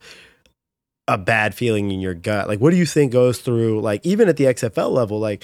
a 1.08 1.18
bad 1.18 1.56
feeling 1.56 1.92
in 1.92 2.00
your 2.00 2.14
gut. 2.14 2.48
Like, 2.48 2.60
what 2.60 2.70
do 2.70 2.78
you 2.78 2.86
think 2.86 3.12
goes 3.12 3.40
through, 3.40 3.82
like, 3.82 4.06
even 4.06 4.30
at 4.30 4.38
the 4.38 4.46
XFL 4.46 4.92
level, 4.92 5.20
like, 5.20 5.44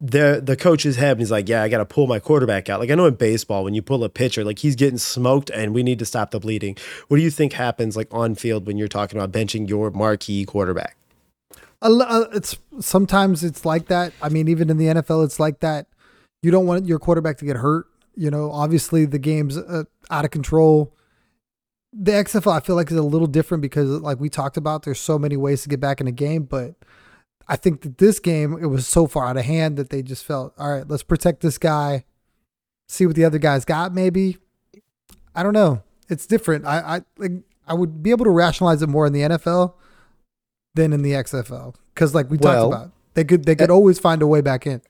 the 0.00 0.40
the 0.42 0.56
coach's 0.56 0.96
head 0.96 1.12
and 1.12 1.20
he's 1.20 1.30
like, 1.30 1.48
Yeah, 1.48 1.62
I 1.62 1.68
gotta 1.68 1.84
pull 1.84 2.06
my 2.06 2.18
quarterback 2.18 2.68
out. 2.68 2.80
Like 2.80 2.90
I 2.90 2.94
know 2.94 3.06
in 3.06 3.14
baseball, 3.14 3.64
when 3.64 3.74
you 3.74 3.82
pull 3.82 4.04
a 4.04 4.08
pitcher, 4.08 4.44
like 4.44 4.60
he's 4.60 4.76
getting 4.76 4.98
smoked 4.98 5.50
and 5.50 5.74
we 5.74 5.82
need 5.82 5.98
to 5.98 6.04
stop 6.04 6.30
the 6.30 6.40
bleeding. 6.40 6.76
What 7.08 7.16
do 7.16 7.22
you 7.22 7.30
think 7.30 7.52
happens 7.52 7.96
like 7.96 8.08
on 8.12 8.34
field 8.34 8.66
when 8.66 8.76
you're 8.78 8.88
talking 8.88 9.18
about 9.18 9.32
benching 9.32 9.68
your 9.68 9.90
marquee 9.90 10.44
quarterback? 10.44 10.96
Uh, 11.80 12.24
it's 12.32 12.56
sometimes 12.80 13.44
it's 13.44 13.64
like 13.64 13.86
that. 13.86 14.12
I 14.22 14.28
mean, 14.28 14.48
even 14.48 14.70
in 14.70 14.78
the 14.78 14.86
NFL, 14.86 15.24
it's 15.24 15.40
like 15.40 15.60
that. 15.60 15.86
You 16.42 16.50
don't 16.50 16.66
want 16.66 16.86
your 16.86 16.98
quarterback 16.98 17.38
to 17.38 17.44
get 17.44 17.56
hurt. 17.56 17.86
You 18.14 18.30
know, 18.30 18.50
obviously 18.50 19.04
the 19.04 19.18
game's 19.18 19.56
uh, 19.56 19.84
out 20.10 20.24
of 20.24 20.30
control. 20.30 20.94
The 21.92 22.12
XFL, 22.12 22.52
I 22.52 22.60
feel 22.60 22.76
like, 22.76 22.90
is 22.90 22.96
a 22.96 23.02
little 23.02 23.26
different 23.26 23.62
because, 23.62 23.88
like 23.88 24.20
we 24.20 24.28
talked 24.28 24.56
about, 24.56 24.82
there's 24.82 25.00
so 25.00 25.18
many 25.18 25.36
ways 25.36 25.62
to 25.62 25.68
get 25.68 25.80
back 25.80 26.00
in 26.00 26.06
a 26.06 26.12
game. 26.12 26.42
But 26.44 26.74
I 27.48 27.56
think 27.56 27.80
that 27.80 27.98
this 27.98 28.20
game, 28.20 28.58
it 28.60 28.66
was 28.66 28.86
so 28.86 29.06
far 29.06 29.26
out 29.26 29.36
of 29.36 29.44
hand 29.44 29.76
that 29.78 29.90
they 29.90 30.02
just 30.02 30.24
felt, 30.24 30.52
all 30.58 30.70
right, 30.70 30.86
let's 30.86 31.02
protect 31.02 31.40
this 31.40 31.56
guy, 31.56 32.04
see 32.88 33.06
what 33.06 33.16
the 33.16 33.24
other 33.24 33.38
guys 33.38 33.64
got. 33.64 33.94
Maybe 33.94 34.36
I 35.34 35.42
don't 35.42 35.52
know. 35.52 35.82
It's 36.08 36.26
different. 36.26 36.66
I 36.66 36.78
I 36.78 37.00
like 37.16 37.32
I 37.68 37.74
would 37.74 38.02
be 38.02 38.10
able 38.10 38.24
to 38.24 38.30
rationalize 38.30 38.82
it 38.82 38.88
more 38.88 39.06
in 39.06 39.12
the 39.12 39.20
NFL 39.20 39.74
than 40.74 40.92
in 40.92 41.02
the 41.02 41.12
XFL 41.12 41.74
because, 41.94 42.14
like 42.14 42.28
we 42.30 42.38
well, 42.38 42.70
talked 42.70 42.82
about, 42.82 42.92
they 43.14 43.24
could 43.24 43.44
they 43.44 43.54
could 43.54 43.70
uh, 43.70 43.74
always 43.74 43.98
find 44.00 44.20
a 44.20 44.26
way 44.26 44.40
back 44.40 44.66
in. 44.66 44.82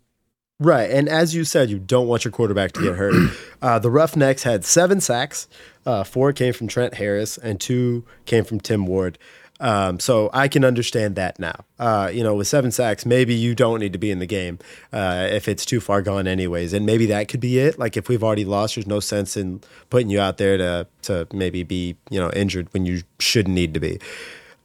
Right, 0.60 0.90
and 0.90 1.08
as 1.08 1.34
you 1.34 1.44
said, 1.44 1.70
you 1.70 1.78
don't 1.78 2.08
want 2.08 2.24
your 2.24 2.32
quarterback 2.32 2.72
to 2.72 2.82
get 2.82 2.96
hurt. 2.96 3.14
Uh, 3.60 3.76
the 3.76 3.90
Roughnecks 3.90 4.44
had 4.44 4.64
seven 4.64 5.00
sacks. 5.00 5.48
Uh, 5.84 6.04
four 6.04 6.32
came 6.32 6.52
from 6.52 6.68
Trent 6.68 6.94
Harris, 6.94 7.38
and 7.38 7.60
two 7.60 8.04
came 8.24 8.44
from 8.44 8.60
Tim 8.60 8.86
Ward. 8.86 9.18
Um, 9.60 9.98
so 9.98 10.30
I 10.32 10.46
can 10.48 10.64
understand 10.64 11.16
that 11.16 11.38
now. 11.38 11.64
Uh, 11.78 12.10
you 12.12 12.22
know, 12.22 12.34
with 12.34 12.46
seven 12.46 12.70
sacks, 12.70 13.04
maybe 13.04 13.34
you 13.34 13.54
don't 13.54 13.80
need 13.80 13.92
to 13.92 13.98
be 13.98 14.10
in 14.10 14.18
the 14.18 14.26
game 14.26 14.58
uh, 14.92 15.28
if 15.30 15.48
it's 15.48 15.64
too 15.64 15.80
far 15.80 16.00
gone, 16.00 16.26
anyways. 16.26 16.72
And 16.72 16.86
maybe 16.86 17.06
that 17.06 17.28
could 17.28 17.40
be 17.40 17.58
it. 17.58 17.78
Like 17.78 17.96
if 17.96 18.08
we've 18.08 18.22
already 18.22 18.44
lost, 18.44 18.76
there's 18.76 18.86
no 18.86 19.00
sense 19.00 19.36
in 19.36 19.60
putting 19.90 20.10
you 20.10 20.20
out 20.20 20.38
there 20.38 20.56
to 20.58 20.86
to 21.02 21.26
maybe 21.32 21.62
be 21.62 21.96
you 22.10 22.20
know 22.20 22.30
injured 22.30 22.72
when 22.72 22.86
you 22.86 23.02
shouldn't 23.18 23.54
need 23.54 23.74
to 23.74 23.80
be. 23.80 23.98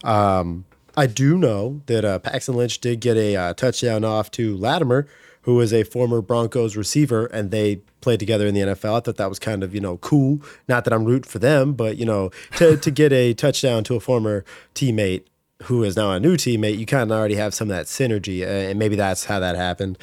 Um, 0.04 0.64
I 0.96 1.06
do 1.06 1.36
know 1.36 1.80
that 1.86 2.04
uh, 2.04 2.20
Paxton 2.20 2.54
Lynch 2.54 2.80
did 2.80 3.00
get 3.00 3.16
a 3.16 3.36
uh, 3.36 3.54
touchdown 3.54 4.04
off 4.04 4.30
to 4.32 4.56
Latimer, 4.56 5.08
who 5.44 5.60
is 5.60 5.72
a 5.72 5.84
former 5.84 6.20
Broncos 6.20 6.76
receiver, 6.76 7.26
and 7.26 7.50
they 7.50 7.76
played 8.00 8.18
together 8.18 8.46
in 8.46 8.54
the 8.54 8.60
NFL. 8.60 8.96
I 8.96 9.00
thought 9.00 9.16
that 9.16 9.28
was 9.28 9.38
kind 9.38 9.62
of 9.62 9.74
you 9.74 9.80
know 9.80 9.98
cool. 9.98 10.40
Not 10.68 10.84
that 10.84 10.92
I'm 10.92 11.04
rooting 11.04 11.30
for 11.30 11.38
them, 11.38 11.74
but 11.74 11.96
you 11.96 12.04
know 12.04 12.30
to 12.56 12.76
to 12.76 12.90
get 12.90 13.12
a 13.12 13.34
touchdown 13.34 13.84
to 13.84 13.94
a 13.94 14.00
former 14.00 14.44
teammate 14.74 15.24
who 15.64 15.82
is 15.82 15.96
now 15.96 16.12
a 16.12 16.20
new 16.20 16.36
teammate, 16.36 16.78
you 16.78 16.86
kind 16.86 17.10
of 17.10 17.16
already 17.16 17.36
have 17.36 17.54
some 17.54 17.70
of 17.70 17.76
that 17.76 17.86
synergy, 17.86 18.42
uh, 18.42 18.70
and 18.70 18.78
maybe 18.78 18.96
that's 18.96 19.26
how 19.26 19.40
that 19.40 19.56
happened. 19.56 19.98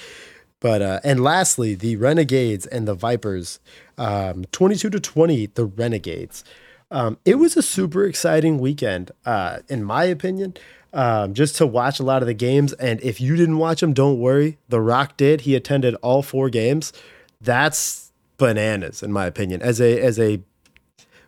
But 0.59 0.81
uh, 0.81 0.99
and 1.03 1.23
lastly, 1.23 1.75
the 1.75 1.95
Renegades 1.95 2.65
and 2.67 2.87
the 2.87 2.93
Vipers, 2.93 3.59
um, 3.97 4.45
twenty-two 4.51 4.89
to 4.91 4.99
twenty, 4.99 5.47
the 5.47 5.65
Renegades. 5.65 6.43
Um, 6.91 7.17
it 7.23 7.35
was 7.35 7.55
a 7.55 7.61
super 7.61 8.03
exciting 8.05 8.59
weekend, 8.59 9.11
uh, 9.25 9.59
in 9.69 9.81
my 9.81 10.03
opinion 10.03 10.55
um, 10.93 11.33
just 11.33 11.55
to 11.57 11.67
watch 11.67 11.99
a 11.99 12.03
lot 12.03 12.21
of 12.21 12.27
the 12.27 12.33
games. 12.33 12.73
And 12.73 13.01
if 13.01 13.21
you 13.21 13.35
didn't 13.35 13.57
watch 13.57 13.81
them, 13.81 13.93
don't 13.93 14.19
worry. 14.19 14.57
The 14.69 14.81
Rock 14.81 15.17
did. 15.17 15.41
He 15.41 15.55
attended 15.55 15.95
all 15.95 16.21
four 16.21 16.49
games. 16.49 16.91
That's 17.39 18.11
bananas, 18.37 19.01
in 19.01 19.11
my 19.11 19.25
opinion. 19.25 19.61
As 19.61 19.79
a 19.79 19.99
as 20.01 20.19
a 20.19 20.41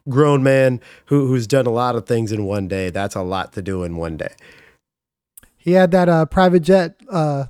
grown 0.09 0.43
man 0.43 0.81
who 1.05 1.27
who's 1.27 1.47
done 1.47 1.65
a 1.65 1.71
lot 1.71 1.95
of 1.95 2.05
things 2.05 2.31
in 2.31 2.45
one 2.45 2.67
day, 2.67 2.89
that's 2.89 3.15
a 3.15 3.21
lot 3.21 3.53
to 3.53 3.61
do 3.61 3.83
in 3.83 3.97
one 3.97 4.17
day. 4.17 4.33
He 5.57 5.73
had 5.73 5.91
that 5.91 6.09
uh, 6.09 6.25
private 6.25 6.59
jet 6.59 6.99
uh, 7.09 7.45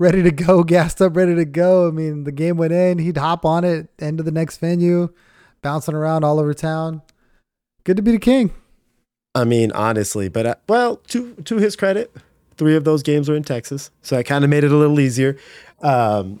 ready 0.00 0.22
to 0.22 0.32
go, 0.32 0.64
gassed 0.64 1.00
up, 1.00 1.14
ready 1.14 1.36
to 1.36 1.44
go. 1.44 1.86
I 1.86 1.92
mean, 1.92 2.24
the 2.24 2.32
game 2.32 2.56
went 2.56 2.72
in. 2.72 2.98
He'd 2.98 3.18
hop 3.18 3.44
on 3.44 3.64
it, 3.64 3.88
end 4.00 4.18
of 4.18 4.26
the 4.26 4.32
next 4.32 4.58
venue, 4.58 5.10
bouncing 5.62 5.94
around 5.94 6.24
all 6.24 6.40
over 6.40 6.52
town. 6.54 7.02
Good 7.84 7.96
to 7.96 8.02
be 8.02 8.12
the 8.12 8.18
king. 8.18 8.52
I 9.34 9.44
mean, 9.44 9.70
honestly, 9.72 10.28
but 10.28 10.46
uh, 10.46 10.54
well, 10.68 10.96
to 11.08 11.34
to 11.44 11.56
his 11.56 11.76
credit, 11.76 12.14
three 12.56 12.74
of 12.74 12.84
those 12.84 13.02
games 13.02 13.28
were 13.28 13.36
in 13.36 13.44
Texas, 13.44 13.90
so 14.02 14.16
I 14.16 14.22
kind 14.22 14.44
of 14.44 14.50
made 14.50 14.64
it 14.64 14.72
a 14.72 14.76
little 14.76 14.98
easier. 14.98 15.36
Um, 15.82 16.40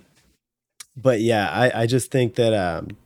but 0.96 1.20
yeah, 1.20 1.50
I, 1.50 1.82
I 1.82 1.86
just 1.86 2.10
think 2.10 2.34
that 2.34 2.52
um, 2.52 2.96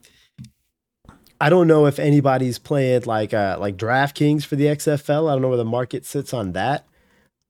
I 1.39 1.49
don't 1.49 1.67
know 1.67 1.85
if 1.85 1.99
anybody's 1.99 2.57
playing 2.57 3.03
like 3.03 3.33
uh, 3.33 3.57
like 3.59 3.77
DraftKings 3.77 4.43
for 4.45 4.55
the 4.55 4.65
XFL. 4.65 5.29
I 5.29 5.33
don't 5.33 5.41
know 5.43 5.49
where 5.49 5.57
the 5.57 5.65
market 5.65 6.05
sits 6.05 6.33
on 6.33 6.53
that. 6.53 6.85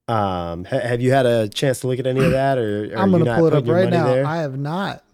Um, 0.07 0.65
ha- 0.65 0.81
have 0.81 1.01
you 1.01 1.11
had 1.11 1.25
a 1.25 1.47
chance 1.47 1.79
to 1.79 1.87
look 1.87 1.99
at 1.99 2.05
any 2.05 2.23
of 2.23 2.31
that, 2.31 2.57
or, 2.57 2.93
or 2.93 2.97
I'm 2.97 3.11
going 3.11 3.25
to 3.25 3.35
pull 3.35 3.47
it 3.47 3.53
up 3.53 3.65
right 3.65 3.89
now. 3.89 4.07
There? 4.07 4.25
I 4.25 4.37
have 4.37 4.59
not. 4.59 5.04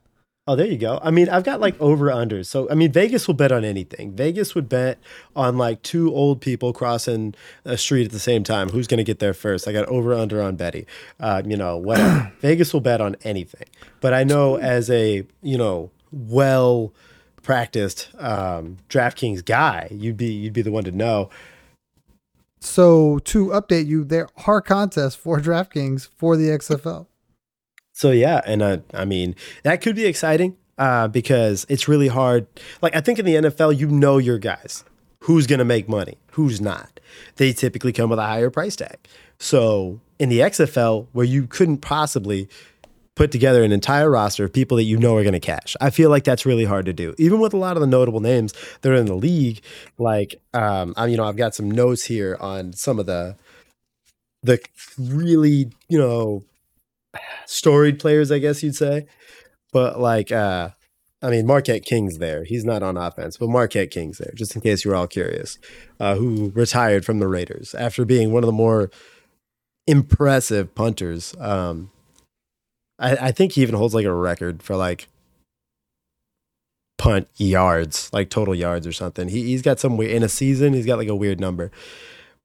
Oh, 0.48 0.56
there 0.56 0.66
you 0.66 0.78
go. 0.78 1.00
I 1.04 1.12
mean, 1.12 1.30
I've 1.30 1.44
got 1.44 1.60
like 1.60 1.80
over 1.80 2.08
unders. 2.08 2.48
So, 2.48 2.68
I 2.70 2.74
mean, 2.74 2.92
Vegas 2.92 3.28
will 3.28 3.36
bet 3.36 3.52
on 3.52 3.64
anything. 3.64 4.16
Vegas 4.16 4.56
would 4.56 4.68
bet 4.68 4.98
on 5.36 5.58
like 5.58 5.84
two 5.84 6.12
old 6.14 6.42
people 6.42 6.74
crossing 6.74 7.36
a 7.64 7.78
street 7.78 8.06
at 8.06 8.12
the 8.12 8.20
same 8.20 8.44
time. 8.44 8.70
Who's 8.70 8.88
going 8.88 8.98
to 8.98 9.04
get 9.04 9.20
there 9.20 9.36
first? 9.36 9.68
I 9.68 9.72
got 9.72 9.86
over 9.86 10.14
under 10.16 10.42
on 10.42 10.56
Betty. 10.56 10.88
Uh, 11.20 11.44
you 11.46 11.56
know, 11.56 11.78
whatever. 11.78 12.34
Vegas 12.40 12.74
will 12.74 12.82
bet 12.82 13.02
on 13.02 13.16
anything. 13.24 13.68
But 14.00 14.16
I 14.16 14.24
know 14.24 14.56
as 14.56 14.90
a, 14.90 15.28
you 15.44 15.58
know, 15.60 15.92
well 16.12 16.92
practiced 17.44 18.10
um, 18.18 18.78
DraftKings 18.90 19.46
guy, 19.46 19.90
you'd 19.92 20.18
be 20.18 20.32
you'd 20.32 20.54
be 20.54 20.64
the 20.64 20.72
one 20.72 20.84
to 20.86 20.92
know. 20.92 21.30
So 22.60 23.20
to 23.20 23.48
update 23.48 23.88
you, 23.88 24.04
there 24.04 24.28
are 24.48 24.62
contests 24.62 25.16
for 25.16 25.40
DraftKings 25.40 26.10
for 26.18 26.36
the 26.36 26.46
XFL. 26.50 27.08
So 28.02 28.10
yeah, 28.10 28.42
and 28.48 28.64
uh, 28.64 28.78
I 28.96 29.06
mean 29.06 29.36
that 29.62 29.82
could 29.82 29.96
be 29.96 30.08
exciting 30.08 30.58
uh, 30.80 31.08
because 31.08 31.68
it's 31.70 31.88
really 31.88 32.08
hard. 32.08 32.48
Like 32.82 32.96
I 32.96 33.00
think 33.00 33.20
in 33.20 33.26
the 33.26 33.36
NFL, 33.36 33.78
you 33.78 33.86
know 33.86 34.18
your 34.18 34.40
guys, 34.40 34.84
who's 35.20 35.46
going 35.46 35.60
to 35.60 35.66
make 35.66 35.88
money, 35.88 36.18
who's 36.32 36.60
not. 36.60 37.00
They 37.36 37.54
typically 37.54 37.94
come 37.94 38.10
with 38.10 38.18
a 38.18 38.24
higher 38.24 38.50
price 38.50 38.76
tag. 38.76 38.98
So 39.38 40.00
in 40.18 40.30
the 40.30 40.40
XFL, 40.40 41.10
where 41.12 41.28
you 41.28 41.46
couldn't 41.46 41.82
possibly 41.82 42.50
put 43.14 43.32
together 43.32 43.62
an 43.62 43.72
entire 43.72 44.10
roster 44.10 44.46
of 44.46 44.52
people 44.52 44.78
that 44.78 44.86
you 44.86 44.98
know 44.98 45.16
are 45.16 45.22
going 45.22 45.34
to 45.34 45.40
cash. 45.40 45.76
I 45.80 45.92
feel 45.92 46.10
like 46.10 46.24
that's 46.24 46.44
really 46.44 46.66
hard 46.66 46.88
to 46.88 46.94
do, 46.94 47.14
even 47.20 47.40
with 47.40 47.54
a 47.54 47.58
lot 47.58 47.78
of 47.78 47.82
the 47.82 47.88
notable 47.88 48.20
names 48.20 48.52
that 48.82 48.92
are 48.92 48.96
in 48.96 49.06
the 49.06 49.14
league. 49.14 49.62
Like, 50.00 50.42
um, 50.56 50.96
I, 50.98 51.06
you 51.06 51.18
know, 51.18 51.26
I've 51.26 51.38
got 51.38 51.54
some 51.54 51.70
notes 51.70 52.06
here 52.06 52.36
on 52.40 52.74
some 52.74 52.98
of 52.98 53.06
the 53.06 53.36
the 54.42 54.60
really, 54.98 55.72
you 55.88 56.00
know, 56.00 56.44
storied 57.46 58.00
players, 58.00 58.32
I 58.32 58.40
guess 58.40 58.64
you'd 58.64 58.76
say. 58.76 59.06
But 59.72 60.00
like, 60.00 60.32
uh, 60.32 60.70
I 61.22 61.30
mean, 61.30 61.46
Marquette 61.46 61.86
King's 61.86 62.18
there. 62.18 62.44
He's 62.44 62.66
not 62.66 62.82
on 62.82 62.98
offense, 62.98 63.38
but 63.38 63.50
Marquette 63.50 63.92
King's 63.92 64.18
there, 64.18 64.34
just 64.36 64.56
in 64.56 64.62
case 64.62 64.84
you 64.84 64.92
were 64.92 64.98
all 64.98 65.08
curious, 65.08 65.60
uh, 66.00 66.16
who 66.16 66.52
retired 66.56 67.06
from 67.06 67.20
the 67.20 67.28
Raiders 67.28 67.76
after 67.76 68.06
being 68.06 68.32
one 68.34 68.44
of 68.44 68.48
the 68.48 68.54
more 68.54 68.90
impressive 69.88 70.74
punters. 70.74 71.36
Um, 71.40 71.92
I, 72.98 73.16
I 73.18 73.32
think 73.32 73.54
he 73.54 73.62
even 73.62 73.76
holds 73.76 73.94
like 73.94 74.06
a 74.06 74.14
record 74.14 74.64
for 74.64 74.76
like 74.76 75.08
punt 76.98 77.28
yards, 77.38 78.12
like 78.14 78.30
total 78.30 78.56
yards 78.56 78.86
or 78.86 78.92
something. 78.92 79.28
He, 79.28 79.44
he's 79.44 79.62
got 79.62 79.80
some 79.80 79.98
weird, 79.98 80.12
in 80.12 80.24
a 80.24 80.30
season, 80.30 80.74
he's 80.74 80.86
got 80.86 80.98
like 80.98 81.08
a 81.08 81.16
weird 81.16 81.40
number. 81.40 81.72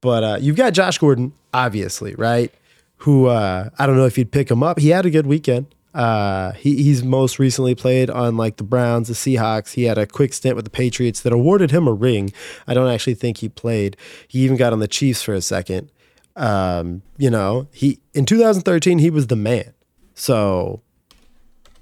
But 0.03 0.25
uh, 0.25 0.39
you've 0.41 0.57
got 0.57 0.75
Josh 0.75 0.99
Gordon, 0.99 1.33
obviously, 1.55 2.15
right? 2.15 2.53
Who 2.99 3.27
uh, 3.27 3.71
I 3.79 3.87
don't 3.87 3.97
know 3.97 4.07
if 4.07 4.17
you'd 4.19 4.33
pick 4.33 4.51
him 4.51 4.63
up. 4.63 4.79
He 4.79 4.89
had 4.91 5.07
a 5.07 5.11
good 5.11 5.27
weekend. 5.27 5.67
Uh, 5.95 6.53
he, 6.53 6.83
he's 6.83 7.03
most 7.03 7.39
recently 7.39 7.75
played 7.75 8.11
on 8.11 8.37
like 8.37 8.57
the 8.57 8.65
Browns, 8.65 9.09
the 9.09 9.15
Seahawks. 9.15 9.73
He 9.73 9.85
had 9.85 9.97
a 9.97 10.07
quick 10.07 10.35
stint 10.35 10.55
with 10.55 10.67
the 10.67 10.71
Patriots 10.71 11.23
that 11.23 11.33
awarded 11.33 11.71
him 11.71 11.89
a 11.89 11.93
ring. 11.93 12.33
I 12.67 12.75
don't 12.75 12.93
actually 12.93 13.15
think 13.15 13.39
he 13.39 13.49
played. 13.49 13.97
He 14.29 14.41
even 14.41 14.59
got 14.59 14.75
on 14.75 14.81
the 14.81 14.89
Chiefs 14.89 15.23
for 15.23 15.33
a 15.33 15.41
second. 15.41 15.91
Um, 16.37 17.01
you 17.17 17.31
know, 17.31 17.67
he 17.73 18.01
in 18.13 18.27
2013 18.27 18.99
he 18.99 19.09
was 19.09 19.29
the 19.29 19.37
man. 19.37 19.73
So 20.15 20.83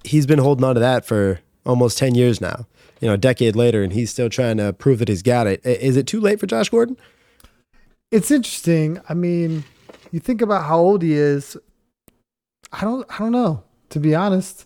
he's 0.05 0.27
been 0.27 0.39
holding 0.39 0.65
on 0.65 0.75
to 0.75 0.81
that 0.81 1.05
for 1.05 1.41
almost 1.67 1.99
10 1.99 2.15
years 2.15 2.41
now, 2.41 2.67
you 3.01 3.09
know, 3.09 3.15
a 3.15 3.19
decade 3.19 3.57
later, 3.57 3.83
and 3.83 3.93
he's 3.93 4.11
still 4.11 4.29
trying 4.29 4.59
to 4.59 4.73
prove 4.73 5.01
that 5.01 5.09
he's 5.09 5.23
got 5.23 5.47
it. 5.47 5.65
Is 5.65 5.97
it 5.97 6.07
too 6.07 6.21
late 6.21 6.39
for 6.39 6.47
Josh 6.47 6.69
Gordon? 6.69 6.97
It's 8.13 8.31
interesting. 8.31 9.01
I 9.09 9.15
mean, 9.15 9.65
you 10.15 10.21
think 10.21 10.41
about 10.41 10.67
how 10.67 10.79
old 10.79 11.03
he 11.03 11.13
is. 11.15 11.57
I 12.73 12.83
don't. 12.83 13.05
I 13.11 13.19
don't 13.19 13.33
know. 13.33 13.65
To 13.91 13.99
be 13.99 14.15
honest, 14.15 14.65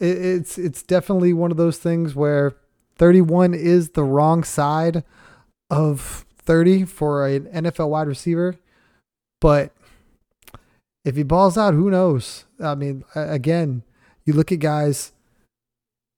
it, 0.00 0.18
it's 0.18 0.58
it's 0.58 0.82
definitely 0.82 1.32
one 1.32 1.52
of 1.52 1.56
those 1.56 1.78
things 1.78 2.16
where 2.16 2.56
31 2.96 3.54
is 3.54 3.90
the 3.90 4.02
wrong 4.02 4.42
side 4.42 5.04
of 5.70 6.26
30 6.38 6.84
for 6.86 7.28
an 7.28 7.44
NFL 7.44 7.90
wide 7.90 8.08
receiver, 8.08 8.56
but 9.40 9.72
if 11.04 11.14
he 11.14 11.22
balls 11.22 11.56
out, 11.56 11.74
who 11.74 11.88
knows? 11.88 12.44
I 12.58 12.74
mean, 12.74 13.04
again, 13.14 13.84
you 14.24 14.32
look 14.32 14.50
at 14.50 14.58
guys 14.58 15.12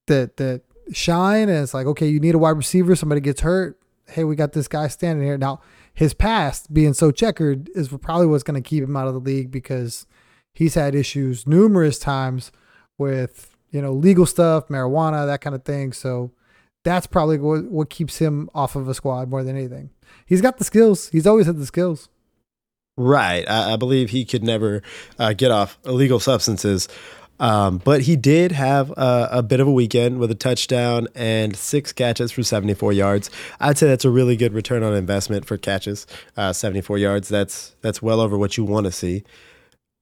that 0.07 0.39
that 0.39 0.63
shine, 0.91 1.51
and 1.51 1.63
it's 1.63 1.75
like, 1.75 1.87
okay, 1.87 2.09
you 2.09 2.19
need 2.19 2.35
a 2.35 2.39
wide 2.39 2.57
receiver. 2.57 2.97
Somebody 2.97 3.21
gets 3.21 3.43
hurt. 3.43 3.79
Hey, 4.09 4.25
we 4.25 4.37
got 4.37 4.53
this 4.53 4.69
guy 4.69 4.89
standing 4.89 5.23
here 5.23 5.37
now. 5.37 5.61
His 5.95 6.13
past 6.13 6.75
being 6.75 6.93
so 6.93 7.11
checkered 7.11 7.71
is 7.75 7.89
probably 7.89 8.27
what's 8.27 8.43
going 8.43 8.61
to 8.61 8.69
keep 8.69 8.83
him 8.83 8.97
out 8.97 9.07
of 9.07 9.15
the 9.15 9.21
league 9.21 9.51
because 9.51 10.07
he's 10.53 10.75
had 10.75 10.95
issues 10.95 11.47
numerous 11.47 11.99
times 11.99 12.51
with 12.99 13.57
you 13.71 13.81
know 13.81 13.93
legal 13.93 14.27
stuff, 14.27 14.69
marijuana, 14.69 15.27
that 15.27 15.41
kind 15.41 15.55
of 15.55 15.65
thing. 15.65 15.93
So 15.93 16.33
that's 16.85 17.07
probably 17.07 17.39
what, 17.39 17.65
what 17.65 17.91
keeps 17.91 18.19
him 18.19 18.51
off 18.55 18.77
of 18.77 18.89
a 18.89 18.95
squad 18.95 19.29
more 19.29 19.43
than 19.43 19.57
anything. 19.57 19.91
He's 20.27 20.43
got 20.43 20.59
the 20.59 20.65
skills. 20.65 21.09
He's 21.09 21.27
always 21.27 21.47
had 21.47 21.59
the 21.59 21.67
skills. 21.67 22.09
Right. 22.97 23.49
I, 23.49 23.73
I 23.73 23.77
believe 23.77 24.11
he 24.11 24.25
could 24.25 24.45
never 24.45 24.83
uh, 25.19 25.33
get 25.33 25.51
off 25.51 25.79
illegal 25.85 26.21
substances. 26.21 26.89
Um, 27.41 27.79
but 27.79 28.03
he 28.03 28.17
did 28.17 28.53
have 28.53 28.91
a, 28.91 29.29
a, 29.33 29.43
bit 29.43 29.59
of 29.59 29.67
a 29.67 29.73
weekend 29.73 30.19
with 30.19 30.31
a 30.31 30.37
touchdown 30.37 31.09
and 31.15 31.57
six 31.57 31.93
catches 31.93 32.31
for 32.31 32.45
74 32.45 32.93
yards. 32.93 33.31
I'd 33.59 33.77
say 33.77 33.89
that's 33.89 34.05
a 34.05 34.11
really 34.11 34.37
good 34.37 34.53
return 34.53 34.85
on 34.85 34.95
investment 34.95 35.45
for 35.45 35.57
catches. 35.57 36.07
Uh, 36.37 36.53
74 36.53 36.99
yards. 36.99 37.29
That's 37.29 37.75
that's 37.81 38.01
well 38.01 38.21
over 38.21 38.39
what 38.39 38.57
you 38.57 38.65
want 38.65 38.87
to 38.87 38.93
see. 38.93 39.25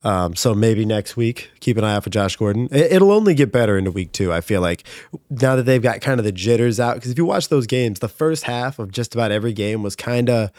Um, 0.04 0.34
so 0.34 0.52
maybe 0.54 0.84
next 0.84 1.16
week, 1.16 1.50
keep 1.60 1.76
an 1.76 1.84
eye 1.84 1.94
out 1.94 2.04
for 2.04 2.10
Josh 2.10 2.36
Gordon. 2.36 2.68
It, 2.72 3.00
will 3.00 3.12
only 3.12 3.34
get 3.34 3.52
better 3.52 3.78
into 3.78 3.92
week 3.92 4.12
two. 4.12 4.32
I 4.32 4.40
feel 4.40 4.60
like 4.60 4.84
now 5.30 5.54
that 5.56 5.62
they've 5.62 5.82
got 5.82 6.00
kind 6.00 6.18
of 6.18 6.24
the 6.24 6.32
jitters 6.32 6.80
out. 6.80 6.96
Because 6.96 7.12
if 7.12 7.18
you 7.18 7.24
watch 7.24 7.48
those 7.48 7.66
games, 7.66 8.00
the 8.00 8.08
first 8.08 8.44
half 8.44 8.78
of 8.78 8.90
just 8.90 9.14
about 9.14 9.30
every 9.30 9.52
game 9.52 9.82
was 9.82 9.96
kind 9.96 10.28
of. 10.28 10.50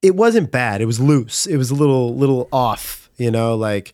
It 0.00 0.16
wasn't 0.16 0.50
bad. 0.50 0.80
It 0.80 0.86
was 0.86 0.98
loose. 0.98 1.46
It 1.46 1.56
was 1.56 1.70
a 1.70 1.74
little 1.74 2.16
little 2.16 2.48
off. 2.52 3.10
You 3.18 3.30
know, 3.30 3.54
like 3.54 3.92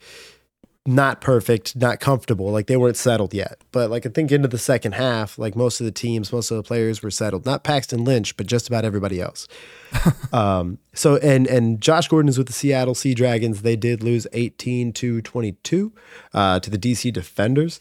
not 0.89 1.21
perfect, 1.21 1.77
not 1.77 2.01
comfortable. 2.01 2.51
Like 2.51 2.67
they 2.67 2.77
weren't 2.77 2.97
settled 2.97 3.35
yet. 3.35 3.59
But 3.73 3.91
like 3.91 4.07
I 4.07 4.09
think 4.09 4.33
into 4.33 4.49
the 4.49 4.59
second 4.59 4.93
half, 4.93 5.39
like 5.39 5.55
most 5.55 5.81
of 5.81 5.85
the 5.85 5.93
teams, 5.93 6.33
most 6.33 6.51
of 6.51 6.57
the 6.57 6.63
players 6.63 7.03
were 7.03 7.11
settled. 7.11 7.45
Not 7.45 7.63
Paxton 7.63 8.05
Lynch, 8.05 8.37
but 8.39 8.47
just 8.47 8.69
about 8.69 8.87
everybody 8.87 9.21
else. 9.21 9.47
um, 10.33 10.79
so 10.95 11.17
and 11.19 11.47
and 11.47 11.81
Josh 11.81 12.09
Gordon 12.09 12.31
is 12.31 12.39
with 12.39 12.47
the 12.47 12.55
Seattle 12.55 12.95
Sea 12.95 13.13
Dragons. 13.13 13.61
They 13.61 13.77
did 13.77 14.03
lose 14.03 14.27
18 14.33 14.95
to 14.95 15.21
22 15.21 15.93
uh, 16.33 16.61
to 16.61 16.71
the 16.71 16.79
DC 16.79 17.13
Defenders. 17.13 17.81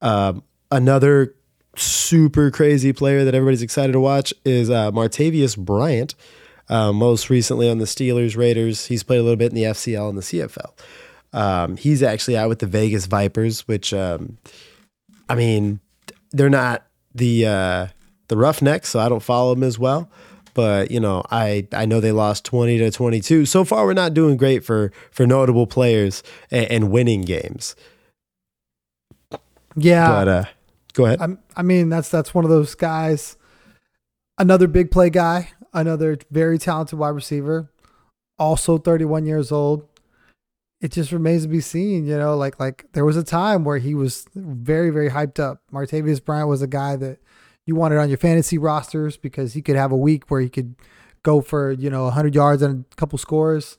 Um, 0.00 0.42
another 0.70 1.34
super 1.76 2.50
crazy 2.50 2.94
player 2.94 3.24
that 3.24 3.34
everybody's 3.34 3.62
excited 3.62 3.92
to 3.92 4.00
watch 4.00 4.32
is 4.46 4.70
uh, 4.70 4.90
Martavis 4.90 5.56
Bryant. 5.56 6.14
Uh, 6.70 6.92
most 6.92 7.30
recently 7.30 7.70
on 7.70 7.78
the 7.78 7.86
Steelers, 7.86 8.36
Raiders. 8.36 8.86
He's 8.86 9.02
played 9.02 9.20
a 9.20 9.22
little 9.22 9.38
bit 9.38 9.52
in 9.52 9.54
the 9.54 9.62
FCL 9.62 10.08
and 10.10 10.18
the 10.18 10.22
CFL. 10.22 10.72
Um, 11.32 11.76
he's 11.76 12.02
actually 12.02 12.36
out 12.36 12.48
with 12.48 12.60
the 12.60 12.66
Vegas 12.66 13.06
Vipers, 13.06 13.66
which 13.68 13.92
um, 13.92 14.38
I 15.28 15.34
mean, 15.34 15.80
they're 16.30 16.50
not 16.50 16.86
the 17.14 17.46
uh, 17.46 17.86
the 18.28 18.36
Roughnecks, 18.36 18.90
so 18.90 19.00
I 19.00 19.08
don't 19.08 19.22
follow 19.22 19.54
them 19.54 19.62
as 19.62 19.78
well. 19.78 20.10
But 20.54 20.90
you 20.90 21.00
know, 21.00 21.22
I 21.30 21.68
I 21.72 21.86
know 21.86 22.00
they 22.00 22.12
lost 22.12 22.44
twenty 22.44 22.78
to 22.78 22.90
twenty 22.90 23.20
two. 23.20 23.44
So 23.46 23.64
far, 23.64 23.84
we're 23.84 23.92
not 23.92 24.14
doing 24.14 24.36
great 24.36 24.64
for 24.64 24.92
for 25.10 25.26
notable 25.26 25.66
players 25.66 26.22
and, 26.50 26.70
and 26.70 26.90
winning 26.90 27.22
games. 27.22 27.76
Yeah, 29.76 30.08
but 30.08 30.28
uh, 30.28 30.44
go 30.94 31.06
ahead. 31.06 31.20
I, 31.20 31.36
I 31.56 31.62
mean, 31.62 31.88
that's 31.88 32.08
that's 32.08 32.34
one 32.34 32.44
of 32.44 32.50
those 32.50 32.74
guys. 32.74 33.36
Another 34.38 34.66
big 34.66 34.90
play 34.90 35.10
guy, 35.10 35.50
another 35.72 36.18
very 36.30 36.58
talented 36.58 36.98
wide 36.98 37.10
receiver, 37.10 37.70
also 38.38 38.78
thirty 38.78 39.04
one 39.04 39.26
years 39.26 39.52
old 39.52 39.87
it 40.80 40.92
just 40.92 41.12
remains 41.12 41.42
to 41.42 41.48
be 41.48 41.60
seen. 41.60 42.06
You 42.06 42.18
know, 42.18 42.36
like 42.36 42.58
like 42.60 42.86
there 42.92 43.04
was 43.04 43.16
a 43.16 43.24
time 43.24 43.64
where 43.64 43.78
he 43.78 43.94
was 43.94 44.26
very 44.34 44.90
very 44.90 45.10
hyped 45.10 45.38
up. 45.38 45.62
Martavis 45.72 46.24
Bryant 46.24 46.48
was 46.48 46.62
a 46.62 46.66
guy 46.66 46.96
that 46.96 47.18
you 47.66 47.74
wanted 47.74 47.98
on 47.98 48.08
your 48.08 48.18
fantasy 48.18 48.58
rosters 48.58 49.16
because 49.16 49.54
he 49.54 49.62
could 49.62 49.76
have 49.76 49.92
a 49.92 49.96
week 49.96 50.30
where 50.30 50.40
he 50.40 50.48
could 50.48 50.74
go 51.22 51.40
for 51.40 51.72
you 51.72 51.90
know 51.90 52.04
100 52.04 52.34
yards 52.34 52.62
and 52.62 52.84
a 52.90 52.96
couple 52.96 53.18
scores. 53.18 53.78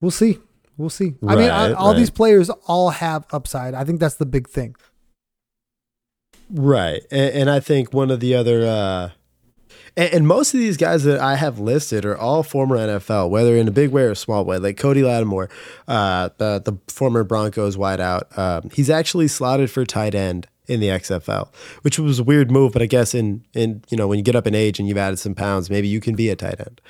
We'll 0.00 0.10
see. 0.10 0.38
We'll 0.76 0.90
see. 0.90 1.14
Right, 1.20 1.36
I 1.36 1.40
mean, 1.40 1.50
I, 1.50 1.72
all 1.72 1.90
right. 1.90 1.98
these 1.98 2.10
players 2.10 2.50
all 2.50 2.90
have 2.90 3.26
upside. 3.32 3.74
I 3.74 3.82
think 3.82 3.98
that's 3.98 4.14
the 4.14 4.26
big 4.26 4.48
thing. 4.48 4.76
Right, 6.50 7.02
and, 7.10 7.34
and 7.34 7.50
I 7.50 7.60
think 7.60 7.92
one 7.92 8.10
of 8.10 8.20
the 8.20 8.34
other. 8.34 8.66
Uh 8.66 9.10
and, 9.98 10.14
and, 10.14 10.28
most 10.28 10.54
of 10.54 10.60
these 10.60 10.76
guys 10.76 11.02
that 11.04 11.18
I 11.18 11.34
have 11.34 11.58
listed 11.58 12.04
are 12.04 12.16
all 12.16 12.44
former 12.44 12.76
NFL, 12.78 13.30
whether 13.30 13.56
in 13.56 13.66
a 13.66 13.72
big 13.72 13.90
way 13.90 14.04
or 14.04 14.12
a 14.12 14.16
small 14.16 14.44
way. 14.44 14.56
Like 14.58 14.76
Cody 14.76 15.02
Latimer, 15.02 15.50
uh, 15.88 16.30
the, 16.38 16.62
the 16.64 16.78
former 16.86 17.24
Broncos 17.24 17.76
wideout, 17.76 18.38
um, 18.38 18.70
he's 18.72 18.88
actually 18.88 19.26
slotted 19.26 19.72
for 19.72 19.84
tight 19.84 20.14
end 20.14 20.46
in 20.68 20.78
the 20.78 20.86
XFL, 20.86 21.52
which 21.82 21.98
was 21.98 22.20
a 22.20 22.24
weird 22.24 22.50
move. 22.50 22.72
But 22.72 22.82
I 22.82 22.86
guess 22.86 23.12
in 23.12 23.44
in 23.54 23.82
you 23.88 23.96
know 23.96 24.06
when 24.06 24.18
you 24.18 24.24
get 24.24 24.36
up 24.36 24.46
in 24.46 24.54
age 24.54 24.78
and 24.78 24.86
you've 24.86 24.98
added 24.98 25.18
some 25.18 25.34
pounds, 25.34 25.68
maybe 25.68 25.88
you 25.88 26.00
can 26.00 26.14
be 26.14 26.28
a 26.30 26.36
tight 26.36 26.60
end, 26.60 26.80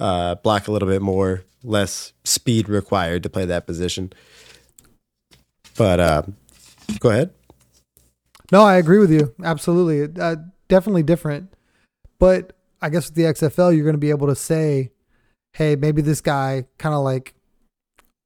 uh, 0.00 0.36
block 0.36 0.68
a 0.68 0.72
little 0.72 0.88
bit 0.88 1.02
more, 1.02 1.44
less 1.62 2.14
speed 2.24 2.68
required 2.68 3.22
to 3.24 3.28
play 3.28 3.44
that 3.44 3.66
position. 3.66 4.10
But 5.76 6.00
uh, 6.00 6.22
go 6.98 7.10
ahead. 7.10 7.30
No, 8.50 8.62
I 8.62 8.76
agree 8.76 8.98
with 8.98 9.10
you. 9.10 9.34
Absolutely, 9.44 10.18
uh, 10.18 10.36
definitely 10.68 11.02
different. 11.02 11.52
But 12.18 12.52
I 12.80 12.88
guess 12.88 13.08
with 13.08 13.14
the 13.14 13.22
XFL, 13.22 13.74
you're 13.74 13.84
going 13.84 13.94
to 13.94 13.98
be 13.98 14.10
able 14.10 14.26
to 14.28 14.34
say, 14.34 14.90
hey, 15.52 15.76
maybe 15.76 16.02
this 16.02 16.20
guy 16.20 16.66
kind 16.78 16.94
of 16.94 17.02
like 17.02 17.34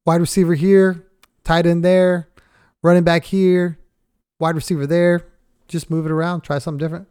wide 0.05 0.21
receiver 0.21 0.55
here, 0.55 1.05
tight 1.43 1.65
end 1.65 1.83
there, 1.83 2.29
running 2.81 3.03
back 3.03 3.25
here, 3.25 3.77
wide 4.39 4.55
receiver 4.55 4.87
there. 4.87 5.25
Just 5.67 5.89
move 5.89 6.05
it 6.05 6.11
around, 6.11 6.41
try 6.41 6.59
something 6.59 6.77
different. 6.77 7.07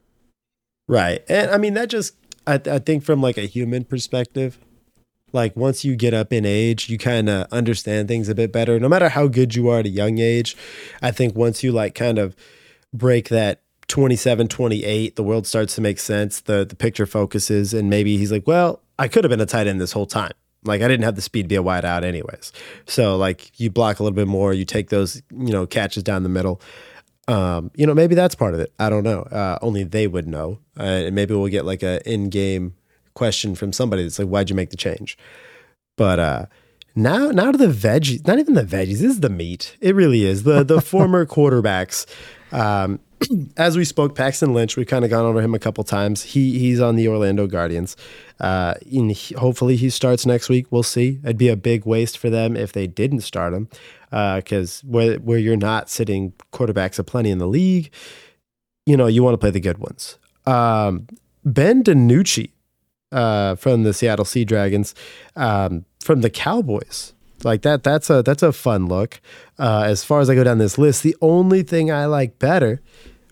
Right. 0.88 1.24
And 1.28 1.50
I 1.50 1.58
mean, 1.58 1.74
that 1.74 1.88
just, 1.88 2.14
I, 2.46 2.60
I 2.66 2.78
think 2.78 3.02
from 3.02 3.22
like 3.22 3.38
a 3.38 3.42
human 3.46 3.84
perspective, 3.84 4.58
like 5.32 5.56
once 5.56 5.84
you 5.84 5.96
get 5.96 6.12
up 6.12 6.32
in 6.32 6.44
age, 6.44 6.88
you 6.88 6.98
kind 6.98 7.28
of 7.28 7.46
understand 7.50 8.08
things 8.08 8.28
a 8.28 8.34
bit 8.34 8.52
better. 8.52 8.78
No 8.78 8.88
matter 8.88 9.08
how 9.08 9.26
good 9.26 9.54
you 9.54 9.68
are 9.70 9.78
at 9.78 9.86
a 9.86 9.90
young 9.90 10.18
age, 10.18 10.56
I 11.00 11.10
think 11.10 11.34
once 11.34 11.62
you 11.62 11.72
like 11.72 11.94
kind 11.94 12.18
of 12.18 12.36
break 12.92 13.30
that 13.30 13.62
27, 13.92 14.48
28, 14.48 15.16
the 15.16 15.22
world 15.22 15.46
starts 15.46 15.74
to 15.74 15.82
make 15.82 15.98
sense. 15.98 16.40
The 16.40 16.64
the 16.64 16.74
picture 16.74 17.04
focuses, 17.04 17.74
and 17.74 17.90
maybe 17.90 18.16
he's 18.16 18.32
like, 18.32 18.46
well, 18.46 18.80
I 18.98 19.06
could 19.06 19.22
have 19.22 19.28
been 19.28 19.42
a 19.42 19.44
tight 19.44 19.66
end 19.66 19.82
this 19.82 19.92
whole 19.92 20.06
time. 20.06 20.32
Like 20.64 20.80
I 20.80 20.88
didn't 20.88 21.04
have 21.04 21.14
the 21.14 21.20
speed 21.20 21.42
to 21.42 21.48
be 21.48 21.56
a 21.56 21.62
wide 21.62 21.84
out 21.84 22.02
anyways. 22.02 22.52
So 22.86 23.18
like 23.18 23.60
you 23.60 23.70
block 23.70 24.00
a 24.00 24.02
little 24.02 24.16
bit 24.16 24.28
more, 24.28 24.54
you 24.54 24.64
take 24.64 24.88
those, 24.88 25.20
you 25.30 25.52
know, 25.52 25.66
catches 25.66 26.02
down 26.02 26.22
the 26.22 26.30
middle. 26.30 26.62
Um, 27.28 27.70
you 27.74 27.86
know, 27.86 27.92
maybe 27.92 28.14
that's 28.14 28.34
part 28.34 28.54
of 28.54 28.60
it. 28.60 28.72
I 28.78 28.88
don't 28.88 29.04
know. 29.04 29.24
Uh, 29.24 29.58
only 29.60 29.84
they 29.84 30.06
would 30.06 30.26
know. 30.26 30.58
Uh, 30.80 30.84
and 30.84 31.14
maybe 31.14 31.34
we'll 31.34 31.48
get 31.48 31.66
like 31.66 31.82
a 31.82 32.00
in-game 32.10 32.74
question 33.12 33.54
from 33.54 33.74
somebody 33.74 34.04
that's 34.04 34.18
like, 34.18 34.28
why'd 34.28 34.48
you 34.48 34.56
make 34.56 34.70
the 34.70 34.76
change? 34.78 35.18
But 35.98 36.18
uh 36.18 36.46
now 36.94 37.30
now 37.30 37.52
to 37.52 37.58
the 37.58 37.66
veggies, 37.66 38.26
not 38.26 38.38
even 38.38 38.54
the 38.54 38.64
veggies, 38.64 39.00
this 39.00 39.02
is 39.02 39.20
the 39.20 39.28
meat. 39.28 39.76
It 39.82 39.94
really 39.94 40.24
is. 40.24 40.44
The 40.44 40.64
the 40.64 40.80
former 40.92 41.26
quarterbacks. 41.26 42.06
Um, 42.52 43.00
as 43.56 43.76
we 43.76 43.84
spoke, 43.84 44.14
Paxton 44.14 44.54
Lynch, 44.54 44.76
we've 44.76 44.86
kind 44.86 45.04
of 45.04 45.10
gone 45.10 45.24
over 45.24 45.40
him 45.40 45.54
a 45.54 45.58
couple 45.58 45.84
times. 45.84 46.22
He 46.22 46.58
he's 46.58 46.80
on 46.80 46.96
the 46.96 47.08
Orlando 47.08 47.46
Guardians. 47.46 47.96
Uh, 48.40 48.74
hopefully 49.36 49.76
he 49.76 49.90
starts 49.90 50.26
next 50.26 50.48
week. 50.48 50.66
We'll 50.70 50.82
see. 50.82 51.20
It'd 51.22 51.38
be 51.38 51.48
a 51.48 51.56
big 51.56 51.86
waste 51.86 52.18
for 52.18 52.30
them 52.30 52.56
if 52.56 52.72
they 52.72 52.86
didn't 52.86 53.20
start 53.20 53.54
him, 53.54 53.68
because 54.10 54.82
uh, 54.82 54.88
where 54.88 55.16
where 55.16 55.38
you're 55.38 55.56
not 55.56 55.90
sitting 55.90 56.32
quarterbacks 56.52 56.98
aplenty 56.98 57.30
in 57.30 57.38
the 57.38 57.46
league, 57.46 57.90
you 58.86 58.96
know 58.96 59.06
you 59.06 59.22
want 59.22 59.34
to 59.34 59.38
play 59.38 59.50
the 59.50 59.60
good 59.60 59.78
ones. 59.78 60.18
Um, 60.46 61.06
ben 61.44 61.84
DiNucci 61.84 62.50
uh, 63.12 63.54
from 63.56 63.84
the 63.84 63.92
Seattle 63.92 64.24
Sea 64.24 64.44
Dragons, 64.44 64.94
um, 65.36 65.84
from 66.00 66.22
the 66.22 66.30
Cowboys. 66.30 67.12
Like 67.44 67.62
that, 67.62 67.82
that's 67.82 68.08
a 68.08 68.22
that's 68.22 68.42
a 68.42 68.52
fun 68.52 68.86
look. 68.86 69.20
Uh, 69.58 69.82
as 69.86 70.04
far 70.04 70.20
as 70.20 70.30
I 70.30 70.34
go 70.34 70.44
down 70.44 70.58
this 70.58 70.78
list, 70.78 71.02
the 71.02 71.16
only 71.20 71.62
thing 71.62 71.90
I 71.90 72.06
like 72.06 72.38
better 72.38 72.80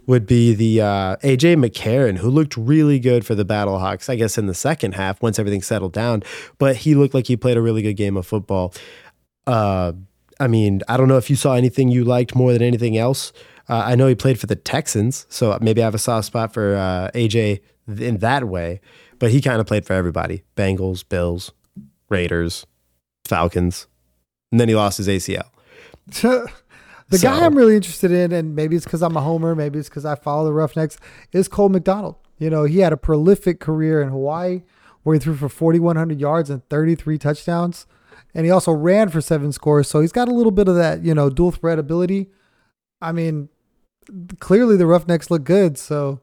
would 0.06 0.26
be 0.26 0.54
the 0.54 0.80
uh, 0.80 1.16
AJ 1.16 1.56
McCarron, 1.56 2.18
who 2.18 2.30
looked 2.30 2.56
really 2.56 2.98
good 2.98 3.24
for 3.24 3.34
the 3.34 3.44
Battlehawks, 3.44 4.08
I 4.08 4.16
guess, 4.16 4.38
in 4.38 4.46
the 4.46 4.54
second 4.54 4.94
half 4.94 5.22
once 5.22 5.38
everything 5.38 5.62
settled 5.62 5.92
down. 5.92 6.22
But 6.58 6.76
he 6.76 6.94
looked 6.94 7.14
like 7.14 7.26
he 7.26 7.36
played 7.36 7.56
a 7.56 7.62
really 7.62 7.82
good 7.82 7.94
game 7.94 8.16
of 8.16 8.26
football. 8.26 8.74
Uh, 9.46 9.92
I 10.38 10.46
mean, 10.46 10.80
I 10.88 10.96
don't 10.96 11.08
know 11.08 11.18
if 11.18 11.28
you 11.28 11.36
saw 11.36 11.54
anything 11.54 11.88
you 11.88 12.04
liked 12.04 12.34
more 12.34 12.52
than 12.52 12.62
anything 12.62 12.96
else. 12.96 13.32
Uh, 13.68 13.82
I 13.86 13.94
know 13.94 14.06
he 14.06 14.14
played 14.14 14.40
for 14.40 14.46
the 14.46 14.56
Texans, 14.56 15.26
so 15.28 15.56
maybe 15.60 15.80
I 15.80 15.84
have 15.84 15.94
a 15.94 15.98
soft 15.98 16.26
spot 16.26 16.52
for 16.52 16.74
uh, 16.74 17.10
AJ 17.14 17.60
in 17.86 18.18
that 18.18 18.48
way. 18.48 18.80
But 19.18 19.30
he 19.30 19.40
kind 19.40 19.60
of 19.60 19.66
played 19.66 19.86
for 19.86 19.92
everybody: 19.92 20.42
Bengals, 20.56 21.06
Bills, 21.08 21.52
Raiders, 22.08 22.66
Falcons, 23.26 23.86
and 24.50 24.60
then 24.60 24.68
he 24.68 24.74
lost 24.74 24.98
his 24.98 25.08
ACL. 25.08 25.46
The 27.10 27.18
so, 27.18 27.28
guy 27.28 27.44
I'm 27.44 27.56
really 27.56 27.76
interested 27.76 28.12
in, 28.12 28.32
and 28.32 28.54
maybe 28.54 28.76
it's 28.76 28.84
because 28.84 29.02
I'm 29.02 29.16
a 29.16 29.20
homer, 29.20 29.54
maybe 29.54 29.78
it's 29.78 29.88
because 29.88 30.04
I 30.04 30.14
follow 30.14 30.44
the 30.44 30.52
Roughnecks, 30.52 30.96
is 31.32 31.48
Cole 31.48 31.68
McDonald. 31.68 32.16
You 32.38 32.50
know, 32.50 32.64
he 32.64 32.78
had 32.78 32.92
a 32.92 32.96
prolific 32.96 33.60
career 33.60 34.00
in 34.00 34.08
Hawaii 34.08 34.62
where 35.02 35.14
he 35.14 35.20
threw 35.20 35.34
for 35.34 35.48
4,100 35.48 36.20
yards 36.20 36.50
and 36.50 36.66
33 36.68 37.18
touchdowns. 37.18 37.86
And 38.34 38.46
he 38.46 38.52
also 38.52 38.72
ran 38.72 39.08
for 39.08 39.20
seven 39.20 39.50
scores. 39.52 39.88
So 39.88 40.00
he's 40.00 40.12
got 40.12 40.28
a 40.28 40.32
little 40.32 40.52
bit 40.52 40.68
of 40.68 40.76
that, 40.76 41.04
you 41.04 41.14
know, 41.14 41.30
dual 41.30 41.50
threat 41.50 41.78
ability. 41.78 42.30
I 43.02 43.12
mean, 43.12 43.48
clearly 44.38 44.76
the 44.76 44.86
Roughnecks 44.86 45.30
look 45.30 45.44
good. 45.44 45.78
So 45.78 46.20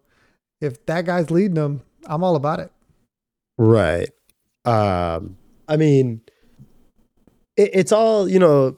if 0.62 0.86
that 0.86 1.06
guy's 1.06 1.30
leading 1.30 1.56
them, 1.56 1.82
I'm 2.06 2.24
all 2.24 2.36
about 2.36 2.60
it. 2.60 2.72
Right. 3.58 4.10
Um, 4.64 5.38
I 5.68 5.76
mean, 5.76 6.22
it, 7.58 7.72
it's 7.74 7.92
all, 7.92 8.30
you 8.30 8.40
know, 8.40 8.78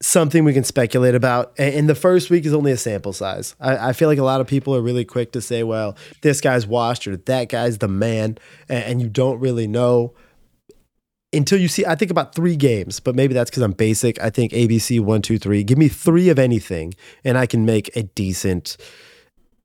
something 0.00 0.44
we 0.44 0.52
can 0.52 0.64
speculate 0.64 1.14
about. 1.14 1.52
And 1.58 1.88
the 1.88 1.94
first 1.94 2.30
week 2.30 2.46
is 2.46 2.54
only 2.54 2.72
a 2.72 2.76
sample 2.76 3.12
size. 3.12 3.56
I, 3.60 3.88
I, 3.88 3.92
feel 3.92 4.08
like 4.08 4.18
a 4.18 4.24
lot 4.24 4.40
of 4.40 4.46
people 4.46 4.74
are 4.76 4.80
really 4.80 5.04
quick 5.04 5.32
to 5.32 5.40
say, 5.40 5.62
well, 5.62 5.96
this 6.22 6.40
guy's 6.40 6.66
washed 6.66 7.08
or 7.08 7.16
that 7.16 7.48
guy's 7.48 7.78
the 7.78 7.88
man. 7.88 8.38
And, 8.68 9.02
you 9.02 9.08
don't 9.08 9.40
really 9.40 9.66
know 9.66 10.14
until 11.32 11.58
you 11.58 11.68
see. 11.68 11.84
I 11.84 11.94
think 11.94 12.10
about 12.10 12.34
three 12.34 12.56
games, 12.56 13.00
but 13.00 13.14
maybe 13.14 13.34
that's 13.34 13.50
because 13.50 13.62
I'm 13.62 13.72
basic. 13.72 14.20
I 14.20 14.30
think 14.30 14.52
ABC 14.52 15.00
one, 15.00 15.22
two, 15.22 15.38
three. 15.38 15.64
Give 15.64 15.78
me 15.78 15.88
three 15.88 16.28
of 16.28 16.38
anything, 16.38 16.94
and 17.24 17.36
I 17.36 17.46
can 17.46 17.64
make 17.64 17.94
a 17.96 18.02
decent 18.02 18.76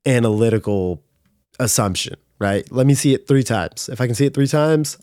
analytical 0.05 1.03
assumption, 1.59 2.15
right? 2.39 2.69
Let 2.71 2.87
me 2.87 2.95
see 2.95 3.13
it 3.13 3.27
three 3.27 3.43
times. 3.43 3.89
If 3.89 4.01
I 4.01 4.05
can 4.05 4.15
see 4.15 4.25
it 4.25 4.33
three 4.33 4.47
times, 4.47 4.97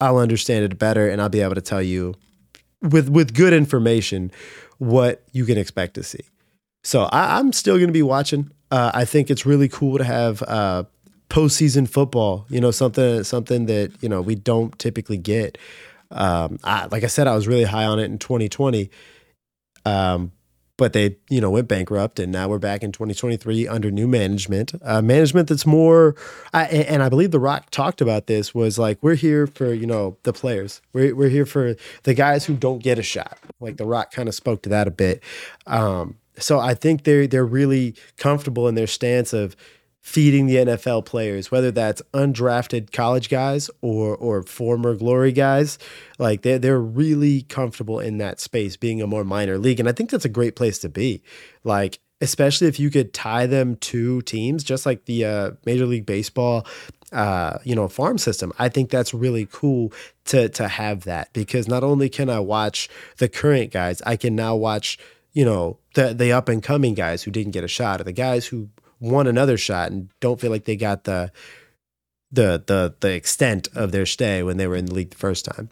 I'll 0.00 0.18
understand 0.18 0.64
it 0.64 0.78
better 0.78 1.08
and 1.08 1.22
I'll 1.22 1.28
be 1.28 1.40
able 1.40 1.54
to 1.54 1.60
tell 1.60 1.82
you 1.82 2.14
with 2.82 3.08
with 3.08 3.34
good 3.34 3.52
information 3.52 4.32
what 4.82 5.22
you 5.30 5.44
can 5.44 5.56
expect 5.56 5.94
to 5.94 6.02
see. 6.02 6.24
So 6.82 7.04
I, 7.04 7.38
am 7.38 7.52
still 7.52 7.76
going 7.76 7.86
to 7.86 7.92
be 7.92 8.02
watching. 8.02 8.50
Uh, 8.72 8.90
I 8.92 9.04
think 9.04 9.30
it's 9.30 9.46
really 9.46 9.68
cool 9.68 9.96
to 9.98 10.02
have 10.02 10.42
uh, 10.42 10.84
postseason 11.30 11.88
football. 11.88 12.46
You 12.48 12.60
know, 12.60 12.72
something 12.72 13.22
something 13.22 13.66
that 13.66 13.92
you 14.00 14.08
know 14.08 14.20
we 14.20 14.34
don't 14.34 14.76
typically 14.80 15.18
get. 15.18 15.56
Um, 16.10 16.58
I, 16.64 16.86
like 16.86 17.04
I 17.04 17.06
said, 17.06 17.28
I 17.28 17.34
was 17.36 17.46
really 17.46 17.62
high 17.62 17.84
on 17.84 18.00
it 18.00 18.06
in 18.06 18.18
2020. 18.18 18.90
Um, 19.84 20.32
but 20.76 20.92
they 20.92 21.16
you 21.28 21.40
know 21.40 21.50
went 21.50 21.68
bankrupt 21.68 22.18
and 22.18 22.32
now 22.32 22.48
we're 22.48 22.58
back 22.58 22.82
in 22.82 22.92
2023 22.92 23.68
under 23.68 23.90
new 23.90 24.08
management 24.08 24.72
uh, 24.82 25.02
management 25.02 25.48
that's 25.48 25.66
more 25.66 26.14
I, 26.52 26.64
and 26.64 27.02
i 27.02 27.08
believe 27.08 27.30
the 27.30 27.40
rock 27.40 27.70
talked 27.70 28.00
about 28.00 28.26
this 28.26 28.54
was 28.54 28.78
like 28.78 28.98
we're 29.02 29.14
here 29.14 29.46
for 29.46 29.72
you 29.72 29.86
know 29.86 30.16
the 30.22 30.32
players. 30.32 30.82
We're, 30.92 31.14
we're 31.14 31.28
here 31.28 31.46
for 31.46 31.76
the 32.02 32.14
guys 32.14 32.44
who 32.44 32.54
don't 32.54 32.82
get 32.82 32.98
a 32.98 33.02
shot. 33.02 33.38
Like 33.60 33.76
the 33.76 33.86
rock 33.86 34.12
kind 34.12 34.28
of 34.28 34.34
spoke 34.34 34.62
to 34.62 34.68
that 34.70 34.86
a 34.86 34.90
bit. 34.90 35.22
Um, 35.66 36.18
so 36.38 36.58
i 36.58 36.72
think 36.72 37.04
they're 37.04 37.26
they're 37.26 37.44
really 37.44 37.94
comfortable 38.16 38.66
in 38.66 38.74
their 38.74 38.86
stance 38.86 39.34
of 39.34 39.54
feeding 40.02 40.46
the 40.46 40.56
NFL 40.56 41.04
players, 41.04 41.50
whether 41.50 41.70
that's 41.70 42.02
undrafted 42.12 42.92
college 42.92 43.28
guys 43.28 43.70
or 43.80 44.16
or 44.16 44.42
former 44.42 44.94
glory 44.94 45.32
guys. 45.32 45.78
Like 46.18 46.42
they're 46.42 46.58
they're 46.58 46.80
really 46.80 47.42
comfortable 47.42 48.00
in 48.00 48.18
that 48.18 48.40
space, 48.40 48.76
being 48.76 49.00
a 49.00 49.06
more 49.06 49.24
minor 49.24 49.58
league, 49.58 49.80
and 49.80 49.88
I 49.88 49.92
think 49.92 50.10
that's 50.10 50.24
a 50.24 50.30
great 50.30 50.56
place 50.56 50.78
to 50.80 50.88
be. 50.88 51.22
Like 51.64 52.00
especially 52.20 52.68
if 52.68 52.78
you 52.78 52.88
could 52.88 53.12
tie 53.12 53.46
them 53.46 53.74
to 53.76 54.22
teams, 54.22 54.62
just 54.62 54.86
like 54.86 55.06
the 55.06 55.24
uh, 55.24 55.50
Major 55.64 55.86
League 55.86 56.06
Baseball. 56.06 56.66
Uh, 57.12 57.58
you 57.62 57.74
know, 57.74 57.88
farm 57.88 58.16
system. 58.16 58.54
I 58.58 58.70
think 58.70 58.88
that's 58.88 59.12
really 59.12 59.46
cool 59.52 59.92
to 60.24 60.48
to 60.48 60.66
have 60.66 61.04
that 61.04 61.30
because 61.34 61.68
not 61.68 61.84
only 61.84 62.08
can 62.08 62.30
I 62.30 62.40
watch 62.40 62.88
the 63.18 63.28
current 63.28 63.70
guys, 63.70 64.00
I 64.06 64.16
can 64.16 64.34
now 64.34 64.56
watch 64.56 64.98
you 65.34 65.44
know 65.44 65.78
the 65.92 66.14
the 66.14 66.32
up 66.32 66.48
and 66.48 66.62
coming 66.62 66.94
guys 66.94 67.22
who 67.22 67.30
didn't 67.30 67.52
get 67.52 67.64
a 67.64 67.68
shot 67.68 68.00
or 68.00 68.04
the 68.04 68.12
guys 68.12 68.46
who 68.46 68.70
want 69.02 69.28
another 69.28 69.58
shot 69.58 69.90
and 69.90 70.08
don't 70.20 70.40
feel 70.40 70.50
like 70.50 70.64
they 70.64 70.76
got 70.76 71.04
the 71.04 71.32
the 72.30 72.62
the 72.66 72.94
the 73.00 73.12
extent 73.12 73.68
of 73.74 73.92
their 73.92 74.06
stay 74.06 74.42
when 74.42 74.56
they 74.56 74.66
were 74.66 74.76
in 74.76 74.86
the 74.86 74.94
league 74.94 75.10
the 75.10 75.16
first 75.16 75.44
time. 75.44 75.68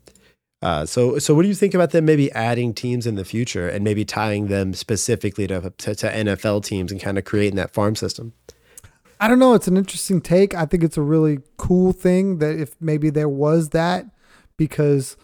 Uh, 0.62 0.84
so 0.84 1.18
so 1.18 1.34
what 1.34 1.42
do 1.42 1.48
you 1.48 1.54
think 1.54 1.72
about 1.72 1.90
them 1.90 2.04
maybe 2.04 2.30
adding 2.32 2.74
teams 2.74 3.06
in 3.06 3.14
the 3.14 3.24
future 3.24 3.68
and 3.68 3.82
maybe 3.82 4.04
tying 4.04 4.48
them 4.48 4.74
specifically 4.74 5.46
to, 5.46 5.72
to, 5.78 5.94
to 5.94 6.12
NFL 6.12 6.64
teams 6.64 6.92
and 6.92 7.00
kind 7.00 7.16
of 7.16 7.24
creating 7.24 7.56
that 7.56 7.72
farm 7.72 7.96
system? 7.96 8.34
I 9.20 9.28
don't 9.28 9.38
know. 9.38 9.54
It's 9.54 9.68
an 9.68 9.76
interesting 9.76 10.20
take. 10.20 10.54
I 10.54 10.66
think 10.66 10.82
it's 10.82 10.96
a 10.96 11.02
really 11.02 11.38
cool 11.56 11.92
thing 11.92 12.38
that 12.38 12.58
if 12.58 12.74
maybe 12.80 13.10
there 13.10 13.28
was 13.28 13.70
that, 13.70 14.06
because 14.56 15.16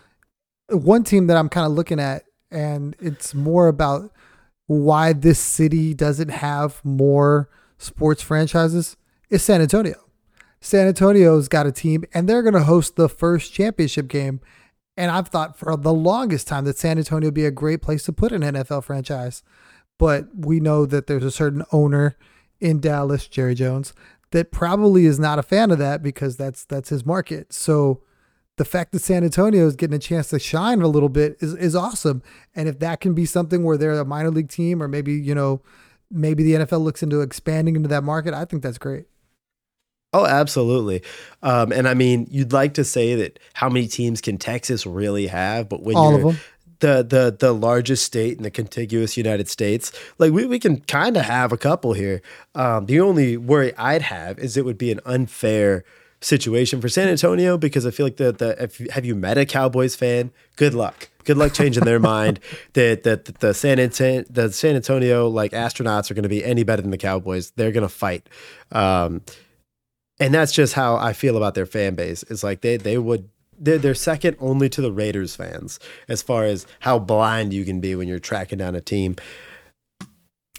one 0.68 1.04
team 1.04 1.26
that 1.26 1.36
I'm 1.36 1.48
kind 1.48 1.66
of 1.66 1.72
looking 1.72 2.00
at, 2.00 2.24
and 2.50 2.96
it's 2.98 3.34
more 3.34 3.68
about 3.68 4.12
why 4.66 5.12
this 5.12 5.38
city 5.38 5.94
doesn't 5.94 6.28
have 6.28 6.84
more 6.84 7.48
sports 7.79 8.22
franchises 8.22 8.97
is 9.31 9.43
San 9.43 9.61
Antonio. 9.61 9.97
San 10.61 10.89
Antonio's 10.89 11.49
got 11.49 11.66
a 11.66 11.72
team 11.72 12.05
and 12.12 12.29
they're 12.29 12.43
going 12.43 12.55
to 12.55 12.64
host 12.64 12.97
the 12.97 13.09
first 13.09 13.53
championship 13.53 14.09
game. 14.09 14.41
And 14.97 15.11
I've 15.11 15.29
thought 15.29 15.59
for 15.59 15.77
the 15.77 15.93
longest 15.93 16.49
time 16.49 16.64
that 16.64 16.79
San 16.79 16.99
Antonio 16.99 17.29
would 17.29 17.35
be 17.35 17.45
a 17.45 17.51
great 17.51 17.83
place 17.83 18.05
to 18.05 18.12
put 18.12 18.33
an 18.33 18.43
NFL 18.43 18.85
franchise. 18.85 19.43
But 19.99 20.29
we 20.35 20.61
know 20.61 20.87
that 20.87 21.07
there's 21.07 21.24
a 21.24 21.31
certain 21.31 21.64
owner 21.72 22.16
in 22.61 22.81
Dallas, 22.81 23.29
Jerry 23.29 23.55
Jones, 23.55 23.93
that 24.31 24.51
probably 24.51 25.07
is 25.07 25.18
not 25.18 25.39
a 25.39 25.43
fan 25.43 25.70
of 25.70 25.79
that 25.79 26.03
because 26.03 26.37
that's 26.37 26.64
that's 26.64 26.89
his 26.89 27.05
market. 27.05 27.53
So 27.53 28.03
the 28.57 28.64
fact 28.64 28.93
that 28.93 29.01
San 29.01 29.22
Antonio 29.22 29.66
is 29.66 29.77
getting 29.77 29.97
a 29.97 30.01
chance 30.01 30.29
to 30.29 30.39
shine 30.39 30.81
a 30.81 30.89
little 30.89 31.09
bit 31.11 31.37
is, 31.41 31.55
is 31.55 31.77
awesome. 31.77 32.22
And 32.55 32.68
if 32.68 32.79
that 32.79 33.01
can 33.01 33.14
be 33.14 33.27
something 33.27 33.64
where 33.64 33.77
they're 33.77 33.99
a 33.99 34.05
minor 34.05 34.31
league 34.31 34.49
team 34.49 34.83
or 34.83 34.89
maybe, 34.89 35.12
you 35.12 35.35
know, 35.35 35.61
maybe 36.11 36.42
the 36.42 36.64
NFL 36.64 36.82
looks 36.82 37.02
into 37.02 37.20
expanding 37.20 37.76
into 37.76 37.88
that 37.88 38.04
market, 38.04 38.34
I 38.34 38.44
think 38.44 38.62
that's 38.62 38.78
great. 38.78 39.07
Oh, 40.12 40.24
absolutely. 40.24 41.02
Um, 41.42 41.72
and 41.72 41.86
I 41.86 41.94
mean, 41.94 42.26
you'd 42.30 42.52
like 42.52 42.74
to 42.74 42.84
say 42.84 43.14
that 43.16 43.38
how 43.54 43.68
many 43.68 43.86
teams 43.86 44.20
can 44.20 44.38
Texas 44.38 44.86
really 44.86 45.26
have, 45.26 45.68
but 45.68 45.82
when 45.82 45.96
All 45.96 46.18
you're 46.18 46.34
the 46.80 47.02
the 47.02 47.36
the 47.38 47.52
largest 47.52 48.04
state 48.04 48.36
in 48.36 48.42
the 48.42 48.50
contiguous 48.50 49.16
United 49.16 49.48
States, 49.48 49.92
like 50.18 50.32
we, 50.32 50.46
we 50.46 50.59
can 50.59 50.80
kind 50.80 51.16
of 51.16 51.24
have 51.24 51.52
a 51.52 51.57
couple 51.57 51.92
here. 51.92 52.22
Um, 52.54 52.86
the 52.86 53.00
only 53.00 53.36
worry 53.36 53.74
I'd 53.76 54.02
have 54.02 54.38
is 54.38 54.57
it 54.57 54.64
would 54.64 54.78
be 54.78 54.90
an 54.92 55.00
unfair 55.04 55.84
situation 56.20 56.80
for 56.80 56.88
San 56.88 57.08
Antonio 57.08 57.58
because 57.58 57.86
I 57.86 57.90
feel 57.90 58.06
like 58.06 58.16
the 58.16 58.32
the 58.32 58.62
if, 58.62 58.78
have 58.90 59.04
you 59.04 59.14
met 59.14 59.38
a 59.38 59.46
Cowboys 59.46 59.94
fan? 59.94 60.30
Good 60.56 60.74
luck 60.74 61.08
good 61.26 61.36
luck 61.36 61.52
changing 61.52 61.84
their 61.84 61.98
mind 62.14 62.40
that 62.72 63.02
that 63.02 63.26
the 63.40 63.52
San 63.52 63.78
Antonio 63.78 64.24
the 64.30 64.50
San 64.50 64.76
Antonio 64.76 65.28
like 65.28 65.52
astronauts 65.52 66.10
are 66.10 66.14
going 66.14 66.22
to 66.22 66.28
be 66.28 66.42
any 66.42 66.62
better 66.62 66.80
than 66.80 66.90
the 66.90 66.98
Cowboys. 66.98 67.50
They're 67.50 67.72
going 67.72 67.82
to 67.82 67.88
fight. 67.88 68.28
Um, 68.72 69.20
and 70.18 70.32
that's 70.32 70.52
just 70.52 70.72
how 70.72 70.96
I 70.96 71.12
feel 71.12 71.36
about 71.36 71.54
their 71.54 71.66
fan 71.66 71.94
base. 71.94 72.22
It's 72.30 72.42
like 72.42 72.62
they 72.62 72.78
they 72.78 72.96
would 72.96 73.28
they're, 73.58 73.78
they're 73.78 73.94
second 73.94 74.36
only 74.40 74.68
to 74.70 74.80
the 74.80 74.92
Raiders 74.92 75.36
fans 75.36 75.78
as 76.08 76.22
far 76.22 76.44
as 76.44 76.66
how 76.80 76.98
blind 76.98 77.52
you 77.52 77.64
can 77.64 77.80
be 77.80 77.94
when 77.94 78.08
you're 78.08 78.18
tracking 78.18 78.58
down 78.58 78.74
a 78.74 78.80
team. 78.80 79.16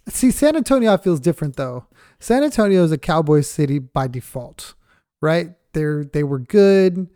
See, 0.08 0.32
San 0.32 0.56
Antonio 0.56 0.96
feels 0.98 1.20
different 1.20 1.56
though. 1.56 1.86
San 2.20 2.44
Antonio 2.44 2.84
is 2.84 2.92
a 2.92 2.98
Cowboys 2.98 3.50
city 3.50 3.80
by 3.80 4.08
default, 4.08 4.74
right? 5.22 5.52
They're 5.74 6.06
they 6.06 6.24
were 6.24 6.40
good 6.40 7.10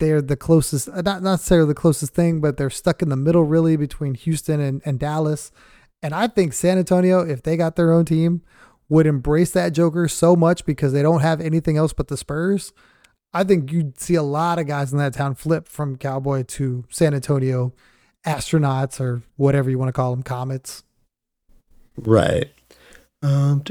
they're 0.00 0.22
the 0.22 0.36
closest, 0.36 0.88
uh, 0.88 1.02
not 1.02 1.22
necessarily 1.22 1.68
the 1.68 1.74
closest 1.74 2.14
thing, 2.14 2.40
but 2.40 2.56
they're 2.56 2.70
stuck 2.70 3.02
in 3.02 3.10
the 3.10 3.16
middle 3.16 3.44
really 3.44 3.76
between 3.76 4.14
Houston 4.14 4.58
and, 4.58 4.82
and 4.84 4.98
Dallas. 4.98 5.52
And 6.02 6.12
I 6.14 6.26
think 6.26 6.52
San 6.54 6.78
Antonio, 6.78 7.20
if 7.20 7.42
they 7.42 7.56
got 7.56 7.76
their 7.76 7.92
own 7.92 8.06
team, 8.06 8.42
would 8.88 9.06
embrace 9.06 9.52
that 9.52 9.72
Joker 9.72 10.08
so 10.08 10.34
much 10.34 10.64
because 10.64 10.92
they 10.92 11.02
don't 11.02 11.20
have 11.20 11.40
anything 11.40 11.76
else 11.76 11.92
but 11.92 12.08
the 12.08 12.16
Spurs. 12.16 12.72
I 13.32 13.44
think 13.44 13.70
you'd 13.70 14.00
see 14.00 14.16
a 14.16 14.22
lot 14.22 14.58
of 14.58 14.66
guys 14.66 14.90
in 14.90 14.98
that 14.98 15.12
town 15.12 15.36
flip 15.36 15.68
from 15.68 15.96
Cowboy 15.96 16.42
to 16.44 16.84
San 16.88 17.14
Antonio 17.14 17.72
astronauts 18.26 19.00
or 19.00 19.22
whatever 19.36 19.70
you 19.70 19.78
want 19.78 19.90
to 19.90 19.92
call 19.92 20.10
them, 20.10 20.24
comets. 20.24 20.82
Right. 21.96 22.50
Um, 23.22 23.62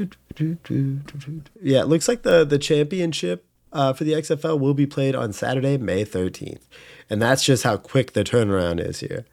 yeah, 1.62 1.82
it 1.82 1.88
looks 1.88 2.08
like 2.08 2.22
the 2.22 2.46
the 2.46 2.60
championship 2.60 3.49
uh, 3.72 3.94
for 3.94 4.04
the 4.04 4.14
XFL 4.14 4.60
will 4.60 4.74
be 4.74 4.86
played 4.86 5.16
on 5.16 5.34
Saturday, 5.34 5.78
May 5.78 6.06
13th. 6.06 6.68
And 7.10 7.22
that's 7.22 7.44
just 7.44 7.64
how 7.64 7.78
quick 7.78 8.14
the 8.14 8.24
turnaround 8.24 8.80
is 8.86 9.00
here. 9.00 9.26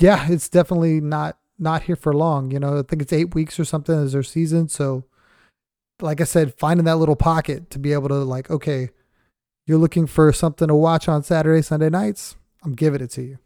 Yeah, 0.00 0.26
it's 0.28 0.48
definitely 0.48 1.00
not 1.00 1.38
not 1.58 1.84
here 1.84 1.96
for 1.96 2.12
long. 2.12 2.50
You 2.50 2.58
know, 2.58 2.78
I 2.78 2.82
think 2.82 3.00
it's 3.00 3.12
eight 3.12 3.34
weeks 3.34 3.60
or 3.60 3.64
something 3.64 3.96
as 3.96 4.12
their 4.12 4.24
season. 4.24 4.68
So, 4.68 5.04
like 6.00 6.20
I 6.20 6.24
said, 6.24 6.54
finding 6.58 6.84
that 6.86 6.96
little 6.96 7.16
pocket 7.16 7.70
to 7.70 7.78
be 7.78 7.92
able 7.92 8.08
to 8.08 8.16
like, 8.16 8.50
okay, 8.50 8.90
you're 9.66 9.78
looking 9.78 10.06
for 10.06 10.32
something 10.32 10.68
to 10.68 10.74
watch 10.74 11.08
on 11.08 11.22
Saturday, 11.22 11.62
Sunday 11.62 11.90
nights. 11.90 12.36
I'm 12.64 12.74
giving 12.74 13.00
it 13.00 13.10
to 13.12 13.22
you. 13.22 13.38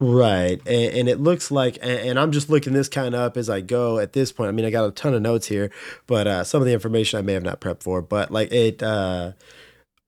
Right. 0.00 0.60
And, 0.66 0.94
and, 0.94 1.08
it 1.08 1.20
looks 1.20 1.50
like, 1.50 1.78
and, 1.80 2.18
I'm 2.18 2.32
just 2.32 2.50
looking 2.50 2.72
this 2.72 2.88
kind 2.88 3.14
of 3.14 3.20
up 3.20 3.36
as 3.36 3.48
I 3.48 3.60
go 3.60 3.98
at 3.98 4.12
this 4.12 4.32
point. 4.32 4.48
I 4.48 4.52
mean, 4.52 4.64
I 4.64 4.70
got 4.70 4.86
a 4.86 4.90
ton 4.90 5.14
of 5.14 5.22
notes 5.22 5.46
here, 5.46 5.70
but 6.06 6.26
uh, 6.26 6.44
some 6.44 6.60
of 6.60 6.66
the 6.66 6.72
information 6.72 7.18
I 7.18 7.22
may 7.22 7.32
have 7.32 7.44
not 7.44 7.60
prepped 7.60 7.84
for. 7.84 8.02
But 8.02 8.30
like 8.30 8.50
it, 8.52 8.82
uh, 8.82 9.32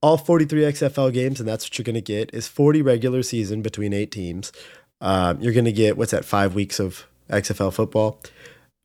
all 0.01 0.17
43 0.17 0.61
XFL 0.61 1.13
games, 1.13 1.39
and 1.39 1.47
that's 1.47 1.65
what 1.65 1.77
you're 1.77 1.83
going 1.83 1.95
to 1.95 2.01
get, 2.01 2.33
is 2.33 2.47
40 2.47 2.81
regular 2.81 3.23
season 3.23 3.61
between 3.61 3.93
eight 3.93 4.11
teams. 4.11 4.51
Um, 4.99 5.39
you're 5.41 5.53
going 5.53 5.65
to 5.65 5.71
get, 5.71 5.97
what's 5.97 6.11
that, 6.11 6.25
five 6.25 6.53
weeks 6.53 6.79
of 6.79 7.07
XFL 7.29 7.73
football, 7.73 8.21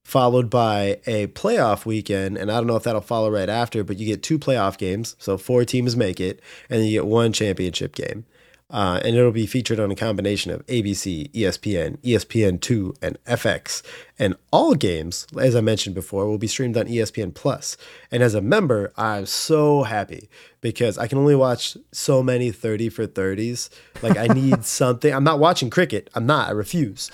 followed 0.05 0.49
by 0.51 1.01
a 1.07 1.27
playoff 1.29 1.85
weekend. 1.85 2.39
And 2.39 2.51
I 2.51 2.57
don't 2.57 2.67
know 2.67 2.77
if 2.77 2.85
that'll 2.85 3.01
follow 3.01 3.31
right 3.31 3.49
after, 3.49 3.83
but 3.83 3.99
you 3.99 4.07
get 4.07 4.23
two 4.23 4.39
playoff 4.39 4.79
games. 4.79 5.17
So 5.19 5.37
four 5.37 5.65
teams 5.65 5.97
make 5.97 6.21
it, 6.21 6.41
and 6.71 6.85
you 6.85 6.93
get 6.93 7.07
one 7.07 7.33
championship 7.33 7.95
game. 7.95 8.25
Uh, 8.73 8.99
and 9.05 9.15
it'll 9.15 9.31
be 9.31 9.47
featured 9.47 9.79
on 9.79 9.91
a 9.91 9.95
combination 9.95 10.51
of 10.51 10.67
ABC, 10.67 11.31
ESPN, 11.33 11.99
ESPN2, 11.99 12.97
and 13.03 13.23
FX. 13.25 13.83
And 14.19 14.35
all 14.51 14.75
games, 14.75 15.27
as 15.39 15.55
I 15.55 15.61
mentioned 15.61 15.95
before, 15.95 16.27
will 16.27 16.39
be 16.39 16.47
streamed 16.47 16.79
on 16.79 16.87
ESPN 16.87 17.35
Plus. 17.35 17.77
And 18.11 18.23
as 18.23 18.35
a 18.35 18.41
member, 18.41 18.91
I'm 18.97 19.27
so 19.27 19.83
happy 19.83 20.31
because 20.63 20.97
I 20.97 21.07
can 21.07 21.19
only 21.19 21.35
watch 21.37 21.77
so 21.93 22.23
many 22.23 22.51
30 22.51 22.89
for 22.89 23.07
30s. 23.07 23.69
Like, 24.01 24.17
I 24.17 24.29
need 24.29 24.65
something. 24.65 25.13
I'm 25.13 25.25
not 25.25 25.39
watching 25.39 25.69
cricket. 25.69 26.09
I'm 26.15 26.25
not. 26.25 26.49
I 26.49 26.53
refuse. 26.53 27.11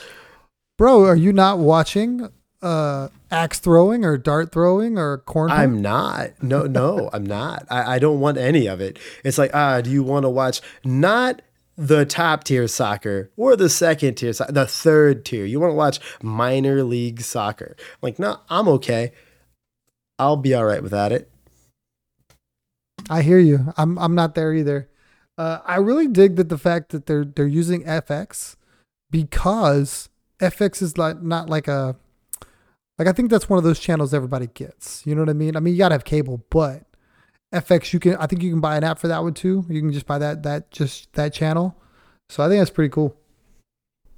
Bro, 0.77 1.07
are 1.07 1.17
you 1.17 1.33
not 1.33 1.59
watching 1.59 2.29
uh 2.61 3.07
axe 3.31 3.61
throwing 3.61 4.05
or 4.05 4.19
dart 4.19 4.51
throwing 4.51 4.99
or 4.99 5.19
corn 5.19 5.49
i'm 5.49 5.81
not 5.81 6.31
no 6.43 6.65
no 6.65 7.09
i'm 7.13 7.25
not 7.25 7.65
I, 7.71 7.95
I 7.95 7.99
don't 8.01 8.19
want 8.19 8.37
any 8.37 8.67
of 8.67 8.81
it 8.81 8.99
it's 9.23 9.39
like 9.39 9.53
ah 9.55 9.81
do 9.81 9.91
you 9.91 10.03
want 10.03 10.25
to 10.25 10.29
watch 10.29 10.61
not 10.83 11.41
the 11.79 12.05
top 12.05 12.43
tier 12.43 12.67
soccer 12.67 13.31
or 13.37 13.55
the 13.55 13.69
second 13.69 14.17
tier, 14.17 14.33
the 14.33 14.67
third 14.67 15.25
tier. 15.25 15.45
You 15.45 15.61
want 15.61 15.71
to 15.71 15.77
watch 15.77 16.01
minor 16.21 16.83
league 16.83 17.21
soccer. 17.21 17.77
I'm 17.79 17.99
like, 18.03 18.19
no, 18.19 18.41
I'm 18.51 18.67
okay. 18.69 19.13
I'll 20.19 20.37
be 20.37 20.55
all 20.55 20.65
right 20.65 20.83
without 20.83 21.13
it. 21.13 21.31
I 23.09 23.23
hear 23.23 23.39
you. 23.39 23.73
I'm 23.77 23.97
I'm 23.99 24.17
not 24.17 24.35
there 24.35 24.53
either. 24.53 24.89
Uh, 25.39 25.61
I 25.65 25.77
really 25.77 26.09
dig 26.09 26.35
that 26.37 26.49
the 26.49 26.59
fact 26.59 26.91
that 26.91 27.07
they're 27.07 27.25
they're 27.25 27.47
using 27.47 27.85
FX 27.85 28.57
because 29.09 30.09
FX 30.41 30.83
is 30.83 30.99
like 30.99 31.23
not 31.23 31.49
like 31.49 31.69
a 31.69 31.95
like 32.99 33.07
I 33.07 33.13
think 33.13 33.31
that's 33.31 33.49
one 33.49 33.59
of 33.59 33.65
those 33.65 33.79
channels 33.79 34.13
everybody 34.13 34.49
gets. 34.49 35.07
You 35.07 35.15
know 35.15 35.23
what 35.23 35.31
I 35.31 35.35
mean? 35.35 35.57
I 35.57 35.61
mean 35.61 35.75
you 35.75 35.79
gotta 35.79 35.95
have 35.95 36.05
cable, 36.05 36.45
but 36.51 36.88
FX, 37.53 37.93
you 37.93 38.01
can 38.01 38.17
I 38.17 38.27
think 38.27 38.43
you 38.43 38.51
can 38.51 38.61
buy 38.61 38.77
an 38.77 38.85
app 38.85 38.99
for 38.99 39.09
that 39.09 39.23
one 39.23 39.35
too. 39.35 39.65
You 39.69 39.81
can 39.81 39.93
just 39.93 40.07
buy 40.07 40.19
that 40.19 40.43
that 40.43 40.71
just 40.71 41.13
that 41.15 41.33
channel. 41.33 41.77
So 42.29 42.43
I 42.43 42.49
think 42.49 42.61
that's 42.61 42.71
pretty 42.71 42.91
cool. 42.91 43.17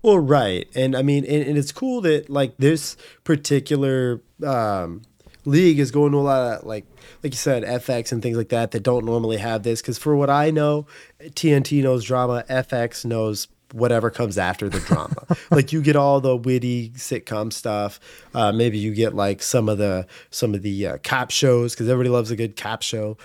Well, 0.02 0.18
right, 0.18 0.66
and 0.74 0.96
I 0.96 1.02
mean, 1.02 1.24
and, 1.26 1.46
and 1.46 1.58
it's 1.58 1.72
cool 1.72 2.00
that 2.02 2.30
like 2.30 2.56
this 2.56 2.96
particular 3.22 4.22
um, 4.44 5.02
league 5.44 5.78
is 5.78 5.90
going 5.90 6.12
to 6.12 6.18
a 6.18 6.20
lot 6.20 6.58
of 6.58 6.66
like 6.66 6.86
like 7.22 7.32
you 7.32 7.38
said 7.38 7.62
FX 7.62 8.10
and 8.10 8.22
things 8.22 8.36
like 8.36 8.48
that 8.48 8.70
that 8.72 8.82
don't 8.82 9.04
normally 9.04 9.36
have 9.36 9.62
this. 9.62 9.80
Because 9.80 9.98
for 9.98 10.16
what 10.16 10.30
I 10.30 10.50
know, 10.50 10.86
TNT 11.20 11.82
knows 11.82 12.04
drama, 12.04 12.44
FX 12.48 13.04
knows 13.04 13.46
whatever 13.72 14.10
comes 14.10 14.38
after 14.38 14.68
the 14.68 14.80
drama. 14.80 15.26
like 15.50 15.72
you 15.72 15.82
get 15.82 15.96
all 15.96 16.20
the 16.20 16.36
witty 16.36 16.90
sitcom 16.90 17.52
stuff. 17.52 18.00
Uh, 18.34 18.52
maybe 18.52 18.78
you 18.78 18.94
get 18.94 19.14
like 19.14 19.42
some 19.42 19.68
of 19.68 19.78
the 19.78 20.06
some 20.30 20.54
of 20.54 20.62
the 20.62 20.86
uh, 20.86 20.98
cop 21.02 21.30
shows 21.30 21.74
because 21.74 21.88
everybody 21.88 22.10
loves 22.10 22.30
a 22.30 22.36
good 22.36 22.56
cop 22.56 22.82
show. 22.82 23.16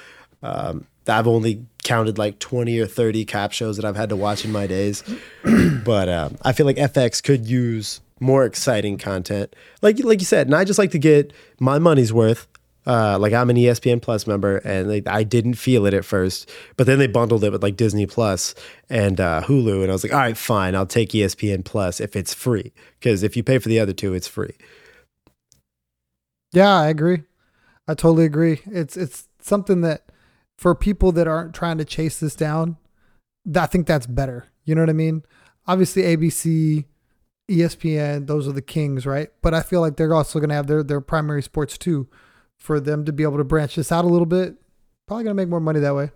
Um, 0.44 0.86
I've 1.08 1.28
only 1.28 1.66
counted 1.84 2.18
like 2.18 2.40
20 2.40 2.80
or 2.80 2.88
30 2.88 3.26
cop 3.26 3.52
shows 3.52 3.78
that 3.78 3.86
I've 3.86 3.96
had 3.96 4.10
to 4.10 4.16
watch 4.16 4.44
in 4.44 4.52
my 4.52 4.68
days. 4.68 5.04
but 5.84 6.10
um, 6.10 6.38
I 6.42 6.52
feel 6.52 6.66
like 6.66 6.78
FX 6.78 7.24
could 7.24 7.46
use 7.46 8.02
more 8.20 8.46
exciting 8.46 8.98
content. 8.98 9.56
Like 9.82 10.04
like 10.04 10.20
you 10.20 10.26
said, 10.26 10.48
and 10.48 10.56
I 10.56 10.64
just 10.64 10.80
like 10.80 10.92
to 10.92 11.00
get 11.00 11.34
my 11.60 11.80
money's 11.80 12.14
worth 12.14 12.48
uh, 12.88 13.18
like 13.20 13.34
I'm 13.34 13.50
an 13.50 13.56
ESPN 13.56 14.02
Plus 14.02 14.28
member, 14.28 14.58
and 14.58 14.90
like, 14.90 15.08
I 15.08 15.24
didn't 15.24 15.56
feel 15.56 15.86
it 15.86 15.94
at 15.94 16.06
first, 16.06 16.50
but 16.78 16.86
then 16.86 17.00
they 17.00 17.08
bundled 17.08 17.44
it 17.44 17.52
with 17.52 17.64
like 17.64 17.78
Disney 17.78 18.06
Plus 18.06 18.54
and 18.90 19.20
uh, 19.20 19.42
Hulu, 19.44 19.82
and 19.82 19.90
I 19.90 19.94
was 19.94 20.04
like, 20.04 20.14
all 20.14 20.20
right, 20.20 20.38
fine, 20.38 20.76
I'll 20.76 20.86
take 20.86 21.10
ESPN 21.10 21.66
Plus 21.66 22.00
if 22.00 22.16
it's 22.16 22.34
free, 22.34 22.74
because 23.00 23.24
if 23.24 23.36
you 23.36 23.44
pay 23.44 23.58
for 23.58 23.70
the 23.70 23.80
other 23.80 23.94
two, 23.94 24.14
it's 24.14 24.28
free. 24.28 24.56
Yeah, 26.54 26.80
I 26.80 26.88
agree. 26.88 27.24
I 27.88 27.94
totally 27.96 28.26
agree. 28.26 28.62
It's 28.66 28.96
it's 28.96 29.28
something 29.42 29.82
that 29.82 30.12
for 30.58 30.74
people 30.74 31.12
that 31.14 31.28
aren't 31.28 31.54
trying 31.54 31.78
to 31.80 31.86
chase 31.86 32.20
this 32.20 32.36
down, 32.36 32.78
I 33.56 33.66
think 33.66 33.88
that's 33.88 34.08
better. 34.08 34.48
You 34.64 34.76
know 34.76 34.82
what 34.82 34.90
I 34.90 34.94
mean? 34.94 35.24
Obviously, 35.68 36.04
ABC, 36.04 36.86
ESPN, 37.50 38.28
those 38.28 38.48
are 38.48 38.54
the 38.54 38.62
kings, 38.62 39.06
right? 39.06 39.30
But 39.42 39.54
I 39.54 39.62
feel 39.62 39.82
like 39.82 39.98
they're 39.98 40.14
also 40.14 40.40
going 40.40 40.50
to 40.50 40.56
have 40.56 40.68
their 40.68 40.84
their 40.84 41.02
primary 41.02 41.42
sports 41.42 41.78
too 41.78 42.08
for 42.60 42.80
them 42.80 43.06
to 43.06 43.14
be 43.14 43.24
able 43.24 43.38
to 43.38 43.44
branch 43.44 43.76
this 43.76 43.92
out 43.92 44.06
a 44.06 44.08
little 44.08 44.26
bit. 44.26 44.56
Probably 45.08 45.24
gonna 45.24 45.36
make 45.36 45.50
more 45.50 45.60
money 45.60 45.80
that 45.80 45.96
way. 45.96 46.12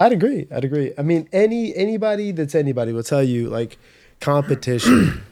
I'd 0.00 0.12
agree. 0.12 0.46
I'd 0.50 0.64
agree. 0.64 0.92
I 0.98 1.02
mean, 1.02 1.28
any 1.32 1.74
anybody 1.74 2.32
that's 2.32 2.54
anybody 2.54 2.92
will 2.92 3.02
tell 3.02 3.22
you 3.22 3.48
like 3.48 3.78
competition 4.20 5.22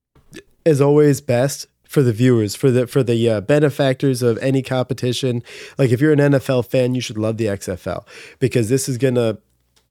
is 0.64 0.80
always 0.80 1.20
best 1.20 1.66
for 1.84 2.02
the 2.02 2.12
viewers, 2.12 2.54
for 2.54 2.70
the 2.70 2.86
for 2.86 3.02
the 3.02 3.28
uh, 3.28 3.40
benefactors 3.40 4.22
of 4.22 4.38
any 4.38 4.62
competition. 4.62 5.42
Like 5.78 5.90
if 5.90 6.00
you're 6.00 6.12
an 6.12 6.18
NFL 6.18 6.66
fan, 6.66 6.94
you 6.94 7.00
should 7.00 7.18
love 7.18 7.36
the 7.36 7.46
XFL 7.46 8.06
because 8.38 8.68
this 8.68 8.88
is 8.88 8.98
gonna, 8.98 9.38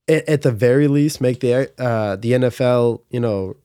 at, 0.07 0.27
at 0.27 0.41
the 0.41 0.51
very 0.51 0.87
least, 0.87 1.21
make 1.21 1.39
the 1.39 1.71
uh, 1.77 2.15
the 2.17 2.31
NFL 2.33 3.01
you 3.09 3.19
know 3.19 3.55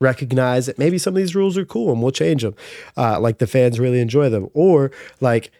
recognize 0.00 0.66
that 0.66 0.78
maybe 0.78 0.98
some 0.98 1.14
of 1.14 1.16
these 1.16 1.34
rules 1.34 1.56
are 1.56 1.64
cool 1.64 1.92
and 1.92 2.02
we'll 2.02 2.12
change 2.12 2.42
them. 2.42 2.54
Uh, 2.96 3.18
like 3.20 3.38
the 3.38 3.46
fans 3.46 3.80
really 3.80 4.00
enjoy 4.00 4.28
them, 4.28 4.48
or 4.54 4.90
like 5.20 5.50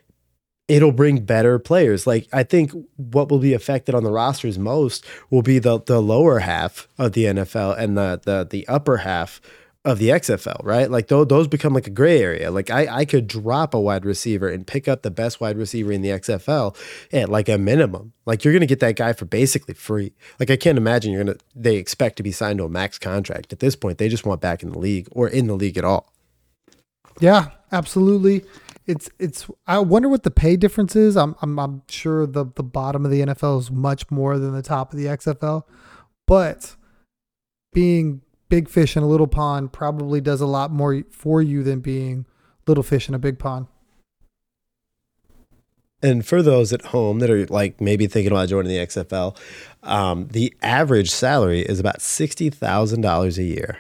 it'll 0.69 0.93
bring 0.93 1.25
better 1.25 1.59
players. 1.59 2.07
Like 2.07 2.29
I 2.33 2.43
think 2.43 2.73
what 2.97 3.31
will 3.31 3.39
be 3.39 3.55
affected 3.55 3.95
on 3.95 4.05
the 4.05 4.13
rosters 4.13 4.59
most 4.59 5.05
will 5.31 5.43
be 5.43 5.59
the 5.59 5.81
the 5.81 6.01
lower 6.01 6.41
half 6.41 6.89
of 6.99 7.13
the 7.13 7.25
NFL 7.25 7.79
and 7.79 7.97
the 7.97 8.21
the 8.25 8.47
the 8.49 8.69
upper 8.69 8.99
half 8.99 9.41
of 9.89 9.99
the 9.99 10.11
XFL, 10.11 10.63
right? 10.65 10.91
Like 10.91 11.09
those, 11.09 11.29
those 11.29 11.49
become 11.49 11.73
like 11.73 11.87
a 11.87 11.91
gray 11.91 12.21
area. 12.21 12.51
Like 12.51 12.69
I, 12.69 12.87
I 12.89 13.05
could 13.07 13.27
drop 13.27 13.73
a 13.73 13.81
wide 13.81 14.05
receiver 14.05 14.47
and 14.47 14.67
pick 14.67 14.87
up 14.87 15.01
the 15.01 15.11
best 15.11 15.41
wide 15.41 15.57
receiver 15.57 15.91
in 15.93 16.03
the 16.03 16.11
XFL 16.11 16.77
at 17.11 17.31
like 17.31 17.49
a 17.49 17.57
minimum. 17.57 18.13
Like 18.27 18.45
you're 18.45 18.53
going 18.53 18.61
to 18.61 18.67
get 18.67 18.81
that 18.81 18.97
guy 18.97 19.15
for 19.15 19.25
basically 19.25 19.73
free. 19.73 20.13
Like 20.39 20.51
I 20.51 20.57
can't 20.57 20.77
imagine 20.77 21.13
you're 21.13 21.25
going 21.25 21.39
to, 21.39 21.45
they 21.57 21.77
expect 21.77 22.17
to 22.19 22.23
be 22.23 22.33
signed 22.33 22.59
to 22.59 22.65
a 22.65 22.69
max 22.69 22.99
contract. 22.99 23.51
At 23.51 23.61
this 23.61 23.77
point, 23.77 23.97
they 23.97 24.11
just 24.11 24.27
want 24.27 24.43
back 24.43 24.63
in 24.63 24.73
the 24.73 24.79
league 24.79 25.09
or 25.11 25.27
in 25.27 25.47
the 25.47 25.55
league 25.55 25.79
at 25.79 25.85
all. 25.85 26.13
Yeah, 27.19 27.53
absolutely. 27.73 28.45
It's, 28.87 29.09
it's, 29.19 29.47
I 29.67 29.79
wonder 29.79 30.11
what 30.11 30.23
the 30.23 30.31
pay 30.31 30.57
difference 30.57 30.97
is. 30.97 31.17
I'm, 31.17 31.35
I'm, 31.41 31.59
I'm 31.59 31.83
sure 31.89 32.27
the, 32.27 32.45
the 32.45 32.63
bottom 32.63 33.07
of 33.07 33.11
the 33.11 33.23
NFL 33.23 33.59
is 33.61 33.71
much 33.71 34.11
more 34.11 34.39
than 34.39 34.53
the 34.53 34.61
top 34.61 34.93
of 34.93 34.99
the 34.99 35.07
XFL, 35.07 35.63
but 36.27 36.77
being 37.73 38.21
big 38.49 38.69
fish 38.69 38.97
in 38.97 39.03
a 39.03 39.07
little 39.07 39.27
pond 39.27 39.73
probably 39.73 40.21
does 40.21 40.41
a 40.41 40.47
lot 40.47 40.71
more 40.71 41.03
for 41.11 41.43
you 41.43 41.63
than 41.63 41.81
being 41.81 42.27
little 42.67 42.83
fish 42.83 43.09
in 43.09 43.15
a 43.15 43.19
big 43.19 43.39
pond. 43.39 43.67
And 46.01 46.25
for 46.25 46.43
those 46.43 46.73
at 46.73 46.87
home 46.87 47.19
that 47.19 47.31
are 47.31 47.47
like 47.47 47.81
maybe 47.81 48.07
thinking 48.07 48.31
about 48.31 48.49
joining 48.49 48.69
the 48.71 48.87
XFL, 48.87 49.37
um, 49.83 50.29
the 50.29 50.55
average 50.63 51.11
salary 51.11 51.61
is 51.63 51.81
about 51.81 52.01
sixty 52.01 52.51
thousand 52.51 53.01
dollars 53.01 53.37
a 53.37 53.43
year. 53.43 53.79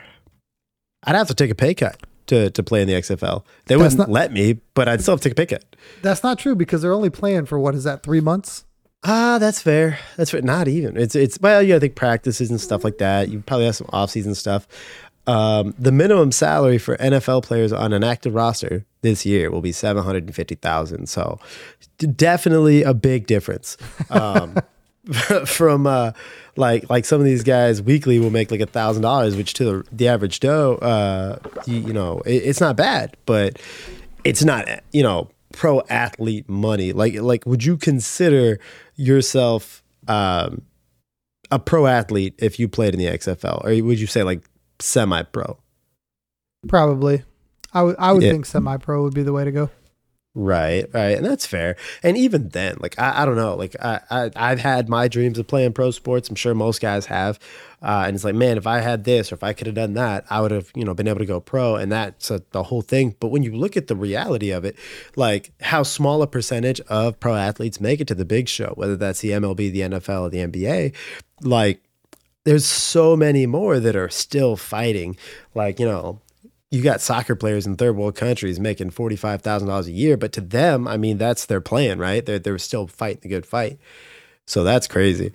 I'd 1.04 1.14
have 1.14 1.28
to 1.28 1.34
take 1.34 1.50
a 1.50 1.54
pay 1.54 1.74
cut 1.74 1.96
to 2.26 2.50
to 2.50 2.62
play 2.64 2.82
in 2.82 2.88
the 2.88 2.94
XFL. 2.94 3.44
They 3.66 3.76
That's 3.76 3.92
wouldn't 3.92 3.98
not, 3.98 4.10
let 4.10 4.32
me, 4.32 4.60
but 4.74 4.88
I'd 4.88 5.00
still 5.00 5.12
have 5.14 5.20
to 5.20 5.28
take 5.28 5.38
a 5.38 5.46
pay 5.46 5.46
cut. 5.46 5.76
That's 6.02 6.24
not 6.24 6.40
true 6.40 6.56
because 6.56 6.82
they're 6.82 6.92
only 6.92 7.10
playing 7.10 7.46
for 7.46 7.58
what 7.58 7.76
is 7.76 7.84
that 7.84 8.02
three 8.02 8.20
months? 8.20 8.64
Ah, 9.05 9.38
that's 9.38 9.62
fair. 9.62 9.99
That's 10.16 10.30
fair. 10.30 10.42
Not 10.42 10.68
even. 10.68 10.96
It's 10.96 11.14
it's 11.14 11.38
well, 11.40 11.62
yeah, 11.62 11.76
I 11.76 11.78
think 11.78 11.94
practices 11.94 12.51
and 12.51 12.61
stuff 12.61 12.84
like 12.84 12.99
that. 12.99 13.28
You 13.28 13.40
probably 13.40 13.66
have 13.66 13.76
some 13.76 13.88
off 13.92 14.11
season 14.11 14.34
stuff. 14.34 14.66
Um, 15.26 15.74
the 15.78 15.92
minimum 15.92 16.32
salary 16.32 16.78
for 16.78 16.96
NFL 16.96 17.42
players 17.42 17.72
on 17.72 17.92
an 17.92 18.03
active 18.03 18.34
roster 18.34 18.86
this 19.03 19.26
year 19.26 19.51
will 19.51 19.61
be 19.61 19.72
seven 19.72 20.03
hundred 20.03 20.24
and 20.24 20.34
fifty 20.34 20.57
thousand. 20.57 21.09
So, 21.09 21.38
definitely 21.99 22.82
a 22.82 22.94
big 22.94 23.26
difference. 23.26 23.76
Um, 24.11 24.57
from 25.46 25.86
uh, 25.86 26.12
like 26.57 26.88
like 26.90 27.05
some 27.05 27.20
of 27.20 27.24
these 27.24 27.42
guys 27.42 27.80
weekly 27.80 28.18
will 28.18 28.30
make 28.30 28.51
like 28.51 28.61
a 28.61 28.66
thousand 28.66 29.03
dollars, 29.03 29.36
which 29.36 29.55
to 29.55 29.64
the, 29.64 29.84
the 29.92 30.09
average 30.09 30.40
Joe, 30.40 30.74
uh, 30.76 31.38
you, 31.66 31.76
you 31.78 31.92
know, 31.92 32.20
it, 32.26 32.42
it's 32.44 32.61
not 32.61 32.76
bad, 32.76 33.16
but 33.26 33.59
it's 34.24 34.44
not 34.44 34.66
you 34.92 35.03
know 35.03 35.30
pro 35.53 35.82
athlete 35.88 36.49
money. 36.49 36.92
Like 36.92 37.14
like 37.14 37.44
would 37.46 37.64
you 37.64 37.76
consider 37.76 38.59
yourself 38.96 39.82
um, 40.07 40.62
a 41.51 41.59
pro 41.59 41.86
athlete 41.86 42.34
if 42.38 42.59
you 42.59 42.68
played 42.68 42.94
in 42.94 43.01
the 43.01 43.07
XFL, 43.07 43.64
or 43.64 43.84
would 43.84 44.01
you 44.01 44.07
say 44.07 44.22
like 44.22 44.42
semi 44.78 45.22
pro? 45.22 45.59
Probably. 46.66 47.22
I 47.72 47.82
would 47.82 47.96
I 47.99 48.12
would 48.12 48.22
yeah. 48.22 48.32
think 48.32 48.46
semi 48.46 48.76
pro 48.76 49.03
would 49.03 49.14
be 49.14 49.22
the 49.22 49.32
way 49.32 49.44
to 49.44 49.53
go. 49.53 49.70
Right, 50.41 50.86
right, 50.95 51.16
and 51.16 51.26
that's 51.26 51.47
fair. 51.47 51.74
And 52.01 52.16
even 52.16 52.51
then, 52.51 52.76
like 52.78 52.97
I, 52.97 53.22
I 53.22 53.24
don't 53.24 53.34
know, 53.34 53.57
like 53.57 53.74
I, 53.82 54.01
I 54.09 54.30
I've 54.36 54.61
had 54.61 54.89
my 54.89 55.09
dreams 55.09 55.36
of 55.36 55.49
playing 55.49 55.72
pro 55.72 55.91
sports. 55.91 56.28
I'm 56.28 56.36
sure 56.36 56.55
most 56.55 56.80
guys 56.80 57.07
have, 57.07 57.41
uh, 57.82 58.05
and 58.07 58.14
it's 58.14 58.22
like, 58.22 58.36
man, 58.36 58.57
if 58.57 58.64
I 58.64 58.78
had 58.78 59.03
this 59.03 59.32
or 59.32 59.34
if 59.34 59.43
I 59.43 59.53
could 59.53 59.66
have 59.66 59.74
done 59.74 59.95
that, 59.95 60.26
I 60.30 60.41
would 60.41 60.53
have, 60.53 60.70
you 60.76 60.84
know, 60.84 60.95
been 60.95 61.09
able 61.09 61.18
to 61.18 61.26
go 61.26 61.41
pro, 61.41 61.74
and 61.74 61.91
that's 61.91 62.30
a, 62.30 62.41
the 62.53 62.62
whole 62.62 62.82
thing. 62.82 63.16
But 63.18 63.32
when 63.32 63.43
you 63.43 63.57
look 63.57 63.76
at 63.76 63.89
the 63.89 63.97
reality 63.97 64.53
of 64.53 64.64
it, 64.64 64.76
like 65.16 65.51
how 65.61 65.82
small 65.82 66.22
a 66.22 66.28
percentage 66.28 66.80
of 66.82 67.18
pro 67.18 67.34
athletes 67.34 67.80
make 67.80 68.01
it 68.01 68.07
to 68.07 68.14
the 68.14 68.24
big 68.24 68.49
show, 68.49 68.74
whether 68.76 68.97
that's 68.97 69.18
the 69.18 69.30
MLB, 69.30 69.72
the 69.72 69.80
NFL, 69.80 70.20
or 70.20 70.28
the 70.28 70.39
NBA, 70.39 70.95
like 71.43 71.82
there's 72.45 72.64
so 72.64 73.16
many 73.16 73.45
more 73.45 73.80
that 73.80 73.97
are 73.97 74.09
still 74.09 74.55
fighting. 74.55 75.16
Like 75.57 75.80
you 75.80 75.86
know, 75.86 76.20
you 76.70 76.82
got 76.82 77.00
soccer 77.00 77.34
players 77.34 77.66
in 77.66 77.76
third 77.76 77.96
world 77.96 78.14
countries 78.14 78.60
making 78.60 78.90
forty 78.90 79.16
five 79.16 79.42
thousand 79.42 79.68
dollars 79.68 79.86
a 79.88 79.92
year, 79.92 80.16
but 80.16 80.32
to 80.32 80.40
them, 80.40 80.86
I 80.86 80.96
mean, 80.96 81.18
that's 81.18 81.46
their 81.46 81.60
plan, 81.60 81.98
right? 81.98 82.24
They're 82.24 82.38
they're 82.38 82.58
still 82.58 82.86
fighting 82.86 83.20
the 83.22 83.28
good 83.28 83.46
fight. 83.46 83.78
So 84.46 84.64
that's 84.64 84.86
crazy. 84.86 85.32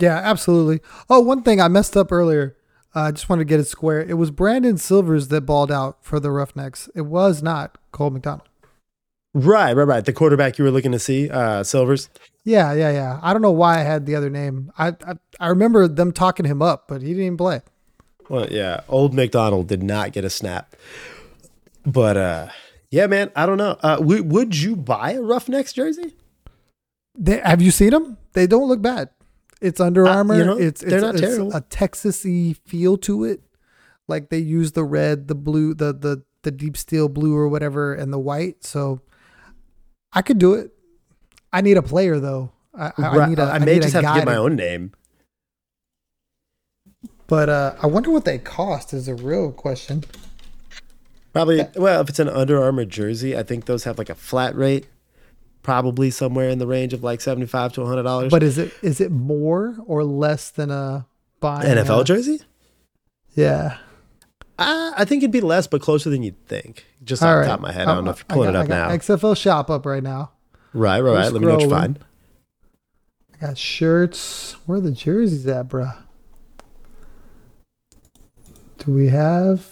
Yeah, 0.00 0.16
absolutely. 0.16 0.80
Oh, 1.08 1.20
one 1.20 1.42
thing 1.42 1.60
I 1.60 1.68
messed 1.68 1.96
up 1.96 2.10
earlier. 2.10 2.56
Uh, 2.94 3.00
I 3.02 3.10
just 3.10 3.28
wanted 3.28 3.40
to 3.40 3.46
get 3.46 3.60
it 3.60 3.66
square. 3.66 4.00
It 4.00 4.14
was 4.14 4.30
Brandon 4.30 4.76
Silvers 4.76 5.28
that 5.28 5.42
balled 5.42 5.72
out 5.72 5.98
for 6.04 6.20
the 6.20 6.30
Roughnecks. 6.30 6.88
It 6.94 7.02
was 7.02 7.42
not 7.42 7.78
Cole 7.90 8.10
McDonald. 8.10 8.48
Right, 9.34 9.72
right, 9.72 9.86
right. 9.86 10.04
The 10.04 10.12
quarterback 10.12 10.58
you 10.58 10.64
were 10.64 10.70
looking 10.70 10.92
to 10.92 10.98
see, 10.98 11.28
uh, 11.28 11.64
Silvers. 11.64 12.08
Yeah, 12.44 12.72
yeah, 12.72 12.90
yeah. 12.90 13.18
I 13.20 13.32
don't 13.32 13.42
know 13.42 13.50
why 13.50 13.80
I 13.80 13.82
had 13.82 14.06
the 14.06 14.14
other 14.14 14.30
name. 14.30 14.70
I, 14.78 14.88
I 15.06 15.14
I 15.40 15.48
remember 15.48 15.88
them 15.88 16.12
talking 16.12 16.46
him 16.46 16.62
up, 16.62 16.86
but 16.86 17.02
he 17.02 17.08
didn't 17.08 17.24
even 17.24 17.36
play. 17.36 17.62
Well, 18.34 18.48
yeah, 18.50 18.80
old 18.88 19.14
McDonald 19.14 19.68
did 19.68 19.82
not 19.82 20.12
get 20.12 20.24
a 20.24 20.30
snap. 20.30 20.74
But 21.86 22.16
uh 22.16 22.48
yeah, 22.90 23.06
man, 23.06 23.30
I 23.36 23.46
don't 23.46 23.58
know. 23.58 23.78
Uh 23.82 23.96
w- 23.96 24.24
would 24.24 24.56
you 24.60 24.74
buy 24.76 25.12
a 25.12 25.22
Roughnecks 25.22 25.72
jersey? 25.72 26.14
They, 27.16 27.38
have 27.38 27.62
you 27.62 27.70
seen 27.70 27.90
them? 27.90 28.16
They 28.32 28.46
don't 28.48 28.68
look 28.68 28.82
bad. 28.82 29.10
It's 29.60 29.78
Under 29.80 30.06
Armour. 30.08 30.34
Uh, 30.34 30.38
you 30.38 30.44
know, 30.44 30.58
it's 30.58 30.80
they're 30.80 30.94
it's, 30.98 31.02
not 31.02 31.14
it's 31.14 31.20
terrible. 31.22 31.54
a 31.54 31.60
Texasy 31.62 32.56
feel 32.66 32.96
to 32.98 33.24
it. 33.24 33.40
Like 34.08 34.30
they 34.30 34.38
use 34.38 34.72
the 34.72 34.82
red, 34.84 35.28
the 35.28 35.34
blue, 35.36 35.72
the 35.74 35.92
the 35.92 36.22
the 36.42 36.50
deep 36.50 36.76
steel 36.76 37.08
blue 37.08 37.36
or 37.36 37.48
whatever, 37.48 37.94
and 37.94 38.12
the 38.12 38.18
white. 38.18 38.64
So 38.64 39.00
I 40.12 40.22
could 40.22 40.38
do 40.38 40.54
it. 40.54 40.72
I 41.52 41.60
need 41.60 41.76
a 41.76 41.82
player 41.82 42.18
though. 42.18 42.50
I, 42.76 42.86
I, 42.98 43.02
I 43.06 43.28
need 43.28 43.38
a. 43.38 43.42
I 43.44 43.54
I 43.54 43.58
may 43.60 43.74
need 43.74 43.82
just 43.82 43.94
have 43.94 44.02
to 44.02 44.12
get 44.18 44.26
my 44.26 44.32
to- 44.34 44.40
own 44.40 44.56
name. 44.56 44.92
But 47.26 47.48
uh, 47.48 47.74
I 47.82 47.86
wonder 47.86 48.10
what 48.10 48.24
they 48.24 48.38
cost. 48.38 48.92
Is 48.92 49.08
a 49.08 49.14
real 49.14 49.50
question. 49.52 50.04
Probably 51.32 51.66
well, 51.76 52.00
if 52.00 52.08
it's 52.08 52.18
an 52.18 52.28
Under 52.28 52.62
Armour 52.62 52.84
jersey, 52.84 53.36
I 53.36 53.42
think 53.42 53.64
those 53.64 53.84
have 53.84 53.98
like 53.98 54.10
a 54.10 54.14
flat 54.14 54.54
rate. 54.54 54.86
Probably 55.62 56.10
somewhere 56.10 56.50
in 56.50 56.58
the 56.58 56.66
range 56.66 56.92
of 56.92 57.02
like 57.02 57.20
seventy 57.20 57.46
five 57.46 57.72
to 57.72 57.86
hundred 57.86 58.02
dollars. 58.02 58.30
But 58.30 58.42
is 58.42 58.58
it 58.58 58.72
is 58.82 59.00
it 59.00 59.10
more 59.10 59.76
or 59.86 60.04
less 60.04 60.50
than 60.50 60.70
a 60.70 61.06
buying 61.40 61.66
NFL 61.66 62.02
a- 62.02 62.04
jersey? 62.04 62.40
Yeah. 63.34 63.78
Uh, 64.56 64.92
I 64.96 65.04
think 65.04 65.22
it'd 65.24 65.32
be 65.32 65.40
less, 65.40 65.66
but 65.66 65.80
closer 65.80 66.10
than 66.10 66.22
you'd 66.22 66.46
think. 66.46 66.86
Just 67.02 67.22
All 67.22 67.28
off 67.30 67.34
right. 67.36 67.42
the 67.42 67.48
top 67.48 67.58
of 67.58 67.62
my 67.62 67.72
head. 67.72 67.88
I 67.88 67.94
don't 67.94 68.04
know 68.04 68.10
if 68.12 68.18
you're 68.18 68.26
pulling 68.36 68.52
got- 68.52 68.66
it 68.66 68.70
up 68.70 68.90
now. 68.90 68.96
XFL 68.96 69.36
shop 69.36 69.68
up 69.70 69.84
right 69.86 70.02
now. 70.02 70.30
right, 70.72 71.00
right, 71.00 71.12
right. 71.14 71.32
Let 71.32 71.40
me 71.40 71.48
know 71.48 71.54
what 71.54 71.62
you 71.62 71.70
find. 71.70 71.98
I 73.34 73.46
got 73.46 73.58
shirts. 73.58 74.52
Where 74.66 74.78
are 74.78 74.80
the 74.80 74.92
jerseys 74.92 75.46
at, 75.48 75.66
bruh? 75.68 75.96
Do 78.84 78.92
we 78.92 79.08
have 79.08 79.66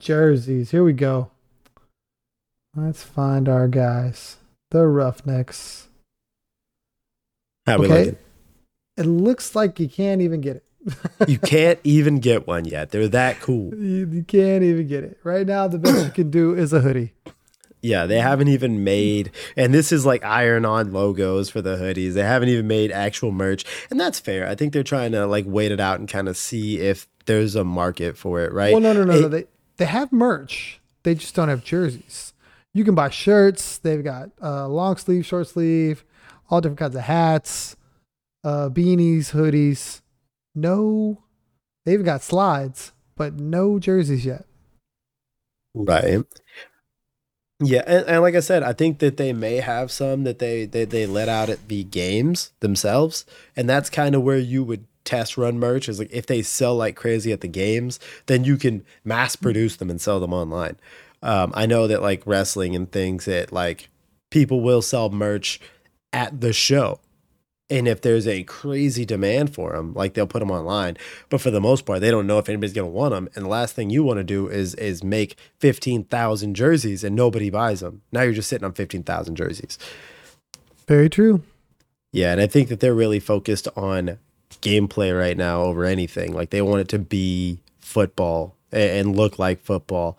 jerseys? 0.00 0.70
Here 0.70 0.84
we 0.84 0.92
go. 0.92 1.30
Let's 2.76 3.02
find 3.02 3.48
our 3.48 3.68
guys. 3.68 4.36
The 4.70 4.86
Roughnecks. 4.86 5.88
How 7.66 7.78
we 7.78 7.86
Okay. 7.86 7.98
looking? 7.98 8.18
It 8.98 9.06
looks 9.06 9.54
like 9.54 9.80
you 9.80 9.88
can't 9.88 10.20
even 10.20 10.40
get 10.40 10.56
it. 10.56 10.64
You 11.26 11.38
can't 11.42 11.78
even 11.84 12.18
get 12.20 12.46
one 12.46 12.64
yet. 12.64 12.90
They're 12.90 13.08
that 13.08 13.40
cool. 13.40 13.74
you, 13.74 14.06
you 14.10 14.22
can't 14.24 14.62
even 14.62 14.86
get 14.86 15.04
it. 15.04 15.18
Right 15.24 15.46
now, 15.46 15.68
the 15.68 15.78
best 15.78 16.04
you 16.04 16.10
can 16.12 16.30
do 16.30 16.54
is 16.54 16.72
a 16.72 16.80
hoodie. 16.80 17.14
Yeah, 17.80 18.06
they 18.06 18.18
haven't 18.20 18.48
even 18.48 18.82
made, 18.82 19.30
and 19.56 19.72
this 19.72 19.92
is 19.92 20.04
like 20.04 20.24
iron 20.24 20.64
on 20.64 20.92
logos 20.92 21.48
for 21.48 21.62
the 21.62 21.76
hoodies. 21.76 22.14
They 22.14 22.22
haven't 22.24 22.48
even 22.48 22.66
made 22.66 22.90
actual 22.90 23.30
merch, 23.30 23.64
and 23.90 24.00
that's 24.00 24.18
fair. 24.18 24.48
I 24.48 24.54
think 24.56 24.72
they're 24.72 24.82
trying 24.82 25.12
to 25.12 25.26
like 25.26 25.44
wait 25.46 25.70
it 25.70 25.78
out 25.78 26.00
and 26.00 26.08
kind 26.08 26.28
of 26.28 26.36
see 26.36 26.78
if 26.80 27.06
there's 27.26 27.54
a 27.54 27.62
market 27.62 28.16
for 28.18 28.40
it, 28.40 28.52
right? 28.52 28.72
Well, 28.72 28.80
no, 28.80 28.92
no, 28.92 29.04
no, 29.04 29.12
It- 29.14 29.20
no. 29.22 29.28
They 29.28 29.44
they 29.76 29.84
have 29.84 30.10
merch. 30.12 30.80
They 31.04 31.14
just 31.14 31.34
don't 31.36 31.48
have 31.48 31.62
jerseys. 31.62 32.32
You 32.74 32.84
can 32.84 32.94
buy 32.96 33.10
shirts. 33.10 33.78
They've 33.78 34.02
got 34.02 34.30
uh, 34.42 34.66
long 34.68 34.96
sleeve, 34.96 35.24
short 35.24 35.46
sleeve, 35.46 36.04
all 36.50 36.60
different 36.60 36.80
kinds 36.80 36.96
of 36.96 37.02
hats, 37.02 37.76
uh, 38.44 38.68
beanies, 38.70 39.30
hoodies. 39.32 40.02
No, 40.54 41.22
they've 41.86 42.04
got 42.04 42.22
slides, 42.22 42.92
but 43.16 43.34
no 43.34 43.78
jerseys 43.78 44.26
yet. 44.26 44.44
Right. 45.74 46.24
Yeah, 47.60 47.82
and, 47.86 48.06
and 48.06 48.22
like 48.22 48.36
I 48.36 48.40
said, 48.40 48.62
I 48.62 48.72
think 48.72 49.00
that 49.00 49.16
they 49.16 49.32
may 49.32 49.56
have 49.56 49.90
some 49.90 50.22
that 50.24 50.38
they 50.38 50.64
they, 50.64 50.84
they 50.84 51.06
let 51.06 51.28
out 51.28 51.48
at 51.48 51.68
the 51.68 51.84
games 51.84 52.52
themselves, 52.60 53.26
and 53.56 53.68
that's 53.68 53.90
kind 53.90 54.14
of 54.14 54.22
where 54.22 54.38
you 54.38 54.62
would 54.62 54.86
test 55.04 55.36
run 55.36 55.58
merch. 55.58 55.88
Is 55.88 55.98
like 55.98 56.12
if 56.12 56.26
they 56.26 56.42
sell 56.42 56.76
like 56.76 56.94
crazy 56.94 57.32
at 57.32 57.40
the 57.40 57.48
games, 57.48 57.98
then 58.26 58.44
you 58.44 58.56
can 58.56 58.84
mass 59.04 59.34
produce 59.34 59.74
them 59.76 59.90
and 59.90 60.00
sell 60.00 60.20
them 60.20 60.32
online. 60.32 60.76
Um, 61.20 61.52
I 61.54 61.66
know 61.66 61.88
that 61.88 62.00
like 62.00 62.22
wrestling 62.26 62.76
and 62.76 62.90
things 62.90 63.24
that 63.24 63.52
like 63.52 63.88
people 64.30 64.60
will 64.60 64.82
sell 64.82 65.10
merch 65.10 65.60
at 66.12 66.40
the 66.40 66.52
show. 66.52 67.00
And 67.70 67.86
if 67.86 68.00
there's 68.00 68.26
a 68.26 68.44
crazy 68.44 69.04
demand 69.04 69.54
for 69.54 69.72
them, 69.72 69.92
like 69.92 70.14
they'll 70.14 70.26
put 70.26 70.38
them 70.38 70.50
online. 70.50 70.96
But 71.28 71.42
for 71.42 71.50
the 71.50 71.60
most 71.60 71.84
part, 71.84 72.00
they 72.00 72.10
don't 72.10 72.26
know 72.26 72.38
if 72.38 72.48
anybody's 72.48 72.72
going 72.72 72.88
to 72.88 72.94
want 72.94 73.12
them. 73.12 73.28
And 73.34 73.44
the 73.44 73.50
last 73.50 73.74
thing 73.74 73.90
you 73.90 74.02
want 74.02 74.18
to 74.18 74.24
do 74.24 74.48
is 74.48 74.74
is 74.76 75.04
make 75.04 75.36
fifteen 75.58 76.04
thousand 76.04 76.54
jerseys 76.54 77.04
and 77.04 77.14
nobody 77.14 77.50
buys 77.50 77.80
them. 77.80 78.00
Now 78.10 78.22
you're 78.22 78.32
just 78.32 78.48
sitting 78.48 78.64
on 78.64 78.72
fifteen 78.72 79.02
thousand 79.02 79.36
jerseys. 79.36 79.78
Very 80.86 81.10
true. 81.10 81.42
Yeah, 82.10 82.32
and 82.32 82.40
I 82.40 82.46
think 82.46 82.68
that 82.70 82.80
they're 82.80 82.94
really 82.94 83.20
focused 83.20 83.68
on 83.76 84.18
gameplay 84.62 85.16
right 85.16 85.36
now 85.36 85.62
over 85.62 85.84
anything. 85.84 86.32
Like 86.32 86.48
they 86.48 86.62
want 86.62 86.80
it 86.80 86.88
to 86.88 86.98
be 86.98 87.58
football 87.78 88.56
and 88.72 89.14
look 89.14 89.38
like 89.38 89.60
football. 89.62 90.18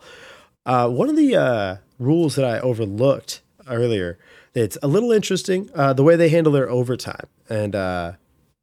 Uh, 0.64 0.88
one 0.88 1.08
of 1.08 1.16
the 1.16 1.34
uh, 1.34 1.76
rules 1.98 2.36
that 2.36 2.44
I 2.44 2.60
overlooked 2.60 3.40
earlier 3.68 4.18
that's 4.52 4.78
a 4.82 4.88
little 4.88 5.12
interesting 5.12 5.70
uh, 5.74 5.92
the 5.92 6.02
way 6.02 6.16
they 6.16 6.28
handle 6.28 6.52
their 6.52 6.68
overtime, 6.68 7.26
and 7.48 7.74
uh, 7.74 8.12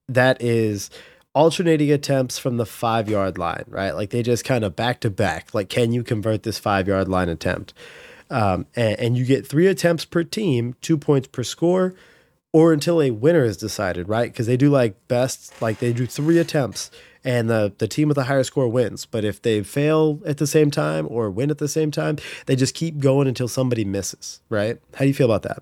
that 0.08 0.42
is 0.42 0.90
alternating 1.34 1.92
attempts 1.92 2.40
from 2.40 2.58
the 2.58 2.66
five 2.66 3.08
yard 3.08 3.38
line, 3.38 3.64
right? 3.68 3.92
Like 3.92 4.10
they 4.10 4.24
just 4.24 4.44
kind 4.44 4.64
of 4.64 4.76
back 4.76 5.00
to 5.02 5.10
back. 5.10 5.54
Like, 5.54 5.70
can 5.70 5.92
you 5.92 6.04
convert 6.04 6.44
this 6.44 6.58
five 6.58 6.88
yard 6.88 7.08
line 7.08 7.30
attempt? 7.30 7.74
Um, 8.30 8.66
and, 8.76 9.00
and 9.00 9.18
you 9.18 9.24
get 9.24 9.48
three 9.48 9.68
attempts 9.68 10.04
per 10.04 10.24
team, 10.24 10.76
two 10.82 10.98
points 10.98 11.28
per 11.28 11.44
score, 11.44 11.94
or 12.52 12.74
until 12.74 13.02
a 13.02 13.12
winner 13.12 13.44
is 13.44 13.56
decided, 13.56 14.10
right? 14.10 14.32
Because 14.32 14.48
they 14.48 14.58
do 14.58 14.70
like 14.70 14.96
best, 15.08 15.62
like 15.62 15.80
they 15.80 15.94
do 15.94 16.08
three 16.08 16.40
attempts, 16.40 16.90
and 17.24 17.50
the 17.50 17.72
the 17.78 17.88
team 17.88 18.08
with 18.08 18.16
the 18.16 18.24
higher 18.24 18.44
score 18.44 18.68
wins. 18.68 19.06
But 19.06 19.24
if 19.24 19.42
they 19.42 19.62
fail 19.64 20.20
at 20.26 20.38
the 20.38 20.48
same 20.48 20.72
time 20.72 21.08
or 21.10 21.30
win 21.30 21.52
at 21.52 21.60
the 21.60 21.68
same 21.68 21.92
time, 21.92 22.18
they 22.48 22.56
just 22.56 22.74
keep 22.74 22.98
going 22.98 23.28
until 23.28 23.48
somebody 23.48 23.86
misses, 23.86 24.42
right? 24.50 24.80
How 24.96 25.02
do 25.02 25.08
you 25.08 25.14
feel 25.14 25.32
about 25.32 25.44
that? 25.44 25.62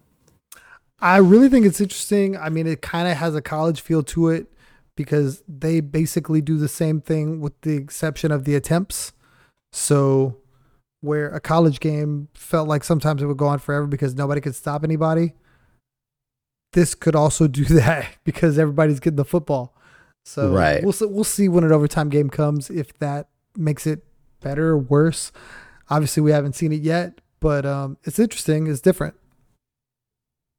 I 1.00 1.18
really 1.18 1.50
think 1.50 1.66
it's 1.66 1.82
interesting. 1.82 2.38
I 2.38 2.50
mean, 2.50 2.68
it 2.68 2.82
kind 2.82 3.08
of 3.08 3.18
has 3.18 3.36
a 3.36 3.42
college 3.42 3.82
feel 3.82 4.02
to 4.04 4.30
it 4.30 4.48
because 4.96 5.44
they 5.48 5.82
basically 5.82 6.42
do 6.42 6.58
the 6.58 6.70
same 6.70 7.02
thing 7.02 7.42
with 7.42 7.60
the 7.62 7.76
exception 7.76 8.32
of 8.32 8.46
the 8.46 8.56
attempts. 8.56 9.12
So, 9.74 10.38
where 11.02 11.30
a 11.30 11.40
college 11.42 11.80
game 11.82 12.30
felt 12.34 12.68
like 12.68 12.84
sometimes 12.84 13.22
it 13.22 13.26
would 13.26 13.38
go 13.38 13.48
on 13.48 13.60
forever 13.60 13.86
because 13.88 14.16
nobody 14.16 14.40
could 14.42 14.56
stop 14.56 14.84
anybody, 14.84 15.34
this 16.74 16.96
could 16.96 17.16
also 17.16 17.48
do 17.50 17.66
that 17.66 18.08
because 18.24 18.58
everybody's 18.58 19.00
getting 19.00 19.18
the 19.18 19.26
football. 19.26 19.76
So, 20.24 20.52
Right. 20.54 20.82
we'll 20.82 20.94
see, 20.94 21.06
we'll 21.06 21.24
see 21.24 21.50
when 21.50 21.64
an 21.64 21.72
overtime 21.74 22.10
game 22.10 22.30
comes 22.30 22.70
if 22.70 22.98
that 23.00 23.28
makes 23.58 23.86
it 23.86 24.04
better 24.42 24.70
or 24.70 24.78
worse. 24.78 25.32
Obviously, 25.90 26.22
we 26.22 26.32
haven't 26.32 26.54
seen 26.54 26.72
it 26.72 26.82
yet, 26.82 27.20
but 27.40 27.66
um, 27.66 27.98
it's 28.06 28.18
interesting. 28.18 28.66
It's 28.68 28.82
different. 28.82 29.16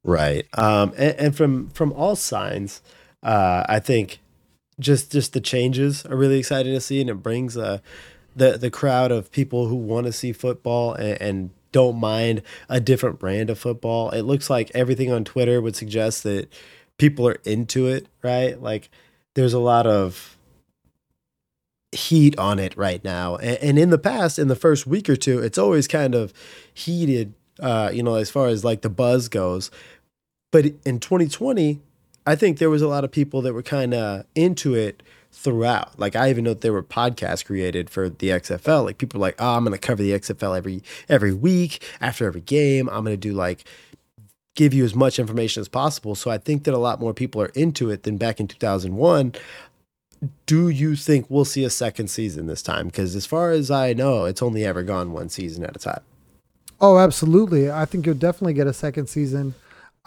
Right. 0.07 0.47
Um, 0.57 0.93
and, 0.97 1.15
and 1.19 1.35
from 1.35 1.69
from 1.71 1.91
all 1.91 2.15
signs, 2.15 2.81
uh, 3.21 3.65
I 3.67 3.79
think 3.79 4.19
just 4.79 5.11
just 5.11 5.33
the 5.33 5.41
changes 5.41 6.05
are 6.05 6.15
really 6.15 6.39
exciting 6.39 6.73
to 6.73 6.79
see, 6.79 7.01
and 7.01 7.09
it 7.09 7.15
brings 7.15 7.57
uh, 7.57 7.79
the 8.33 8.57
the 8.57 8.71
crowd 8.71 9.11
of 9.11 9.31
people 9.33 9.67
who 9.67 9.75
want 9.75 10.05
to 10.07 10.13
see 10.13 10.31
football 10.31 10.93
and, 10.93 11.21
and 11.21 11.49
don't 11.73 11.97
mind 11.97 12.41
a 12.69 12.79
different 12.79 13.19
brand 13.19 13.49
of 13.49 13.59
football. 13.59 14.09
It 14.11 14.21
looks 14.21 14.49
like 14.49 14.71
everything 14.73 15.11
on 15.11 15.25
Twitter 15.25 15.61
would 15.61 15.75
suggest 15.75 16.23
that 16.23 16.47
people 16.97 17.27
are 17.27 17.41
into 17.43 17.87
it. 17.87 18.07
Right. 18.23 18.59
Like 18.61 18.89
there's 19.33 19.53
a 19.53 19.59
lot 19.59 19.85
of 19.85 20.37
heat 21.91 22.39
on 22.39 22.59
it 22.59 22.77
right 22.77 23.03
now, 23.03 23.35
and, 23.35 23.57
and 23.57 23.77
in 23.77 23.89
the 23.89 23.97
past, 23.97 24.39
in 24.39 24.47
the 24.47 24.55
first 24.55 24.87
week 24.87 25.09
or 25.09 25.17
two, 25.17 25.39
it's 25.39 25.57
always 25.57 25.85
kind 25.85 26.15
of 26.15 26.31
heated 26.73 27.33
uh, 27.59 27.89
you 27.93 28.03
know, 28.03 28.15
as 28.15 28.29
far 28.29 28.47
as 28.47 28.63
like 28.63 28.81
the 28.81 28.89
buzz 28.89 29.27
goes. 29.27 29.71
But 30.51 30.65
in 30.85 30.99
2020, 30.99 31.79
I 32.25 32.35
think 32.35 32.57
there 32.57 32.69
was 32.69 32.81
a 32.81 32.87
lot 32.87 33.03
of 33.03 33.11
people 33.11 33.41
that 33.41 33.53
were 33.53 33.63
kind 33.63 33.93
of 33.93 34.25
into 34.35 34.75
it 34.75 35.03
throughout. 35.31 35.97
Like 35.99 36.15
I 36.15 36.29
even 36.29 36.43
know 36.43 36.51
that 36.51 36.61
there 36.61 36.73
were 36.73 36.83
podcasts 36.83 37.45
created 37.45 37.89
for 37.89 38.09
the 38.09 38.29
XFL. 38.29 38.85
Like 38.85 38.97
people 38.97 39.19
were 39.19 39.27
like, 39.27 39.35
oh, 39.39 39.55
I'm 39.55 39.63
gonna 39.63 39.77
cover 39.77 40.01
the 40.01 40.11
XFL 40.11 40.57
every 40.57 40.83
every 41.07 41.33
week 41.33 41.83
after 42.01 42.25
every 42.25 42.41
game. 42.41 42.89
I'm 42.89 43.03
gonna 43.03 43.17
do 43.17 43.33
like 43.33 43.65
give 44.55 44.73
you 44.73 44.83
as 44.83 44.95
much 44.95 45.19
information 45.19 45.61
as 45.61 45.67
possible. 45.67 46.15
So 46.15 46.31
I 46.31 46.37
think 46.37 46.63
that 46.63 46.73
a 46.73 46.79
lot 46.79 46.99
more 46.99 47.13
people 47.13 47.41
are 47.41 47.51
into 47.53 47.89
it 47.89 48.03
than 48.03 48.17
back 48.17 48.39
in 48.39 48.47
2001. 48.47 49.33
Do 50.47 50.69
you 50.69 50.95
think 50.95 51.27
we'll 51.29 51.45
see 51.45 51.63
a 51.63 51.69
second 51.69 52.07
season 52.07 52.47
this 52.47 52.63
time? 52.63 52.87
Because 52.87 53.15
as 53.15 53.27
far 53.27 53.51
as 53.51 53.69
I 53.69 53.93
know, 53.93 54.25
it's 54.25 54.41
only 54.41 54.65
ever 54.65 54.81
gone 54.81 55.11
one 55.11 55.29
season 55.29 55.63
at 55.63 55.75
a 55.75 55.79
time. 55.79 56.01
Oh, 56.81 56.97
absolutely. 56.97 57.69
I 57.71 57.85
think 57.85 58.07
you'll 58.07 58.15
definitely 58.15 58.53
get 58.53 58.65
a 58.65 58.73
second 58.73 59.07
season. 59.07 59.53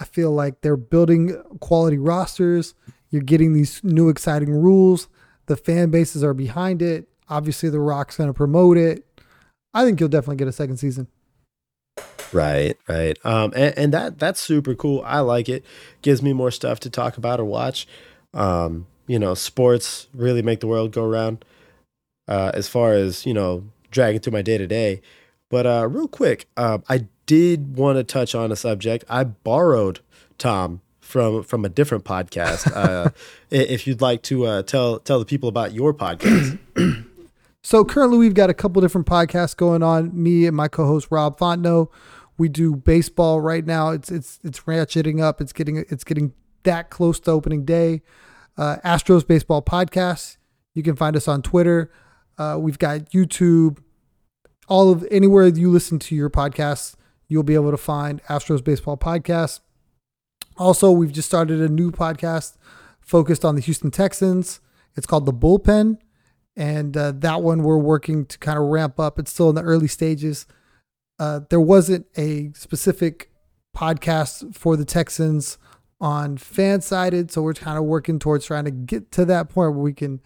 I 0.01 0.05
feel 0.05 0.33
like 0.33 0.63
they're 0.63 0.79
building 0.79 1.41
quality 1.61 1.99
rosters. 1.99 2.75
You're 3.11 3.23
getting 3.23 3.53
these 3.53 3.85
new 3.85 4.09
exciting 4.09 4.51
rules. 4.51 5.09
The 5.47 5.57
fan 5.57 5.91
bases 5.91 6.25
are 6.25 6.33
behind 6.33 6.81
it. 6.81 7.07
Obviously, 7.29 7.69
The 7.69 7.81
Rock's 7.81 8.17
going 8.17 8.31
to 8.31 8.35
promote 8.35 8.79
it. 8.79 9.07
I 9.75 9.85
think 9.85 10.01
you'll 10.01 10.09
definitely 10.09 10.37
get 10.37 10.49
a 10.49 10.53
second 10.53 10.79
season. 10.79 11.07
Right, 12.33 12.77
right. 12.89 13.19
Um, 13.25 13.53
and, 13.55 13.77
and 13.77 13.95
that 13.95 14.19
that's 14.19 14.41
super 14.41 14.75
cool. 14.75 15.03
I 15.05 15.21
like 15.21 15.49
it. 15.49 15.65
Gives 16.03 16.23
me 16.23 16.33
more 16.33 16.51
stuff 16.51 16.81
to 16.81 16.91
talk 16.91 17.17
about 17.17 17.41
or 17.41 17.45
watch. 17.45 17.87
Um, 18.33 18.87
you 19.07 19.19
know, 19.19 19.35
sports 19.35 20.07
really 20.15 20.43
make 20.43 20.61
the 20.61 20.67
world 20.67 20.93
go 20.93 21.07
round. 21.07 21.45
Uh, 22.29 22.53
as 22.55 22.69
far 22.69 22.93
as 22.93 23.27
you 23.27 23.35
know, 23.35 23.65
dragging 23.91 24.21
through 24.21 24.33
my 24.33 24.43
day 24.43 24.59
to 24.59 24.67
day. 24.67 25.03
But 25.51 25.67
uh, 25.67 25.89
real 25.91 26.09
quick, 26.09 26.49
uh, 26.57 26.79
I 26.89 27.07
did 27.31 27.77
want 27.77 27.97
to 27.97 28.03
touch 28.03 28.35
on 28.35 28.51
a 28.51 28.57
subject. 28.57 29.05
I 29.09 29.23
borrowed 29.23 30.01
Tom 30.37 30.81
from 30.99 31.45
from 31.45 31.65
a 31.65 31.69
different 31.69 32.03
podcast. 32.03 32.67
Uh, 32.81 33.11
if 33.51 33.87
you'd 33.87 34.01
like 34.01 34.23
to 34.23 34.47
uh, 34.47 34.63
tell 34.63 34.99
tell 34.99 35.21
the 35.21 35.25
people 35.25 35.49
about 35.49 35.73
your 35.73 35.95
podcast. 35.95 36.59
so 37.63 37.85
currently, 37.85 38.19
we've 38.19 38.35
got 38.35 38.51
a 38.51 38.55
couple 38.55 38.83
different 38.83 39.07
podcasts 39.07 39.57
going 39.57 39.81
on. 39.81 40.11
Me 40.21 40.47
and 40.47 40.57
my 40.57 40.67
co-host 40.67 41.07
Rob 41.11 41.39
Fontenot. 41.39 41.89
We 42.37 42.49
do 42.49 42.75
baseball 42.75 43.41
right 43.41 43.65
now. 43.65 43.91
It's 43.91 44.11
it's 44.11 44.41
it's 44.43 44.61
ratcheting 44.61 45.23
up. 45.23 45.41
It's 45.41 45.53
getting 45.53 45.85
it's 45.89 46.03
getting 46.03 46.33
that 46.65 46.91
close 46.91 47.21
to 47.21 47.31
opening 47.31 47.65
day. 47.65 48.03
Uh, 48.59 48.79
Astros 48.85 49.25
baseball 49.25 49.63
podcast. 49.63 50.37
You 50.75 50.83
can 50.83 50.97
find 50.97 51.15
us 51.15 51.29
on 51.29 51.43
Twitter. 51.43 51.93
Uh, 52.39 52.57
we've 52.59 52.79
got 52.79 53.11
YouTube. 53.11 53.79
All 54.69 54.91
of 54.91 55.07
anywhere 55.13 55.47
you 55.47 55.71
listen 55.71 56.01
to 56.01 56.15
your 56.17 56.31
podcasts, 56.31 56.95
you'll 57.31 57.45
be 57.45 57.55
able 57.55 57.71
to 57.71 57.79
find 57.79 58.23
Astros 58.25 58.63
baseball 58.63 58.99
podcast. 58.99 59.61
Also, 60.59 60.91
we've 60.91 61.13
just 61.13 61.29
started 61.29 61.63
a 61.63 61.69
new 61.69 61.91
podcast 61.91 62.59
focused 63.01 63.45
on 63.45 63.55
the 63.55 63.63
Houston 63.63 63.91
Texans. 63.91 64.61
It's 64.97 65.07
called 65.07 65.25
The 65.25 65.33
Bullpen. 65.33 65.99
And 66.57 66.95
uh, 66.97 67.13
that 67.13 67.41
one 67.41 67.63
we're 67.63 67.79
working 67.79 68.27
to 68.27 68.39
kind 68.39 68.59
of 68.59 68.65
ramp 68.65 68.99
up. 69.01 69.19
It's 69.19 69.31
still 69.31 69.49
in 69.49 69.55
the 69.55 69.63
early 69.63 69.87
stages. 69.87 70.45
Uh, 71.19 71.41
there 71.49 71.61
wasn't 71.61 72.07
a 72.19 72.51
specific 72.55 73.31
podcast 73.75 74.55
for 74.55 74.77
the 74.77 74.85
Texans 74.85 75.57
on 76.01 76.37
FanSided. 76.37 77.31
So 77.31 77.43
we're 77.43 77.55
kind 77.55 77.79
of 77.79 77.85
working 77.85 78.19
towards 78.19 78.45
trying 78.45 78.65
to 78.65 78.71
get 78.73 79.13
to 79.13 79.25
that 79.27 79.49
point 79.49 79.73
where 79.73 79.83
we 79.83 79.93
can 79.93 80.21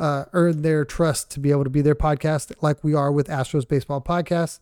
uh, 0.00 0.24
earn 0.32 0.62
their 0.62 0.84
trust 0.84 1.30
to 1.30 1.40
be 1.40 1.52
able 1.52 1.64
to 1.64 1.70
be 1.70 1.82
their 1.82 1.94
podcast 1.94 2.52
like 2.60 2.82
we 2.82 2.92
are 2.94 3.12
with 3.12 3.28
Astros 3.28 3.68
Baseball 3.68 4.00
Podcast. 4.00 4.58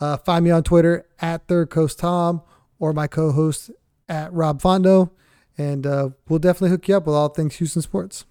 Uh, 0.00 0.16
find 0.16 0.44
me 0.44 0.50
on 0.50 0.62
Twitter 0.62 1.06
at 1.20 1.46
Third 1.46 1.70
Coast 1.70 1.98
Tom 1.98 2.42
or 2.78 2.92
my 2.92 3.06
co 3.06 3.32
host 3.32 3.70
at 4.08 4.32
Rob 4.32 4.60
Fondo, 4.60 5.10
and 5.58 5.86
uh, 5.86 6.10
we'll 6.28 6.38
definitely 6.38 6.70
hook 6.70 6.88
you 6.88 6.96
up 6.96 7.06
with 7.06 7.14
all 7.14 7.28
things 7.28 7.56
Houston 7.56 7.82
sports. 7.82 8.24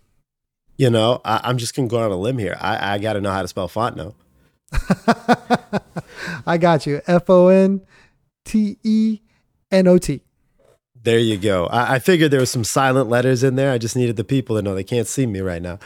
You 0.77 0.89
know, 0.89 1.21
I, 1.25 1.49
am 1.49 1.57
just 1.57 1.75
gonna 1.75 1.87
go 1.87 1.99
on 1.99 2.11
a 2.11 2.15
limb 2.15 2.37
here. 2.37 2.57
I, 2.59 2.95
I 2.95 2.97
got 2.97 3.13
to 3.13 3.21
know 3.21 3.31
how 3.31 3.41
to 3.41 3.47
spell 3.47 3.67
Fontenot. 3.67 4.15
I 6.45 6.57
got 6.57 6.85
you. 6.85 7.01
F 7.05 7.29
O 7.29 7.47
N 7.47 7.81
T 8.45 8.77
E 8.83 9.19
N 9.71 9.87
O 9.87 9.97
T. 9.97 10.21
There 11.01 11.19
you 11.19 11.37
go. 11.37 11.65
I, 11.67 11.95
I, 11.95 11.99
figured 11.99 12.29
there 12.31 12.41
was 12.41 12.51
some 12.51 12.65
silent 12.65 13.09
letters 13.09 13.41
in 13.41 13.55
there. 13.55 13.71
I 13.71 13.77
just 13.77 13.95
needed 13.95 14.17
the 14.17 14.25
people 14.25 14.57
to 14.57 14.61
know 14.61 14.75
they 14.75 14.83
can't 14.83 15.07
see 15.07 15.25
me 15.25 15.39
right 15.39 15.61
now. 15.61 15.79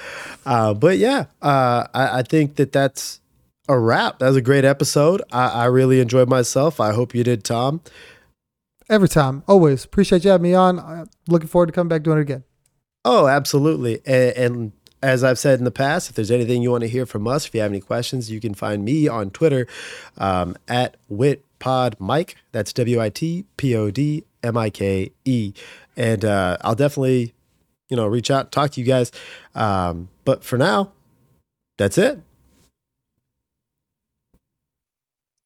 Uh, 0.44 0.74
but 0.74 0.98
yeah, 0.98 1.26
uh, 1.42 1.86
I, 1.94 2.20
I, 2.20 2.24
think 2.24 2.56
that 2.56 2.72
that's 2.72 3.22
a 3.68 3.80
wrap. 3.80 4.20
That 4.20 4.28
was 4.28 4.38
a 4.38 4.42
great 4.42 4.66
episode. 4.66 5.22
I, 5.32 5.48
I 5.48 5.66
really 5.66 6.00
enjoyed 6.00 6.30
myself. 6.30 6.80
I 6.80 6.94
hope 6.94 7.16
you 7.16 7.24
did, 7.24 7.44
Tom. 7.44 7.82
Every 8.90 9.08
time, 9.08 9.44
always 9.48 9.86
appreciate 9.86 10.24
you 10.26 10.32
having 10.32 10.44
me 10.44 10.54
on. 10.54 10.80
I'm 10.80 11.10
looking 11.28 11.48
forward 11.48 11.68
to 11.68 11.72
coming 11.72 11.90
back 11.90 12.04
doing 12.04 12.18
it 12.18 12.22
again. 12.22 12.44
Oh, 13.06 13.28
absolutely. 13.28 14.00
And, 14.06 14.38
and, 14.38 14.72
as 15.04 15.22
I've 15.22 15.38
said 15.38 15.60
in 15.60 15.66
the 15.66 15.72
past, 15.72 16.10
if 16.10 16.16
there's 16.16 16.32
anything 16.32 16.62
you 16.62 16.72
want 16.72 16.84
to 16.84 16.88
hear 16.88 17.06
from 17.06 17.28
us, 17.28 17.46
if 17.46 17.54
you 17.54 17.60
have 17.60 17.70
any 17.70 17.82
questions, 17.82 18.32
you 18.32 18.40
can 18.40 18.54
find 18.54 18.86
me 18.86 19.08
on 19.10 19.32
Twitter 19.32 19.68
um, 20.18 20.56
at 20.68 20.96
WitPodMike. 21.12 22.36
That's 22.54 22.72
W 22.72 23.02
I 23.02 23.10
T 23.10 23.46
P 23.58 23.76
O 23.76 23.92
D 23.92 24.24
M 24.42 24.56
I 24.56 24.70
K 24.70 25.12
E. 25.26 25.54
And 25.98 26.24
uh, 26.24 26.58
I'll 26.62 26.76
definitely, 26.76 27.34
you 27.90 27.98
know, 27.98 28.08
reach 28.08 28.32
out, 28.32 28.54
talk 28.54 28.72
to 28.72 28.80
you 28.80 28.88
guys. 28.88 29.12
Um, 29.54 30.08
but 30.24 30.46
for 30.46 30.58
now, 30.58 30.94
that's 31.78 31.98
it. 31.98 32.22